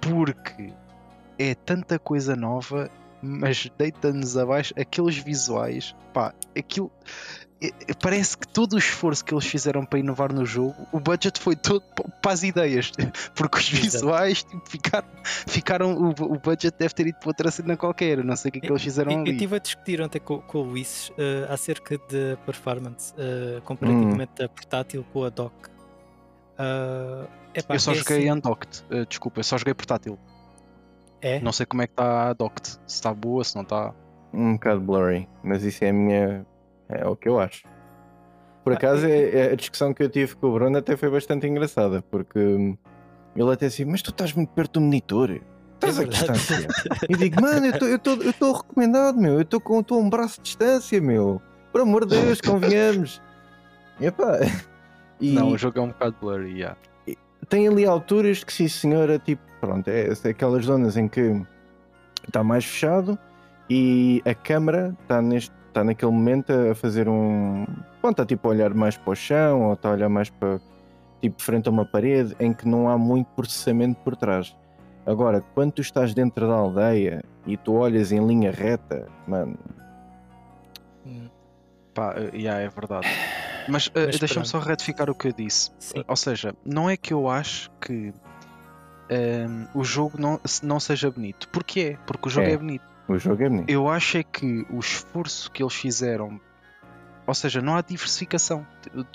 Porque 0.00 0.72
é 1.38 1.54
tanta 1.54 1.98
coisa 1.98 2.36
nova, 2.36 2.90
mas 3.22 3.70
deita-nos 3.78 4.36
abaixo 4.36 4.74
aqueles 4.78 5.16
visuais, 5.16 5.94
pá, 6.12 6.34
aquilo 6.56 6.92
parece 8.00 8.36
que 8.38 8.46
todo 8.48 8.74
o 8.74 8.78
esforço 8.78 9.24
que 9.24 9.32
eles 9.34 9.44
fizeram 9.46 9.84
para 9.84 9.98
inovar 9.98 10.32
no 10.32 10.44
jogo, 10.44 10.74
o 10.92 10.98
budget 11.00 11.38
foi 11.40 11.54
todo 11.56 11.80
pa- 11.82 12.04
para 12.22 12.32
as 12.32 12.42
ideias, 12.42 12.90
porque 13.34 13.58
os 13.58 13.68
visuais 13.68 14.42
tipo, 14.44 14.62
ficaram, 14.68 15.08
ficaram 15.24 15.94
o, 15.96 16.08
o 16.10 16.38
budget 16.38 16.74
deve 16.78 16.94
ter 16.94 17.06
ido 17.08 17.18
para 17.18 17.28
outra 17.28 17.50
cena 17.50 17.76
qualquer, 17.76 18.18
eu 18.18 18.24
não 18.24 18.36
sei 18.36 18.48
o 18.48 18.52
que 18.52 18.58
é 18.58 18.60
que 18.62 18.70
eles 18.70 18.82
fizeram 18.82 19.12
Eu 19.12 19.18
ali. 19.20 19.32
estive 19.32 19.56
a 19.56 19.58
discutir 19.58 20.00
ontem 20.00 20.18
com, 20.20 20.40
com 20.40 20.58
o 20.58 20.62
Luís 20.62 21.10
eh, 21.18 21.46
acerca 21.48 21.96
de 22.08 22.36
performance 22.46 23.12
eh, 23.18 23.60
comparativamente 23.64 24.42
Hum. 24.42 24.44
a 24.44 24.48
portátil 24.48 25.04
com 25.12 25.24
a 25.24 25.28
dock. 25.30 25.54
Ah, 26.58 27.26
epá, 27.54 27.74
eu 27.74 27.80
só 27.80 27.92
é 27.92 27.94
joguei 27.96 28.18
assim- 28.28 28.30
undocked, 28.32 28.84
eh, 28.90 29.04
desculpa, 29.08 29.40
eu 29.40 29.44
só 29.44 29.58
joguei 29.58 29.74
portátil. 29.74 30.18
É? 31.20 31.40
Não 31.40 31.52
sei 31.52 31.64
como 31.66 31.82
é 31.82 31.86
que 31.86 31.92
está 31.94 32.28
a 32.28 32.32
docked, 32.34 32.68
se 32.68 32.78
está 32.86 33.12
boa, 33.14 33.42
se 33.44 33.54
não 33.56 33.62
está. 33.62 33.94
Um 34.32 34.54
bocado 34.54 34.80
blurry, 34.80 35.28
mas 35.42 35.62
isso 35.62 35.84
é 35.84 35.88
a 35.88 35.92
minha. 35.92 36.46
É 36.88 37.06
o 37.06 37.16
que 37.16 37.28
eu 37.28 37.38
acho. 37.38 37.62
Por 38.62 38.72
Ah, 38.72 38.76
acaso, 38.76 39.06
é- 39.06 39.30
é, 39.30 39.52
a 39.52 39.54
discussão 39.56 39.92
que 39.92 40.02
eu 40.02 40.08
tive 40.08 40.34
com 40.36 40.48
o 40.48 40.52
Bruno 40.52 40.78
até 40.78 40.96
foi 40.96 41.10
bastante 41.10 41.46
engraçada, 41.46 42.02
porque 42.10 42.38
hum, 42.38 42.76
ele 43.36 43.52
até 43.52 43.66
assim, 43.66 43.84
mas 43.84 44.00
tu 44.02 44.10
estás 44.10 44.32
muito 44.32 44.50
perto 44.50 44.74
do 44.74 44.80
monitor. 44.82 45.40
Estás 45.74 45.98
É 45.98 46.02
a 46.02 46.06
distância. 46.06 46.68
E 47.08 47.16
digo, 47.16 47.40
mano, 47.42 47.66
eu 47.66 48.30
estou 48.30 48.52
recomendado, 48.52 49.18
meu. 49.18 49.34
Eu 49.34 49.42
estou 49.42 49.60
com 49.60 49.82
tô 49.82 49.98
um 49.98 50.08
braço 50.08 50.36
de 50.38 50.44
distância, 50.44 51.00
meu. 51.00 51.42
Por 51.72 51.80
amor 51.82 52.06
de 52.06 52.16
Deus, 52.18 52.40
convenhamos. 52.40 53.20
Epá. 54.00 54.38
E 55.20 55.32
Não, 55.32 55.50
o 55.50 55.58
jogo 55.58 55.78
é 55.78 55.82
um 55.82 55.88
bocado 55.88 56.16
blurry, 56.20 56.52
yeah. 56.60 56.76
tem 57.48 57.68
ali 57.68 57.84
alturas 57.84 58.42
que, 58.42 58.52
sim 58.52 58.66
senhora, 58.68 59.18
tipo, 59.18 59.42
pronto, 59.60 59.88
é, 59.88 60.08
é 60.08 60.28
aquelas 60.28 60.64
zonas 60.64 60.96
em 60.96 61.06
que 61.08 61.40
está 62.26 62.42
mais 62.42 62.64
fechado 62.64 63.18
e 63.70 64.22
a 64.24 64.34
câmara 64.34 64.96
está 65.02 65.20
neste 65.22 65.52
está 65.74 65.82
naquele 65.82 66.12
momento 66.12 66.52
a 66.52 66.74
fazer 66.74 67.08
um 67.08 67.66
pronto, 68.00 68.12
está 68.12 68.24
tipo 68.24 68.46
a 68.46 68.50
olhar 68.52 68.72
mais 68.72 68.96
para 68.96 69.10
o 69.10 69.14
chão 69.16 69.62
ou 69.62 69.72
está 69.74 69.88
a 69.88 69.92
olhar 69.92 70.08
mais 70.08 70.30
para 70.30 70.60
tipo 71.20 71.42
frente 71.42 71.68
a 71.68 71.72
uma 71.72 71.84
parede 71.84 72.36
em 72.38 72.52
que 72.52 72.66
não 72.68 72.88
há 72.88 72.96
muito 72.96 73.26
processamento 73.34 74.00
por 74.04 74.14
trás 74.14 74.54
agora, 75.04 75.42
quando 75.54 75.72
tu 75.72 75.82
estás 75.82 76.14
dentro 76.14 76.46
da 76.46 76.54
aldeia 76.54 77.24
e 77.44 77.56
tu 77.56 77.74
olhas 77.74 78.12
em 78.12 78.24
linha 78.24 78.52
reta 78.52 79.08
mano, 79.26 79.58
Hum, 81.06 81.28
Pá, 81.92 82.14
eh, 82.16 82.30
yeah, 82.34 82.60
é 82.62 82.68
verdade. 82.68 83.06
Mas, 83.68 83.90
eh, 83.94 84.06
Mas 84.06 84.18
deixa-me 84.18 84.46
só 84.46 84.58
retificar 84.58 85.10
o 85.10 85.14
que 85.14 85.28
eu 85.28 85.32
disse. 85.32 85.70
Sim. 85.78 86.02
Ou 86.06 86.16
seja, 86.16 86.54
não 86.64 86.88
é 86.88 86.96
que 86.96 87.12
eu 87.12 87.28
acho 87.28 87.70
que 87.80 88.12
ehm, 89.10 89.66
o 89.74 89.84
jogo 89.84 90.18
não, 90.18 90.40
não 90.62 90.80
seja 90.80 91.10
bonito. 91.10 91.48
Porquê? 91.50 91.96
é? 91.98 92.06
Porque 92.06 92.28
o 92.28 92.30
jogo 92.30 92.46
É. 92.46 92.52
é 92.52 92.56
bonito. 92.56 92.84
O 93.08 93.18
jogo 93.18 93.42
é 93.42 93.48
bonito 93.48 93.70
Eu 93.70 93.88
acho 93.88 94.18
é 94.18 94.22
que 94.22 94.66
o 94.70 94.78
esforço 94.78 95.50
que 95.50 95.62
eles 95.62 95.74
fizeram, 95.74 96.40
ou 97.26 97.34
seja, 97.34 97.60
não 97.60 97.76
há 97.76 97.82
diversificação, 97.82 98.66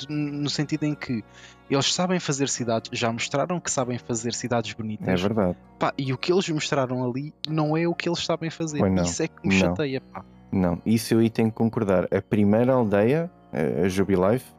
no 0.10 0.50
sentido 0.50 0.86
em 0.86 0.96
que 0.96 1.24
eles 1.70 1.94
sabem 1.94 2.20
fazer 2.20 2.50
cidades, 2.50 2.90
já 2.94 3.12
mostraram 3.12 3.60
que 3.60 3.70
sabem 3.72 3.98
fazer 3.98 4.34
cidades 4.34 4.72
é 4.72 4.76
bonitas, 4.76 5.22
verdade 5.22 5.56
pá, 5.78 5.94
e 5.98 6.12
o 6.12 6.18
que 6.18 6.32
eles 6.32 6.50
mostraram 6.50 7.08
ali 7.08 7.34
não 7.48 7.78
é 7.78 7.88
o 7.88 7.94
que 7.96 8.10
eles 8.10 8.24
sabem 8.26 8.50
fazer. 8.50 8.80
Pois 8.80 8.92
não, 8.92 9.04
Isso 9.04 9.24
é 9.24 9.28
que 9.28 9.48
me 9.48 9.54
não. 9.54 9.60
chateia, 9.60 10.02
pá. 10.02 10.26
Não, 10.52 10.82
isso 10.86 11.14
eu 11.14 11.20
aí 11.20 11.30
tenho 11.30 11.50
que 11.50 11.56
concordar. 11.56 12.06
A 12.12 12.22
primeira 12.22 12.74
aldeia, 12.74 13.30
a 13.54 13.86
a 13.86 13.90
Jubilife, 13.90 14.52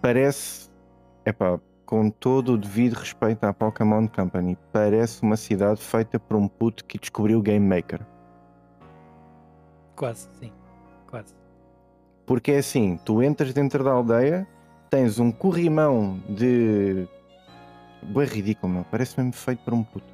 parece, 0.00 0.70
epá, 1.24 1.60
com 1.84 2.10
todo 2.10 2.54
o 2.54 2.58
devido 2.58 2.94
respeito 2.94 3.44
à 3.44 3.52
Pokémon 3.52 4.08
Company, 4.08 4.56
parece 4.72 5.22
uma 5.22 5.36
cidade 5.36 5.80
feita 5.80 6.18
por 6.18 6.36
um 6.36 6.48
puto 6.48 6.84
que 6.84 6.98
descobriu 6.98 7.38
o 7.38 7.42
Game 7.42 7.64
Maker. 7.64 8.00
Quase, 9.96 10.28
sim. 10.38 10.52
Quase. 11.10 11.34
Porque 12.26 12.52
é 12.52 12.58
assim, 12.58 12.98
tu 13.04 13.22
entras 13.22 13.52
dentro 13.54 13.82
da 13.82 13.92
aldeia, 13.92 14.46
tens 14.90 15.18
um 15.18 15.32
corrimão 15.32 16.20
de. 16.28 17.06
Boa 18.02 18.24
ridículo, 18.26 18.72
meu. 18.72 18.84
Parece 18.90 19.18
mesmo 19.18 19.32
feito 19.32 19.60
por 19.64 19.74
um 19.74 19.82
puto. 19.82 20.06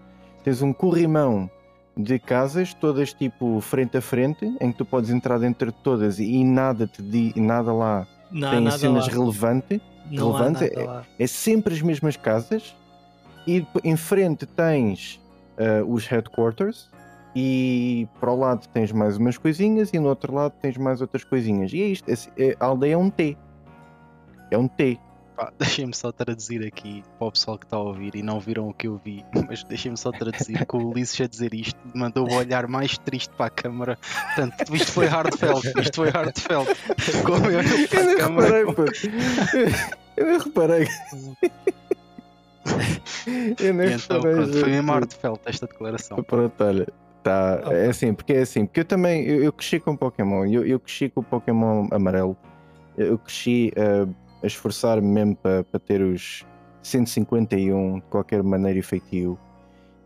Tens 0.45 0.63
um 0.63 0.73
corrimão 0.73 1.51
de 1.97 2.19
casas, 2.19 2.73
todas 2.73 3.13
tipo 3.13 3.61
frente 3.61 3.97
a 3.97 4.01
frente, 4.01 4.47
em 4.61 4.73
que 4.73 4.79
tu 4.79 4.85
podes 4.85 5.11
entrar 5.11 5.39
dentro 5.39 5.71
de 5.71 5.79
todas 5.79 6.19
e 6.19 6.43
nada 6.45 6.87
te 6.87 7.03
di, 7.03 7.33
nada 7.37 7.73
lá 7.73 8.07
Não 8.31 8.51
tem 8.51 8.61
nada 8.61 8.79
cenas 8.79 9.07
lá. 9.07 9.13
relevantes. 9.13 9.81
Não 10.11 10.35
há 10.37 10.43
relevante, 10.43 10.75
lá. 10.77 11.05
É 11.19 11.27
sempre 11.27 11.75
as 11.75 11.83
mesmas 11.83 12.17
casas. 12.17 12.75
E 13.47 13.67
em 13.83 13.97
frente 13.97 14.47
tens 14.47 15.21
ah, 15.59 15.85
os 15.87 16.07
headquarters. 16.07 16.89
E 17.35 18.07
para 18.21 18.31
o 18.31 18.37
lado 18.39 18.67
tens 18.69 18.93
mais 18.93 19.17
umas 19.17 19.39
coisinhas 19.39 19.91
e 19.93 19.99
no 19.99 20.09
outro 20.09 20.35
lado 20.35 20.53
tens 20.61 20.77
mais 20.77 21.01
outras 21.01 21.25
coisinhas. 21.25 21.73
E 21.73 21.81
é 21.83 21.87
isto, 21.87 22.09
é- 22.37 22.57
a 22.61 22.67
aldeia 22.67 22.95
é 22.95 22.97
um 22.97 23.09
T. 23.09 23.37
É 24.51 24.59
um 24.59 24.69
T. 24.69 24.99
Deixem-me 25.59 25.95
só 25.95 26.13
traduzir 26.13 26.65
aqui 26.65 27.03
para 27.19 27.27
o 27.29 27.33
pessoal 27.33 27.59
que 27.59 27.65
está 27.65 27.77
a 27.77 27.81
ouvir 27.81 28.15
e 28.15 28.23
não 28.23 28.39
viram 28.39 28.69
o 28.69 28.75
que 28.75 28.87
eu 28.87 29.01
vi, 29.03 29.25
mas 29.49 29.65
deixem-me 29.65 29.97
só 29.97 30.13
traduzir 30.13 30.65
que 30.67 30.77
o 30.77 30.91
Ulisses 30.91 31.19
a 31.23 31.27
dizer 31.27 31.55
isto 31.55 31.79
mandou 31.95 32.31
o 32.31 32.35
olhar 32.35 32.69
mais 32.69 32.99
triste 32.99 33.31
para 33.35 33.47
a 33.47 33.51
câmara. 33.51 33.99
Portanto, 34.37 34.75
isto 34.77 34.93
foi 34.93 35.07
heartfelt, 35.07 35.65
isto 35.81 35.97
foi 35.97 36.09
heartfelt. 36.09 36.69
Como 37.25 37.47
eu 37.47 37.59
olho 37.59 37.89
para 37.89 38.01
Eu 38.03 38.13
a 38.13 38.17
câmara. 38.19 38.59
Eu 40.17 40.27
nem 40.27 40.39
reparei. 40.39 40.89
Eu 43.59 43.75
nem 43.75 43.93
então, 43.95 44.17
reparei. 44.19 44.37
pronto, 44.37 44.59
foi 44.61 44.69
mesmo 44.71 44.93
esta 45.47 45.67
declaração. 45.67 46.23
Pronto, 46.23 46.63
olha. 46.63 46.87
Tá, 47.23 47.61
Opa. 47.61 47.75
é 47.75 47.89
assim, 47.89 48.13
porque 48.13 48.33
é 48.33 48.41
assim, 48.41 48.67
porque 48.67 48.81
eu 48.81 48.85
também 48.85 49.25
eu, 49.25 49.45
eu 49.45 49.53
cresci 49.53 49.79
com 49.79 49.97
Pokémon, 49.97 50.45
eu, 50.47 50.67
eu 50.67 50.81
cresci 50.81 51.09
com 51.09 51.21
o 51.21 51.25
Pokémon 51.25 51.87
amarelo, 51.93 52.37
eu 52.99 53.17
cresci 53.17 53.73
eh, 53.77 54.07
a 54.43 54.47
esforçar-me 54.47 55.07
mesmo 55.07 55.37
para 55.37 55.81
ter 55.87 56.03
os 56.03 56.45
151 56.83 58.01
de 58.01 58.07
qualquer 58.07 58.43
maneira 58.43 58.79
efetivo 58.79 59.39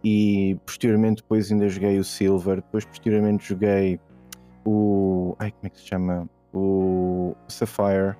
e 0.04 0.56
posteriormente 0.64 1.22
depois 1.22 1.50
ainda 1.50 1.68
joguei 1.68 1.98
o 1.98 2.04
Silver, 2.04 2.56
depois 2.56 2.84
posteriormente 2.84 3.48
joguei 3.48 3.98
o. 4.64 5.34
Ai, 5.38 5.50
como 5.50 5.66
é 5.66 5.70
que 5.70 5.80
se 5.80 5.86
chama? 5.86 6.28
O 6.52 7.34
Sapphire, 7.48 8.16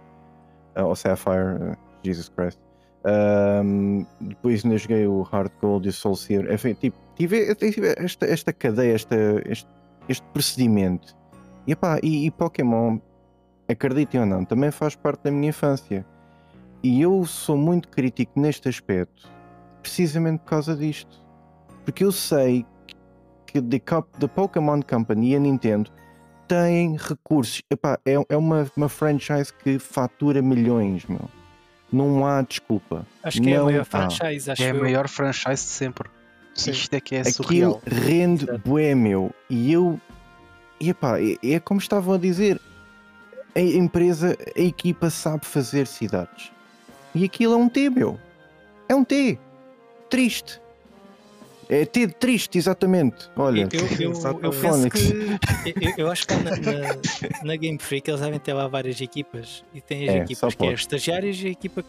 ah, 0.74 0.84
ou 0.84 0.97
Sapphire, 0.97 1.59
ah, 1.62 1.76
Jesus 2.03 2.28
Christ. 2.28 2.59
Ahm, 3.07 4.04
depois 4.20 4.64
ainda 4.64 4.76
joguei 4.76 5.07
o 5.07 5.22
Hard 5.22 5.52
Gold 5.61 5.86
e 5.86 5.90
o 5.90 5.92
Soul 5.92 6.16
Silver. 6.16 6.52
Enfim, 6.52 6.74
tipo, 6.74 6.98
tive, 7.14 7.54
tive 7.54 7.94
esta, 7.96 8.26
esta 8.26 8.52
cadeia, 8.52 8.94
esta, 8.94 9.16
este, 9.46 9.68
este 10.09 10.26
procedimento. 10.32 11.16
E, 11.66 11.72
epá, 11.72 12.00
e, 12.02 12.26
e 12.26 12.30
Pokémon, 12.32 12.98
acreditem 13.68 14.20
ou 14.20 14.26
não, 14.26 14.44
também 14.44 14.72
faz 14.72 14.96
parte 14.96 15.22
da 15.22 15.30
minha 15.30 15.50
infância. 15.50 16.04
E 16.82 17.00
eu 17.00 17.24
sou 17.24 17.57
muito 17.57 17.88
crítico 17.88 18.38
neste 18.38 18.68
aspecto, 18.68 19.30
precisamente 19.82 20.40
por 20.40 20.50
causa 20.50 20.74
disto. 20.74 21.24
Porque 21.84 22.02
eu 22.02 22.11
sei 22.11 22.66
que 23.46 23.62
the 23.62 24.26
Pokémon 24.34 24.80
Company 24.82 25.30
e 25.30 25.36
a 25.36 25.38
Nintendo 25.38 25.92
têm 26.48 26.96
recursos. 26.96 27.62
Epá, 27.70 27.98
é, 28.04 28.14
é 28.28 28.36
uma, 28.36 28.68
uma 28.76 28.88
franchise 28.88 29.52
que 29.52 29.78
fatura 29.78 30.42
milhões, 30.42 31.07
meu. 31.07 31.28
Não 31.97 32.26
há 32.26 32.42
desculpa. 32.42 33.07
Acho 33.22 33.40
que 33.40 33.51
é 33.51 33.55
a 33.55 33.59
Não 33.59 33.64
maior 33.66 33.80
há. 33.80 33.84
franchise, 33.84 34.51
acho 34.51 34.62
É 34.62 34.70
a 34.70 34.74
eu. 34.74 34.80
maior 34.80 35.09
franchise 35.09 35.62
de 35.64 35.70
sempre. 35.70 36.09
Sim. 36.55 36.70
Isto 36.70 36.94
é 36.94 37.01
que 37.01 37.14
é 37.14 37.20
Aquilo 37.20 37.34
surreal. 37.34 37.82
rende 37.86 38.44
Exato. 38.44 38.62
bué, 38.68 38.94
meu. 38.94 39.34
E 39.51 39.72
eu. 39.72 40.01
E 40.80 40.90
epá, 40.90 41.18
é, 41.20 41.36
é 41.42 41.61
como 41.61 41.80
estavam 41.80 42.14
a 42.14 42.18
dizer. 42.18 42.61
A 43.55 43.61
empresa, 43.61 44.36
a 44.57 44.61
equipa 44.61 45.09
sabe 45.09 45.47
fazer 45.47 45.86
cidades. 45.86 46.51
E 47.14 47.24
aquilo 47.24 47.55
é 47.55 47.57
um 47.57 47.68
T, 47.68 47.88
meu. 47.88 48.18
É 48.88 48.94
um 48.94 49.03
T. 49.03 49.38
Triste. 50.11 50.61
É 51.69 51.85
T 51.85 52.07
de 52.07 52.14
triste, 52.14 52.59
exatamente. 52.59 53.29
Olha, 53.37 53.69
eu, 53.73 53.81
eu, 53.81 54.12
eu, 54.12 54.41
eu 54.43 54.51
penso 54.51 54.91
que 54.91 55.85
eu, 55.85 55.95
eu, 55.99 56.11
acho 56.11 56.27
que 56.27 56.35
na, 56.35 56.51
na, 56.51 57.43
na, 57.43 57.57
Game 57.57 57.79
Freak 57.79 58.09
eles 58.09 58.21
devem 58.21 58.39
ter 58.39 58.53
lá 58.53 58.69
várias 58.69 59.01
equipas 59.01 59.64
e 59.75 59.81
tem 59.81 60.09
as 60.09 60.14
é, 60.14 60.19
equipas 60.19 60.55
que 60.55 60.64
é 60.64 60.73
estagiários 60.73 61.43
e 61.43 61.47
a 61.47 61.51
equipa 61.51 61.85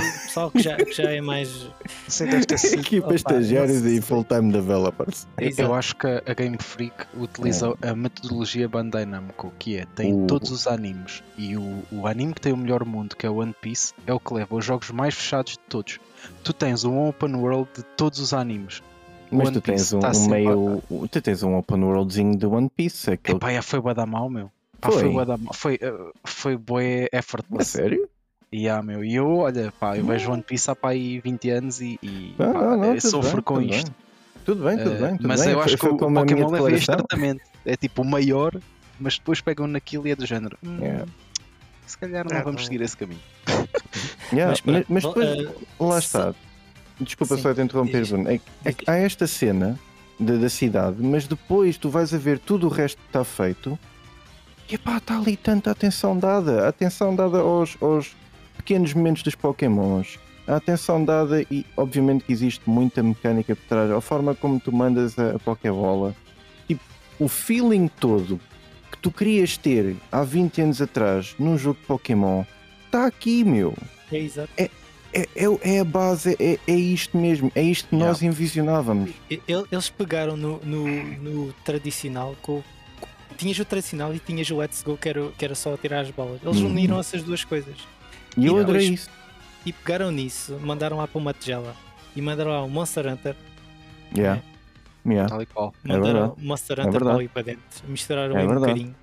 pessoal 0.00 0.50
que 0.50 0.60
já, 0.60 0.76
que 0.76 0.92
já 0.92 1.10
é 1.10 1.20
mais. 1.20 1.68
Sim, 2.08 2.26
deve 2.26 2.46
ter 2.46 2.58
sido. 2.58 2.80
Equipa 2.80 3.14
estagiários 3.14 3.84
e 3.84 4.00
full-time 4.00 4.52
developers. 4.52 5.26
Exato. 5.38 5.68
Eu 5.68 5.74
acho 5.74 5.96
que 5.96 6.06
a 6.06 6.34
Game 6.34 6.58
Freak 6.58 7.06
utiliza 7.14 7.74
é. 7.82 7.88
a 7.88 7.94
metodologia 7.94 8.68
Bandai 8.68 9.04
Namco, 9.04 9.52
que 9.58 9.76
é 9.76 9.86
tem 9.94 10.12
uh. 10.12 10.26
todos 10.26 10.50
os 10.50 10.66
animes 10.66 11.22
e 11.36 11.56
o, 11.56 11.82
o 11.90 12.06
anime 12.06 12.34
que 12.34 12.40
tem 12.40 12.52
o 12.52 12.56
melhor 12.56 12.84
mundo, 12.84 13.16
que 13.16 13.26
é 13.26 13.30
One 13.30 13.54
Piece, 13.60 13.92
é 14.06 14.12
o 14.12 14.20
que 14.20 14.34
leva 14.34 14.54
os 14.54 14.64
jogos 14.64 14.90
mais 14.90 15.14
fechados 15.14 15.52
de 15.52 15.58
todos. 15.60 15.98
Tu 16.42 16.52
tens 16.52 16.84
um 16.84 17.08
open 17.08 17.34
world 17.34 17.68
de 17.76 17.82
todos 17.82 18.18
os 18.18 18.32
animes. 18.32 18.82
Mas 19.32 19.48
One 19.48 19.54
tu 19.54 19.60
tens 19.62 19.92
um, 19.92 20.00
tá 20.00 20.12
um 20.14 20.28
meio. 20.28 20.82
Tu 21.10 21.22
tens 21.22 21.42
um 21.42 21.56
open 21.56 21.82
worldzinho 21.82 22.36
de 22.36 22.46
One 22.46 22.68
Piece. 22.68 23.10
Aquele... 23.12 23.38
Epá, 23.38 23.52
já 23.52 23.62
foi 23.62 23.94
da 23.94 24.04
mal, 24.04 24.28
meu. 24.28 24.50
Pá, 24.80 24.90
foi. 24.90 25.10
Mal. 25.10 25.38
foi, 25.54 25.78
foi 26.24 26.56
bué 26.56 27.08
effortless. 27.12 27.78
A 27.78 27.82
sério? 27.82 28.08
Yeah, 28.54 28.82
meu. 28.82 29.02
E 29.02 29.14
eu, 29.14 29.38
olha, 29.38 29.72
pá, 29.80 29.96
eu 29.96 30.04
vejo 30.04 30.30
One 30.30 30.42
Piece 30.42 30.70
há 30.70 30.76
pá, 30.76 30.90
aí 30.90 31.20
20 31.20 31.50
anos 31.50 31.80
e, 31.80 31.98
e 32.02 32.34
ah, 32.38 32.52
pá, 32.52 32.52
não, 32.52 32.76
não, 32.76 33.00
sofro 33.00 33.36
bem, 33.36 33.42
com 33.42 33.62
isto. 33.62 33.90
Bem. 33.90 34.12
Tudo 34.44 34.64
bem, 34.64 34.76
tudo 34.76 35.00
bem. 35.00 35.16
Tudo 35.16 35.28
mas 35.28 35.40
bem. 35.40 35.52
eu 35.52 35.60
acho 35.60 35.78
que 35.78 35.86
o 35.86 35.96
Pokémon 35.96 36.50
leva 36.50 36.72
este 36.72 36.86
tratamento. 36.86 37.42
É 37.64 37.76
tipo 37.76 38.02
o 38.02 38.04
maior, 38.04 38.52
mas 39.00 39.18
depois 39.18 39.40
pegam 39.40 39.66
naquilo 39.66 40.06
e 40.06 40.10
é 40.10 40.16
do 40.16 40.26
género. 40.26 40.58
Hum, 40.62 40.78
yeah. 40.80 41.06
Se 41.86 41.96
calhar 41.96 42.26
não 42.28 42.36
é, 42.36 42.42
vamos 42.42 42.64
seguir 42.64 42.80
esse 42.82 42.96
caminho. 42.96 43.20
Yeah, 44.32 44.54
mas, 44.64 44.84
mas, 44.88 45.02
depois, 45.04 45.40
uh, 45.40 45.54
lá 45.78 45.98
está. 45.98 46.34
Desculpa 47.02 47.36
sim, 47.36 47.42
só 47.42 47.54
te 47.54 47.60
interromper, 47.60 48.06
Bruno. 48.06 48.28
É, 48.28 48.40
é 48.64 48.74
há 48.86 48.96
esta 48.96 49.26
cena 49.26 49.78
da, 50.18 50.36
da 50.36 50.48
cidade, 50.48 51.02
mas 51.02 51.26
depois 51.26 51.76
tu 51.76 51.90
vais 51.90 52.12
a 52.14 52.18
ver 52.18 52.38
tudo 52.38 52.66
o 52.66 52.70
resto 52.70 52.98
que 52.98 53.06
está 53.08 53.24
feito 53.24 53.78
e 54.72 54.78
pá, 54.78 54.96
está 54.96 55.18
ali 55.18 55.36
tanta 55.36 55.70
atenção 55.70 56.18
dada. 56.18 56.66
Atenção 56.66 57.14
dada 57.14 57.38
aos, 57.38 57.76
aos 57.80 58.16
pequenos 58.56 58.94
momentos 58.94 59.22
dos 59.22 59.34
Pokémons. 59.34 60.18
A 60.46 60.56
atenção 60.56 61.04
dada 61.04 61.42
e 61.50 61.66
obviamente 61.76 62.24
que 62.24 62.32
existe 62.32 62.62
muita 62.68 63.02
mecânica 63.02 63.54
por 63.54 63.64
trás. 63.66 63.90
A 63.90 64.00
forma 64.00 64.34
como 64.34 64.58
tu 64.58 64.72
mandas 64.72 65.18
a, 65.18 65.36
a 65.36 65.38
Pokébola. 65.38 66.16
Tipo, 66.66 66.82
o 67.18 67.28
feeling 67.28 67.86
todo 67.86 68.40
que 68.90 68.96
tu 68.96 69.10
querias 69.10 69.58
ter 69.58 69.94
há 70.10 70.22
20 70.22 70.62
anos 70.62 70.80
atrás 70.80 71.34
num 71.38 71.58
jogo 71.58 71.78
de 71.78 71.86
Pokémon 71.86 72.44
está 72.86 73.06
aqui, 73.06 73.44
meu. 73.44 73.76
É 74.10 74.18
exato. 74.18 74.50
É, 75.12 75.20
é, 75.20 75.44
é, 75.44 75.76
é, 75.76 75.80
a 75.80 75.84
base, 75.84 76.36
é, 76.40 76.58
é 76.66 76.74
isto 76.74 77.16
mesmo, 77.16 77.52
é 77.54 77.62
isto 77.62 77.88
que 77.88 77.96
nós 77.96 78.22
envisionávamos. 78.22 79.10
Eles 79.28 79.90
pegaram 79.90 80.36
no, 80.36 80.58
no, 80.60 80.86
no 81.18 81.52
tradicional 81.64 82.34
com, 82.40 82.62
tinhas 83.36 83.58
o 83.58 83.64
tradicional 83.64 84.14
e 84.14 84.18
tinhas 84.18 84.50
o 84.50 84.56
Let's 84.56 84.82
Go 84.82 84.96
que 84.96 85.08
era, 85.08 85.28
que 85.30 85.44
era 85.44 85.54
só 85.54 85.76
tirar 85.76 86.00
as 86.00 86.10
bolas. 86.10 86.40
Eles 86.42 86.58
uhum. 86.58 86.66
uniram 86.66 86.98
essas 86.98 87.22
duas 87.22 87.44
coisas. 87.44 87.76
E 88.36 88.46
eu 88.46 88.58
adorei 88.58 88.88
isso. 88.88 89.10
E 89.66 89.72
pegaram 89.72 90.10
nisso, 90.10 90.58
mandaram 90.60 90.96
lá 90.96 91.06
para 91.06 91.18
uma 91.18 91.32
tigela 91.32 91.76
e 92.16 92.22
mandaram 92.22 92.50
lá 92.50 92.62
o 92.62 92.68
Monster 92.68 93.06
Hunter. 93.06 93.36
Yeah. 94.16 94.42
Né? 95.04 95.14
Yeah. 95.14 95.28
Tal 95.28 95.42
e 95.42 95.46
qual. 95.46 95.74
É 95.84 95.88
mandaram 95.88 96.36
o 96.38 96.42
Monster 96.42 96.80
é 96.80 96.84
Hunter 96.84 97.02
é 97.02 97.10
ali 97.10 97.28
para 97.28 97.42
dentro. 97.42 97.62
Misturaram 97.86 98.36
é 98.36 98.44
um 98.44 98.54
bocadinho. 98.54 98.94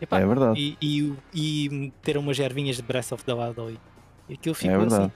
Epá, 0.00 0.18
é 0.18 0.26
verdade. 0.26 0.58
E, 0.58 0.76
e, 0.80 1.14
e 1.34 1.68
meteram 1.68 2.22
umas 2.22 2.38
ervinhas 2.38 2.76
de 2.76 2.82
Breath 2.82 3.12
of 3.12 3.22
the 3.24 3.32
Wild 3.34 3.60
ali. 3.60 3.78
E 4.30 4.34
aquilo 4.34 4.54
ficou 4.54 4.76
é 4.76 4.78
verdade. 4.78 5.02
assim. 5.02 5.12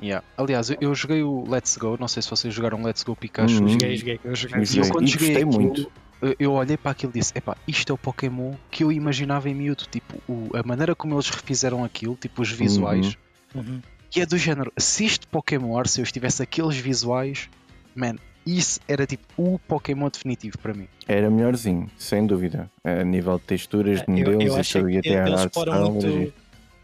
Yeah. 0.00 0.24
Aliás, 0.36 0.70
eu 0.80 0.94
joguei 0.94 1.22
o 1.22 1.44
Let's 1.48 1.76
Go, 1.76 1.96
não 1.98 2.06
sei 2.06 2.22
se 2.22 2.30
vocês 2.30 2.52
jogaram 2.52 2.82
Let's 2.82 3.02
Go 3.02 3.16
Pikachu. 3.16 3.62
Uhum. 3.62 3.68
Joguei, 3.68 3.96
joguei. 3.96 4.20
Eu 4.24 4.34
joguei. 4.34 4.62
E 4.62 4.78
eu, 4.78 4.90
quando 4.90 5.06
joguei 5.06 5.32
aquilo, 5.36 5.52
muito. 5.52 5.92
Eu 6.38 6.52
olhei 6.52 6.76
para 6.76 6.90
aquilo 6.90 7.12
e 7.14 7.18
disse: 7.20 7.32
Epá, 7.36 7.56
isto 7.66 7.90
é 7.90 7.94
o 7.94 7.98
Pokémon 7.98 8.54
que 8.70 8.82
eu 8.82 8.92
imaginava 8.92 9.48
em 9.48 9.54
miúdo. 9.54 9.84
Tipo, 9.90 10.20
o, 10.28 10.50
a 10.56 10.62
maneira 10.62 10.94
como 10.94 11.14
eles 11.14 11.28
refizeram 11.30 11.84
aquilo, 11.84 12.16
tipo, 12.16 12.42
os 12.42 12.50
visuais. 12.50 13.16
Uhum. 13.54 13.60
Uhum. 13.62 13.82
E 14.14 14.20
é 14.20 14.26
do 14.26 14.36
género: 14.36 14.72
se 14.76 15.04
este 15.04 15.26
Pokémon 15.26 15.76
Arceus 15.76 16.10
tivesse 16.10 16.42
aqueles 16.42 16.76
visuais, 16.76 17.48
man, 17.94 18.16
isso 18.46 18.80
era 18.88 19.06
tipo 19.06 19.24
o 19.36 19.58
Pokémon 19.58 20.08
definitivo 20.08 20.58
para 20.58 20.74
mim. 20.74 20.88
Era 21.06 21.30
melhorzinho, 21.30 21.88
sem 21.96 22.26
dúvida. 22.26 22.70
A 22.82 23.04
nível 23.04 23.38
de 23.38 23.44
texturas, 23.44 24.00
de 24.02 24.10
modelos, 24.10 24.74
eu, 24.74 24.82
eu 24.82 24.90
e 24.90 24.98
até 24.98 25.26
eles 25.26 25.40
exploram 25.40 25.92
muito, 25.92 26.32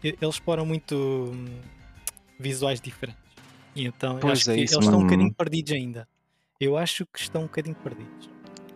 eles 0.09 0.35
exploram 0.35 0.65
muito 0.65 0.95
hum, 0.95 1.45
visuais 2.39 2.79
diferentes. 2.81 3.23
E 3.75 3.85
então 3.85 4.17
pois 4.19 4.47
é 4.47 4.57
eles 4.57 4.71
estão 4.71 4.99
um 4.99 5.03
bocadinho 5.03 5.33
perdidos 5.33 5.73
ainda. 5.73 6.07
Eu 6.59 6.77
acho 6.77 7.05
que 7.05 7.19
estão 7.19 7.41
um 7.41 7.45
bocadinho 7.45 7.75
perdidos. 7.75 8.29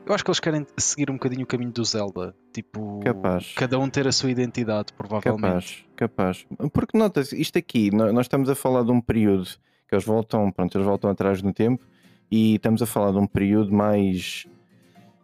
Eu 0.06 0.16
acho 0.16 0.24
que 0.24 0.30
eles 0.32 0.40
querem 0.40 0.66
seguir 0.78 1.12
um 1.12 1.14
bocadinho 1.14 1.44
o 1.44 1.46
caminho 1.46 1.72
do 1.72 1.86
Zelda. 1.86 2.36
Tipo, 2.52 3.00
capaz. 3.02 3.54
cada 3.56 3.78
um 3.78 3.88
ter 3.88 4.08
a 4.08 4.12
sua 4.12 4.32
identidade, 4.32 4.92
provavelmente. 4.94 5.88
Capaz, 5.96 6.46
capaz. 6.48 6.72
Porque 6.74 6.98
notas, 6.98 7.32
isto 7.32 7.60
aqui, 7.60 7.92
nós 7.92 8.26
estamos 8.26 8.50
a 8.50 8.56
falar 8.56 8.84
de 8.84 8.92
um 8.92 9.00
período 9.00 9.46
que 9.88 9.96
eles 9.96 10.04
voltam, 10.04 10.52
pronto, 10.52 10.76
eles 10.76 10.86
voltam 10.86 11.10
atrás 11.10 11.42
no 11.42 11.54
tempo 11.54 11.86
e 12.32 12.56
estamos 12.56 12.82
a 12.82 12.86
falar 12.86 13.12
de 13.12 13.18
um 13.18 13.28
período 13.28 13.72
mais. 13.72 14.48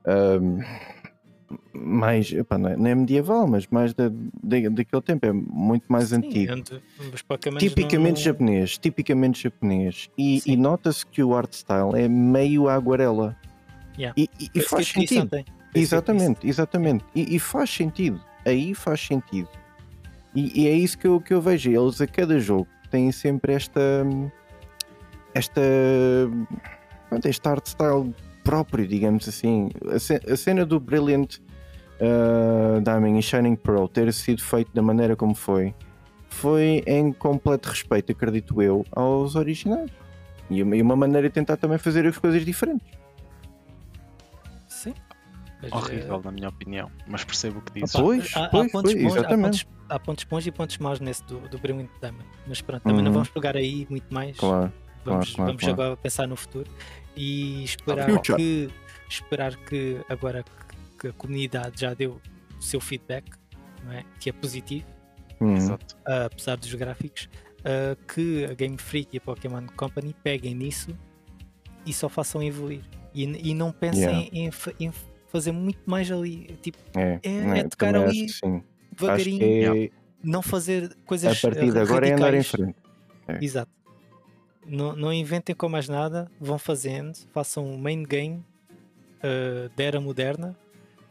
Um, 0.05 0.59
mais, 1.73 2.31
epá, 2.31 2.57
não, 2.57 2.69
é, 2.69 2.77
não, 2.77 2.87
é, 2.87 2.95
medieval, 2.95 3.47
mas 3.47 3.67
mais 3.67 3.93
da, 3.93 4.09
da, 4.09 4.69
daquele 4.69 5.01
tempo, 5.01 5.25
é 5.25 5.31
muito 5.31 5.85
mais 5.87 6.09
Sim, 6.09 6.17
antigo. 6.17 6.53
tipicamente 7.59 8.17
não... 8.17 8.23
japonês, 8.23 8.77
tipicamente 8.77 9.43
japonês. 9.43 10.09
E, 10.17 10.41
e 10.45 10.55
nota-se 10.55 11.05
que 11.05 11.23
o 11.23 11.35
art 11.35 11.53
style 11.53 11.95
é 11.95 12.07
meio 12.07 12.67
aguarela. 12.67 13.35
Yeah. 13.97 14.13
E, 14.17 14.29
e, 14.39 14.49
e 14.55 14.61
faz 14.61 14.87
sentido. 14.87 15.29
Exatamente, 15.73 16.47
exatamente. 16.47 17.05
E, 17.13 17.35
e, 17.35 17.39
faz 17.39 17.69
sentido. 17.69 18.19
Aí 18.45 18.73
faz 18.73 19.01
sentido. 19.01 19.49
E, 20.33 20.67
é 20.67 20.73
isso 20.73 20.97
que 20.97 21.07
eu, 21.07 21.19
que 21.19 21.33
eu 21.33 21.41
vejo. 21.41 21.69
Eles 21.69 22.01
a 22.01 22.07
cada 22.07 22.39
jogo 22.39 22.67
têm 22.89 23.11
sempre 23.11 23.53
esta. 23.53 23.81
Esta. 25.33 25.61
Este 27.23 27.47
art 27.47 27.65
style 27.67 28.13
próprio, 28.45 28.87
digamos 28.87 29.27
assim. 29.27 29.69
A 30.31 30.37
cena 30.37 30.65
do 30.65 30.79
Brilliant 30.79 31.39
uh, 31.99 32.79
Diamond 32.81 33.19
e 33.19 33.21
Shining 33.21 33.55
Pearl 33.55 33.87
ter 33.87 34.13
sido 34.13 34.41
feito 34.41 34.71
da 34.73 34.81
maneira 34.81 35.15
como 35.15 35.33
foi, 35.35 35.73
foi 36.29 36.83
em 36.85 37.11
completo 37.11 37.69
respeito, 37.69 38.11
acredito 38.11 38.61
eu, 38.61 38.85
aos 38.91 39.35
originais. 39.35 39.91
E 40.49 40.61
uma 40.61 40.95
maneira 40.95 41.27
de 41.27 41.33
tentar 41.33 41.57
também 41.57 41.79
fazer 41.79 42.05
as 42.05 42.17
coisas 42.19 42.45
diferentes. 42.45 42.87
horrível, 45.71 46.21
na 46.23 46.31
minha 46.31 46.49
opinião, 46.49 46.91
mas 47.07 47.23
percebo 47.23 47.57
o 47.57 47.61
que 47.63 47.81
dizes. 47.81 47.99
Pois, 47.99 48.31
há, 48.35 48.47
pois, 48.49 48.67
há, 48.67 48.71
pontos 48.71 48.93
pois, 48.93 49.03
bons, 49.03 49.17
há, 49.17 49.37
pontos, 49.37 49.67
há 49.89 49.99
pontos 49.99 50.23
bons 50.25 50.45
e 50.45 50.51
pontos 50.51 50.77
maus 50.77 50.99
nesse 50.99 51.23
do, 51.23 51.39
do 51.49 51.57
Brilliant 51.57 51.89
Diamond, 51.99 52.25
mas 52.47 52.61
pronto, 52.61 52.83
também 52.83 52.99
uhum. 52.99 53.05
não 53.05 53.11
vamos 53.11 53.29
pegar 53.29 53.57
aí 53.57 53.87
muito 53.89 54.13
mais. 54.13 54.37
Claro, 54.37 54.71
vamos 55.05 55.33
claro, 55.33 55.51
vamos 55.51 55.63
claro. 55.63 55.81
agora 55.81 55.97
pensar 55.97 56.27
no 56.27 56.35
futuro 56.35 56.69
e 57.15 57.63
esperar 57.63 58.21
que, 58.21 58.69
esperar 59.09 59.55
que 59.55 60.01
agora 60.09 60.43
que 60.99 61.07
a 61.07 61.13
comunidade 61.13 61.81
já 61.81 61.93
deu 61.93 62.19
o 62.57 62.61
seu 62.61 62.81
feedback, 62.81 63.29
é? 63.91 64.03
que 64.19 64.29
é 64.29 64.33
positivo, 64.33 64.85
uh, 65.39 66.25
apesar 66.25 66.57
dos 66.57 66.73
gráficos, 66.73 67.29
uh, 67.59 67.95
que 68.13 68.45
a 68.45 68.53
Game 68.53 68.77
Freak 68.77 69.15
e 69.15 69.17
a 69.17 69.21
Pokémon 69.21 69.65
Company 69.75 70.15
peguem 70.23 70.55
nisso 70.55 70.97
e 71.85 71.93
só 71.93 72.09
façam 72.09 72.41
evoluir. 72.41 72.81
E, 73.13 73.51
e 73.51 73.53
não 73.53 73.71
pensem 73.71 74.29
yeah. 74.33 74.57
em, 74.79 74.87
em 74.87 74.93
fazer 75.27 75.51
muito 75.51 75.79
mais 75.85 76.11
ali. 76.11 76.57
Tipo, 76.61 76.77
é, 76.95 77.19
é, 77.23 77.59
é 77.59 77.63
tocar 77.63 77.95
ali 77.95 78.27
devagarinho, 78.91 79.85
é... 79.85 79.89
não 80.23 80.41
fazer 80.41 80.95
coisas. 81.05 81.37
A 81.37 81.49
partir 81.49 81.71
de 81.71 81.79
agora 81.79 82.07
é 82.07 82.13
andar 82.13 82.33
em 82.33 82.43
frente. 82.43 82.75
É. 83.27 83.43
Exato. 83.43 83.71
Não, 84.65 84.95
não 84.95 85.13
inventem 85.13 85.55
com 85.55 85.69
mais 85.69 85.87
nada, 85.87 86.29
vão 86.39 86.57
fazendo, 86.57 87.15
façam 87.31 87.65
um 87.65 87.77
main 87.77 88.03
game 88.03 88.43
uh, 89.19 89.69
da 89.75 89.83
era 89.83 90.01
moderna 90.01 90.57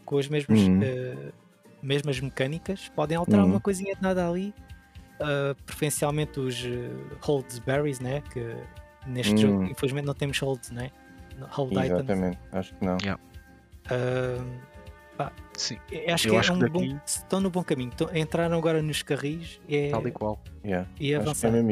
com 0.05 0.19
as 0.19 0.29
mesmas, 0.29 0.61
uhum. 0.61 0.81
uh, 0.81 1.33
mesmas 1.83 2.21
mecânicas. 2.21 2.89
Podem 2.95 3.17
alterar 3.17 3.45
uhum. 3.45 3.53
uma 3.53 3.61
coisinha 3.61 3.95
de 3.95 4.03
nada 4.03 4.29
ali. 4.29 4.55
Uh, 5.21 5.55
preferencialmente 5.65 6.41
os 6.41 6.65
uh, 6.65 6.69
holds 7.21 7.59
berries, 7.61 8.01
né? 8.01 8.23
Que 8.33 8.57
neste 9.07 9.37
jogo, 9.37 9.59
uhum. 9.59 9.67
infelizmente, 9.67 10.05
não 10.05 10.15
temos 10.15 10.39
holds, 10.39 10.71
né? 10.71 10.91
Hold 11.51 11.73
Exatamente, 11.73 12.39
items. 12.39 12.55
acho 12.55 12.75
que 12.75 12.85
não. 12.85 12.97
Yeah. 12.99 13.21
Uh, 13.87 14.45
pá, 15.17 15.33
Sim. 15.57 15.79
Acho 16.09 16.29
que, 16.29 16.35
é 16.35 16.39
acho 16.39 16.53
um 16.53 16.59
daqui... 16.59 16.73
bom, 16.73 17.01
estão 17.05 17.41
no 17.41 17.51
bom 17.51 17.63
caminho. 17.63 17.93
entraram 18.13 18.57
agora 18.57 18.83
nos 18.83 19.03
carris 19.03 19.61
é... 19.69 19.91
tal 19.91 20.07
e 20.07 20.11
qual. 20.11 20.41
Yeah. 20.65 20.89
E 20.99 21.15
avançar. 21.15 21.55
É 21.55 21.63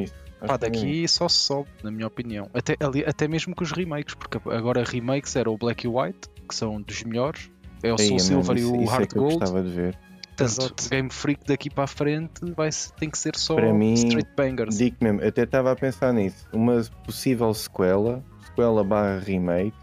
Pá, 0.47 0.57
daqui 0.57 1.07
só 1.09 1.29
se 1.29 1.39
sobe, 1.39 1.69
na 1.83 1.91
minha 1.91 2.07
opinião. 2.07 2.49
Até, 2.53 2.77
ali, 2.81 3.05
até 3.07 3.29
mesmo 3.29 3.55
com 3.55 3.63
os 3.63 3.73
remakes, 3.73 4.15
porque 4.15 4.39
agora 4.51 4.85
remakes 4.85 5.37
era 5.37 5.51
o 5.51 5.57
Black 5.57 5.87
e 5.87 5.89
White, 5.89 6.29
que 6.49 6.55
são 6.55 6.81
dos 6.81 7.03
melhores. 7.05 7.51
É 7.83 7.93
o 7.93 7.99
Soul 7.99 8.19
Silver 8.19 8.59
e 8.59 8.65
o 8.65 8.85
Hard 8.85 9.11
é 9.13 9.19
Gold. 9.19 9.63
de 9.63 9.71
ver. 9.71 9.99
Portanto. 10.37 10.89
Game 10.89 11.11
Freak 11.11 11.45
daqui 11.47 11.69
para 11.69 11.85
a 11.85 11.87
frente 11.87 12.53
vai, 12.57 12.71
tem 12.99 13.11
que 13.11 13.19
ser 13.19 13.37
só 13.37 13.55
Para 13.55 13.73
mim, 13.73 13.95
straight 13.95 14.31
bangers. 14.37 14.79
Digo 14.79 14.97
mesmo, 15.01 15.25
até 15.25 15.43
estava 15.43 15.73
a 15.73 15.77
pensar 15.77 16.13
nisso. 16.13 16.47
Uma 16.53 16.83
possível 17.05 17.53
sequela, 17.53 18.25
sequela 18.47 18.83
barra 18.83 19.19
remake, 19.19 19.77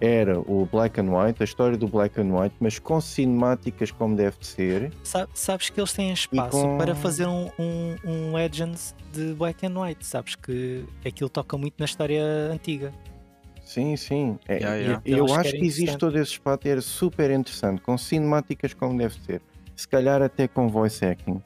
era 0.00 0.38
o 0.38 0.68
Black 0.70 1.00
and 1.00 1.10
White, 1.10 1.42
a 1.42 1.44
história 1.44 1.76
do 1.76 1.88
Black 1.88 2.20
and 2.20 2.34
White, 2.34 2.54
mas 2.60 2.78
com 2.78 3.00
cinemáticas 3.00 3.90
como 3.90 4.14
deve 4.16 4.36
de 4.38 4.46
ser. 4.46 4.92
Sa- 5.02 5.28
sabes 5.32 5.70
que 5.70 5.80
eles 5.80 5.92
têm 5.92 6.12
espaço 6.12 6.50
com- 6.60 6.78
para 6.78 6.94
fazer 6.94 7.26
um, 7.26 7.50
um, 7.58 7.96
um 8.04 8.34
Legends 8.34 8.94
de 9.12 9.32
Black 9.34 9.64
and 9.66 9.78
White. 9.80 10.04
Sabes 10.06 10.34
que 10.34 10.84
aquilo 11.04 11.30
toca 11.30 11.56
muito 11.56 11.74
na 11.78 11.84
história 11.86 12.22
antiga. 12.52 12.92
Sim, 13.64 13.96
sim. 13.96 14.38
É, 14.46 14.56
Yeah, 14.58 14.76
yeah. 14.76 15.02
Eu, 15.04 15.26
Eu 15.26 15.34
acho 15.34 15.50
que 15.52 15.58
que 15.58 15.64
existe 15.66 15.96
todo 15.98 16.16
esse 16.18 16.32
espaço 16.32 16.60
e 16.64 16.68
era 16.68 16.80
super 16.80 17.30
interessante, 17.30 17.80
com 17.82 17.96
cinemáticas 17.98 18.72
como 18.74 18.96
deve 18.96 19.14
ser. 19.24 19.42
Se 19.74 19.88
calhar 19.88 20.22
até 20.22 20.46
com 20.46 20.68
voice 20.68 21.04
acting. 21.04 21.42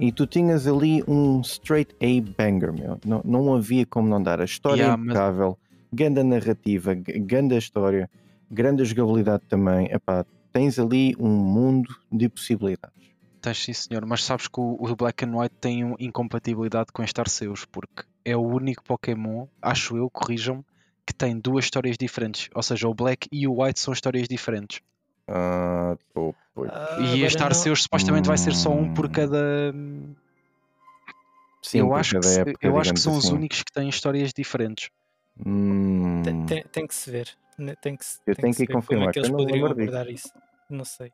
E 0.00 0.10
tu 0.12 0.26
tinhas 0.26 0.66
ali 0.66 1.02
um 1.08 1.40
straight 1.40 1.94
A 2.00 2.40
banger, 2.40 2.72
meu. 2.72 2.98
Não, 3.04 3.20
não 3.24 3.54
havia 3.54 3.84
como 3.84 4.08
não 4.08 4.22
dar. 4.22 4.40
A 4.40 4.44
história 4.44 4.82
Yeah, 4.82 4.94
é 4.94 4.96
mas- 4.96 5.06
impecável, 5.08 5.58
grande 5.92 6.22
narrativa, 6.22 6.94
grande 6.94 7.56
história, 7.56 8.10
grande 8.50 8.84
jogabilidade 8.84 9.44
também. 9.48 9.86
Epá, 9.92 10.24
tens 10.52 10.78
ali 10.78 11.14
um 11.18 11.28
mundo 11.30 11.94
de 12.10 12.28
possibilidades. 12.28 12.96
Tens 13.40 13.58
sim, 13.62 13.72
senhor, 13.72 14.04
mas 14.04 14.24
sabes 14.24 14.48
que 14.48 14.58
o, 14.60 14.76
o 14.80 14.96
Black 14.96 15.24
and 15.24 15.36
White 15.36 15.54
tem 15.60 15.84
um 15.84 15.94
incompatibilidade 15.98 16.90
com 16.92 17.02
este 17.02 17.20
Arceus, 17.20 17.64
porque 17.64 18.02
é 18.24 18.36
o 18.36 18.40
único 18.42 18.82
Pokémon, 18.82 19.46
acho 19.62 19.96
eu, 19.96 20.10
corrijam-me, 20.10 20.64
que 21.06 21.14
tem 21.14 21.38
duas 21.38 21.64
histórias 21.66 21.96
diferentes. 21.96 22.50
Ou 22.54 22.62
seja, 22.62 22.88
o 22.88 22.94
Black 22.94 23.28
e 23.30 23.46
o 23.46 23.62
White 23.62 23.78
são 23.80 23.94
histórias 23.94 24.26
diferentes. 24.28 24.80
Ah, 25.28 25.96
pô, 26.12 26.34
pois. 26.54 26.70
Ah, 26.72 26.96
e 26.98 27.22
este 27.22 27.38
não- 27.38 27.46
Arceus 27.46 27.82
supostamente 27.84 28.26
vai 28.26 28.36
ser 28.36 28.54
só 28.54 28.70
um 28.70 28.92
por 28.92 29.06
Hum. 29.06 29.10
cada. 29.10 29.72
Sim, 31.62 31.78
eu 31.78 31.88
por 31.88 31.98
acho 31.98 32.10
que, 32.14 32.20
cada 32.20 32.34
época, 32.40 32.66
eu 32.66 32.78
acho 32.78 32.94
que 32.94 33.00
são 33.00 33.16
os 33.16 33.26
assim. 33.26 33.34
únicos 33.34 33.62
que 33.62 33.72
têm 33.72 33.88
histórias 33.88 34.32
diferentes. 34.32 34.90
Hum, 35.46 36.22
Tem, 36.22 36.46
tem- 36.46 36.62
tem 36.64 36.86
que 36.86 36.94
se 36.94 37.10
ver. 37.10 37.36
né, 37.58 37.74
Tem 37.80 37.96
que, 37.96 38.04
Eu 38.26 38.34
tem 38.34 38.42
tenho 38.42 38.54
se 38.54 38.66
que 38.66 38.66
ver 38.66 38.72
como 38.72 38.82
confirmar, 38.82 39.08
é 39.08 39.12
que 39.12 39.20
que 39.20 39.26
eles 39.26 39.30
poderiam 39.36 39.68
disso. 39.68 39.80
abordar 39.82 40.08
isso. 40.10 40.32
Não 40.70 40.84
sei. 40.84 41.12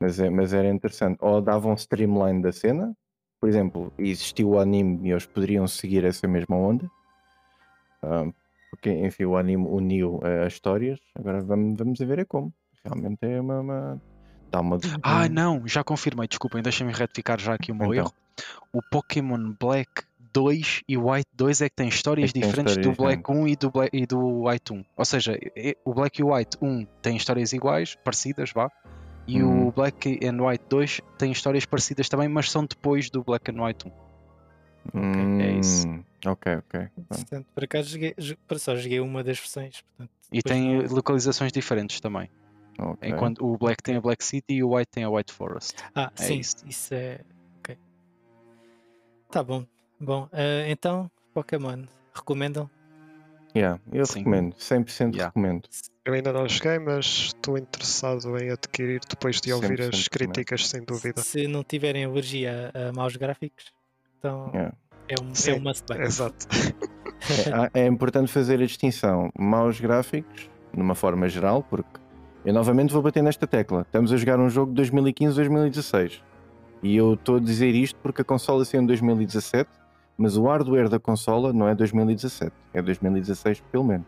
Mas, 0.00 0.18
é- 0.20 0.30
mas 0.30 0.52
era 0.52 0.68
interessante. 0.68 1.18
Ou 1.20 1.40
davam 1.40 1.72
um 1.72 1.74
streamline 1.74 2.40
da 2.42 2.52
cena, 2.52 2.94
por 3.40 3.48
exemplo, 3.48 3.92
existiu 3.98 4.50
o 4.50 4.58
anime 4.60 5.08
e 5.08 5.10
eles 5.10 5.26
poderiam 5.26 5.66
seguir 5.66 6.04
essa 6.04 6.26
mesma 6.28 6.56
onda. 6.56 6.88
Ah, 8.02 8.30
porque, 8.70 8.90
enfim, 8.90 9.24
o 9.24 9.36
anime 9.36 9.66
uniu 9.66 10.20
eh, 10.22 10.46
as 10.46 10.52
histórias. 10.52 11.00
Agora 11.16 11.40
vamos, 11.42 11.76
vamos 11.78 12.00
a 12.00 12.04
ver 12.04 12.20
é 12.20 12.24
como. 12.24 12.52
Realmente 12.84 13.18
é 13.22 13.40
uma. 13.40 13.60
uma... 13.60 14.02
Dá 14.50 14.60
uma. 14.60 14.78
Ah, 15.02 15.24
um- 15.24 15.28
não, 15.28 15.66
já 15.66 15.82
confirmei, 15.82 16.28
desculpem, 16.28 16.62
deixem-me 16.62 16.92
retificar 16.92 17.40
já 17.40 17.54
aqui 17.54 17.72
o 17.72 17.74
meu 17.74 17.92
Então. 17.92 18.04
erro. 18.06 18.14
O 18.72 18.80
Pokémon 18.80 19.52
Black 19.58 20.04
2 20.32 20.82
e 20.88 20.96
White 20.96 21.28
2 21.34 21.60
é 21.62 21.68
que 21.68 21.76
têm 21.76 21.88
histórias 21.88 22.30
É 22.30 22.32
que 22.32 22.40
têm 22.40 22.48
diferentes 22.48 22.72
histórias 22.76 22.96
do 22.96 23.02
Black 23.02 23.30
1 23.30 23.48
e 23.48 23.56
do, 23.56 23.70
Black, 23.70 23.96
e 23.96 24.06
do 24.06 24.44
White 24.46 24.72
1. 24.72 24.84
Ou 24.96 25.04
seja, 25.04 25.38
é- 25.56 25.76
o 25.84 25.94
Black 25.94 26.20
e 26.20 26.24
o 26.24 26.34
White 26.34 26.56
1 26.62 26.84
têm 27.02 27.16
histórias 27.16 27.52
iguais, 27.52 27.96
parecidas, 28.04 28.52
vá. 28.52 28.70
E 29.26 29.42
Uhum. 29.42 29.68
o 29.68 29.72
Black 29.72 30.18
and 30.26 30.42
White 30.42 30.64
2 30.70 31.00
tem 31.18 31.30
histórias 31.30 31.66
parecidas 31.66 32.08
também, 32.08 32.28
mas 32.28 32.50
são 32.50 32.64
depois 32.64 33.10
do 33.10 33.22
Black 33.22 33.50
and 33.50 33.62
White 33.62 33.86
1. 33.88 35.40
é 35.40 35.52
isso. 35.58 35.86
Hum, 35.86 36.02
Ok, 36.26 36.52
ok. 36.56 36.80
Pronto. 36.80 37.06
Portanto, 37.08 37.46
por 37.54 37.64
acaso 37.64 37.88
joguei, 37.90 38.14
jo- 38.18 38.36
para 38.48 38.58
só 38.58 38.74
joguei 38.74 38.98
uma 39.00 39.22
das 39.22 39.38
versões. 39.38 39.82
Portanto, 39.82 40.10
E 40.32 40.42
tem 40.42 40.82
não- 40.82 40.94
localizações 40.94 41.52
diferentes 41.52 42.00
também. 42.00 42.28
ok. 42.78 43.08
Enquanto 43.08 43.44
o 43.46 43.56
Black 43.56 43.82
tem 43.82 43.96
a 43.96 44.00
Black 44.00 44.24
City 44.24 44.54
e 44.54 44.64
o 44.64 44.74
White 44.74 44.90
tem 44.90 45.04
a 45.04 45.10
White 45.10 45.32
Forest. 45.32 45.76
Ah, 45.94 46.10
É 46.18 46.22
sim, 46.22 46.38
isso. 46.40 46.56
isso 46.66 46.92
é. 46.94 47.20
Ok. 47.60 47.76
Tá 49.30 49.42
bom. 49.44 49.64
Bom, 50.00 50.28
eh, 50.32 50.66
então, 50.70 51.10
Pokémon, 51.34 51.84
recomendam? 52.14 52.70
Yeah, 53.56 53.80
eu 53.92 54.06
Sim. 54.06 54.20
recomendo, 54.20 54.54
100% 54.56 55.14
Yeah. 55.14 55.26
recomendo. 55.26 55.68
Eu 56.04 56.14
ainda 56.14 56.32
não 56.32 56.48
joguei, 56.48 56.78
mas 56.78 57.04
estou 57.06 57.58
interessado 57.58 58.38
em 58.38 58.50
adquirir 58.50 59.00
depois 59.08 59.40
de 59.40 59.52
ouvir 59.52 59.80
100% 59.80 59.94
as 59.94 60.08
críticas, 60.08 60.68
sem 60.68 60.84
dúvida. 60.84 61.20
Se 61.22 61.48
não 61.48 61.64
tiverem 61.64 62.04
alergia 62.04 62.70
a, 62.74 62.92
maus 62.92 63.16
gráficos, 63.16 63.72
então 64.18 64.50
Yeah. 64.54 64.74
é 65.08 65.14
um, 65.20 65.32
é 65.46 65.54
um 65.54 65.60
must 65.60 65.84
buy. 65.88 66.00
Exato. 66.00 66.46
É, 67.74 67.80
é 67.82 67.86
importante 67.86 68.30
fazer 68.30 68.62
a 68.62 68.66
distinção 68.66 69.30
maus 69.36 69.80
gráficos, 69.80 70.48
numa 70.72 70.94
forma 70.94 71.28
geral, 71.28 71.62
porque 71.62 71.98
eu 72.44 72.54
novamente 72.54 72.92
vou 72.92 73.02
bater 73.02 73.22
nesta 73.22 73.46
tecla. 73.46 73.82
Estamos 73.82 74.12
a 74.12 74.16
jogar 74.16 74.38
um 74.38 74.48
jogo 74.48 74.72
de 74.72 74.82
2015-2016 74.82 76.22
e 76.82 76.96
eu 76.96 77.14
estou 77.14 77.36
a 77.36 77.40
dizer 77.40 77.74
isto 77.74 77.98
porque 78.00 78.22
a 78.22 78.24
consola 78.24 78.64
saiu 78.64 78.82
em 78.82 78.86
2017, 78.86 79.68
mas 80.18 80.36
o 80.36 80.44
hardware 80.46 80.88
da 80.88 80.98
consola 80.98 81.52
não 81.52 81.68
é 81.68 81.74
2017, 81.76 82.52
é 82.74 82.82
2016 82.82 83.60
pelo 83.70 83.84
menos. 83.84 84.06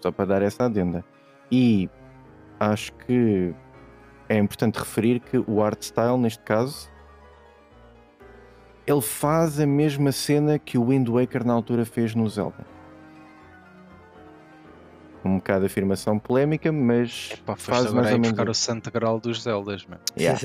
Só 0.00 0.10
para 0.10 0.24
dar 0.24 0.42
essa 0.42 0.64
adenda. 0.64 1.04
E 1.52 1.90
acho 2.58 2.90
que 2.94 3.54
é 4.30 4.38
importante 4.38 4.78
referir 4.78 5.20
que 5.20 5.36
o 5.36 5.62
art 5.62 5.82
style, 5.82 6.16
neste 6.16 6.42
caso, 6.42 6.90
ele 8.86 9.02
faz 9.02 9.60
a 9.60 9.66
mesma 9.66 10.10
cena 10.10 10.58
que 10.58 10.78
o 10.78 10.86
Wind 10.86 11.06
Waker 11.06 11.44
na 11.44 11.52
altura 11.52 11.84
fez 11.84 12.14
no 12.14 12.26
Zelda. 12.26 12.64
Um 15.22 15.36
bocado 15.36 15.60
de 15.60 15.66
afirmação 15.66 16.18
polémica, 16.18 16.72
mas 16.72 17.32
Pá, 17.44 17.54
foste 17.54 17.66
faz 17.66 17.92
mais 17.92 18.06
ou 18.06 18.12
menos. 18.14 18.28
buscar 18.30 18.48
o 18.48 18.54
santo 18.54 18.90
grau 18.90 19.20
dos 19.20 19.42
Zeldas, 19.42 19.84
meu. 19.86 19.98
Yeah, 20.18 20.40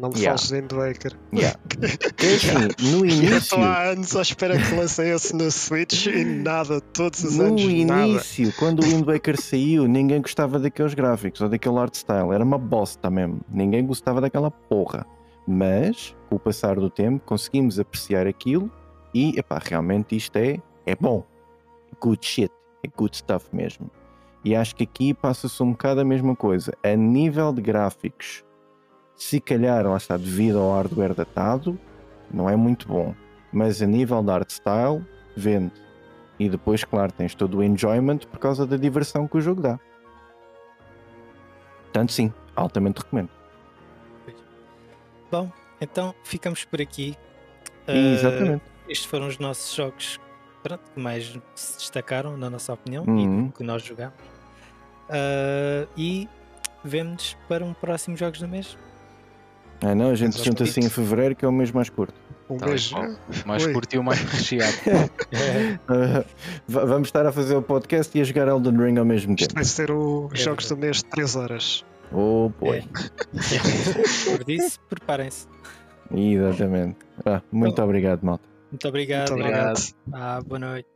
Não 0.00 0.08
me 0.08 0.18
Yeah. 0.18 0.38
fales 0.38 0.48
de 0.48 0.54
Wind 0.54 0.72
Waker. 0.72 1.12
yeah. 1.34 1.58
É 2.24 2.34
assim, 2.36 2.90
no 2.90 3.04
início, 3.04 3.36
estou 3.36 3.58
há 3.60 3.82
anos 3.90 4.16
à 4.16 4.22
espera 4.22 4.56
que 4.58 4.74
lancem 4.74 5.10
esse 5.10 5.36
no 5.36 5.50
Switch 5.50 6.06
e 6.06 6.24
nada, 6.24 6.80
todos 6.80 7.22
os 7.22 7.36
no 7.36 7.44
anos 7.48 7.62
nada. 7.84 8.06
início, 8.06 8.50
quando 8.58 8.80
o 8.80 8.82
Wind 8.82 9.04
Waker 9.04 9.38
saiu, 9.38 9.86
ninguém 9.86 10.22
gostava 10.22 10.58
daqueles 10.58 10.94
gráficos 10.94 11.42
ou 11.42 11.48
daquele 11.50 11.76
art 11.78 11.94
style. 11.94 12.32
Era 12.32 12.42
uma 12.42 12.56
bosta 12.56 13.10
mesmo. 13.10 13.42
Ninguém 13.50 13.84
gostava 13.84 14.22
daquela 14.22 14.50
porra. 14.50 15.04
Mas, 15.46 16.16
com 16.30 16.36
o 16.36 16.38
passar 16.38 16.76
do 16.76 16.88
tempo, 16.88 17.22
conseguimos 17.26 17.78
apreciar 17.78 18.26
aquilo 18.26 18.70
e, 19.12 19.38
epá, 19.38 19.60
realmente 19.62 20.16
isto 20.16 20.34
é, 20.36 20.56
é 20.86 20.96
bom. 20.96 21.22
Good 22.00 22.24
shit. 22.26 22.50
É 22.82 22.88
good 22.96 23.14
stuff 23.16 23.46
mesmo. 23.52 23.90
E 24.44 24.54
acho 24.54 24.74
que 24.76 24.84
aqui 24.84 25.14
passa-se 25.14 25.62
um 25.62 25.72
bocado 25.72 26.00
a 26.00 26.04
mesma 26.04 26.36
coisa. 26.36 26.76
A 26.82 26.94
nível 26.94 27.52
de 27.52 27.62
gráficos, 27.62 28.44
se 29.16 29.40
calhar, 29.40 29.86
lá 29.86 29.96
está, 29.96 30.16
devido 30.16 30.58
ao 30.58 30.74
hardware 30.74 31.14
datado, 31.14 31.78
não 32.30 32.48
é 32.50 32.54
muito 32.56 32.86
bom. 32.86 33.14
Mas 33.52 33.80
a 33.80 33.86
nível 33.86 34.22
de 34.22 34.30
art 34.30 34.50
style, 34.50 35.04
vende. 35.36 35.72
E 36.38 36.48
depois, 36.48 36.84
claro, 36.84 37.12
tens 37.12 37.34
todo 37.34 37.58
o 37.58 37.62
enjoyment 37.62 38.18
por 38.30 38.38
causa 38.38 38.66
da 38.66 38.76
diversão 38.76 39.26
que 39.28 39.36
o 39.38 39.40
jogo 39.40 39.62
dá. 39.62 39.78
Portanto, 41.84 42.12
sim, 42.12 42.32
altamente 42.56 42.98
recomendo. 43.00 43.30
Bom, 45.30 45.50
então 45.80 46.14
ficamos 46.24 46.64
por 46.64 46.80
aqui. 46.80 47.16
Eh, 47.86 48.14
Exatamente. 48.14 48.64
estes 48.88 49.06
foram 49.06 49.28
os 49.28 49.38
nossos 49.38 49.74
jogos 49.74 50.20
pronto, 50.62 50.82
que 50.92 51.00
mais 51.00 51.38
se 51.54 51.76
destacaram, 51.78 52.36
na 52.36 52.48
nossa 52.50 52.72
opinião, 52.72 53.04
Uhum. 53.06 53.46
e 53.48 53.52
que 53.52 53.62
nós 53.62 53.82
jogamos. 53.82 54.14
Eh, 55.10 55.86
e 55.96 56.28
vemo-nos 56.84 57.36
para 57.48 57.64
um 57.64 57.72
próximo 57.74 58.16
Jogos 58.16 58.40
do 58.40 58.48
Mês. 58.48 58.76
Ah, 59.82 59.94
não, 59.94 60.10
a 60.10 60.14
gente 60.14 60.34
Exato. 60.34 60.44
junta-se 60.46 60.80
em 60.80 60.88
fevereiro, 60.88 61.34
que 61.36 61.44
é 61.44 61.48
o 61.48 61.52
mês 61.52 61.70
mais 61.70 61.90
curto. 61.90 62.14
Um 62.48 62.56
Tá 62.56 62.66
beijo. 62.66 62.94
Mais 63.44 63.64
Ui. 63.66 63.72
curto 63.72 63.94
e 63.94 63.98
o 63.98 64.04
mais 64.04 64.20
recheado. 64.20 64.72
Va- 66.68 66.84
vamos 66.84 67.08
estar 67.08 67.26
a 67.26 67.32
fazer 67.32 67.54
o 67.56 67.62
podcast 67.62 68.16
e 68.16 68.20
a 68.20 68.24
jogar 68.24 68.48
Elden 68.48 68.76
Ring 68.76 68.98
ao 68.98 69.04
mesmo 69.04 69.34
Isto 69.34 69.48
tempo. 69.48 69.54
vai 69.54 69.64
ser 69.64 69.90
o 69.90 70.30
É 70.32 70.36
Jogos 70.36 70.68
do 70.68 70.76
Mês 70.76 70.98
de 70.98 71.04
3 71.06 71.36
horas. 71.36 71.84
Oh, 72.12 72.50
boy. 72.60 72.82
Por 74.38 74.48
isso, 74.50 74.78
preparem-se. 74.88 75.46
Exatamente. 76.14 76.98
Ah, 77.26 77.42
muito 77.50 77.82
obrigado, 77.82 78.22
malta. 78.22 78.44
Muito 78.70 78.88
obrigado. 78.88 79.30
Muito 79.30 79.42
obrigado. 79.42 79.80
Ah, 80.12 80.40
boa 80.46 80.58
noite. 80.58 80.88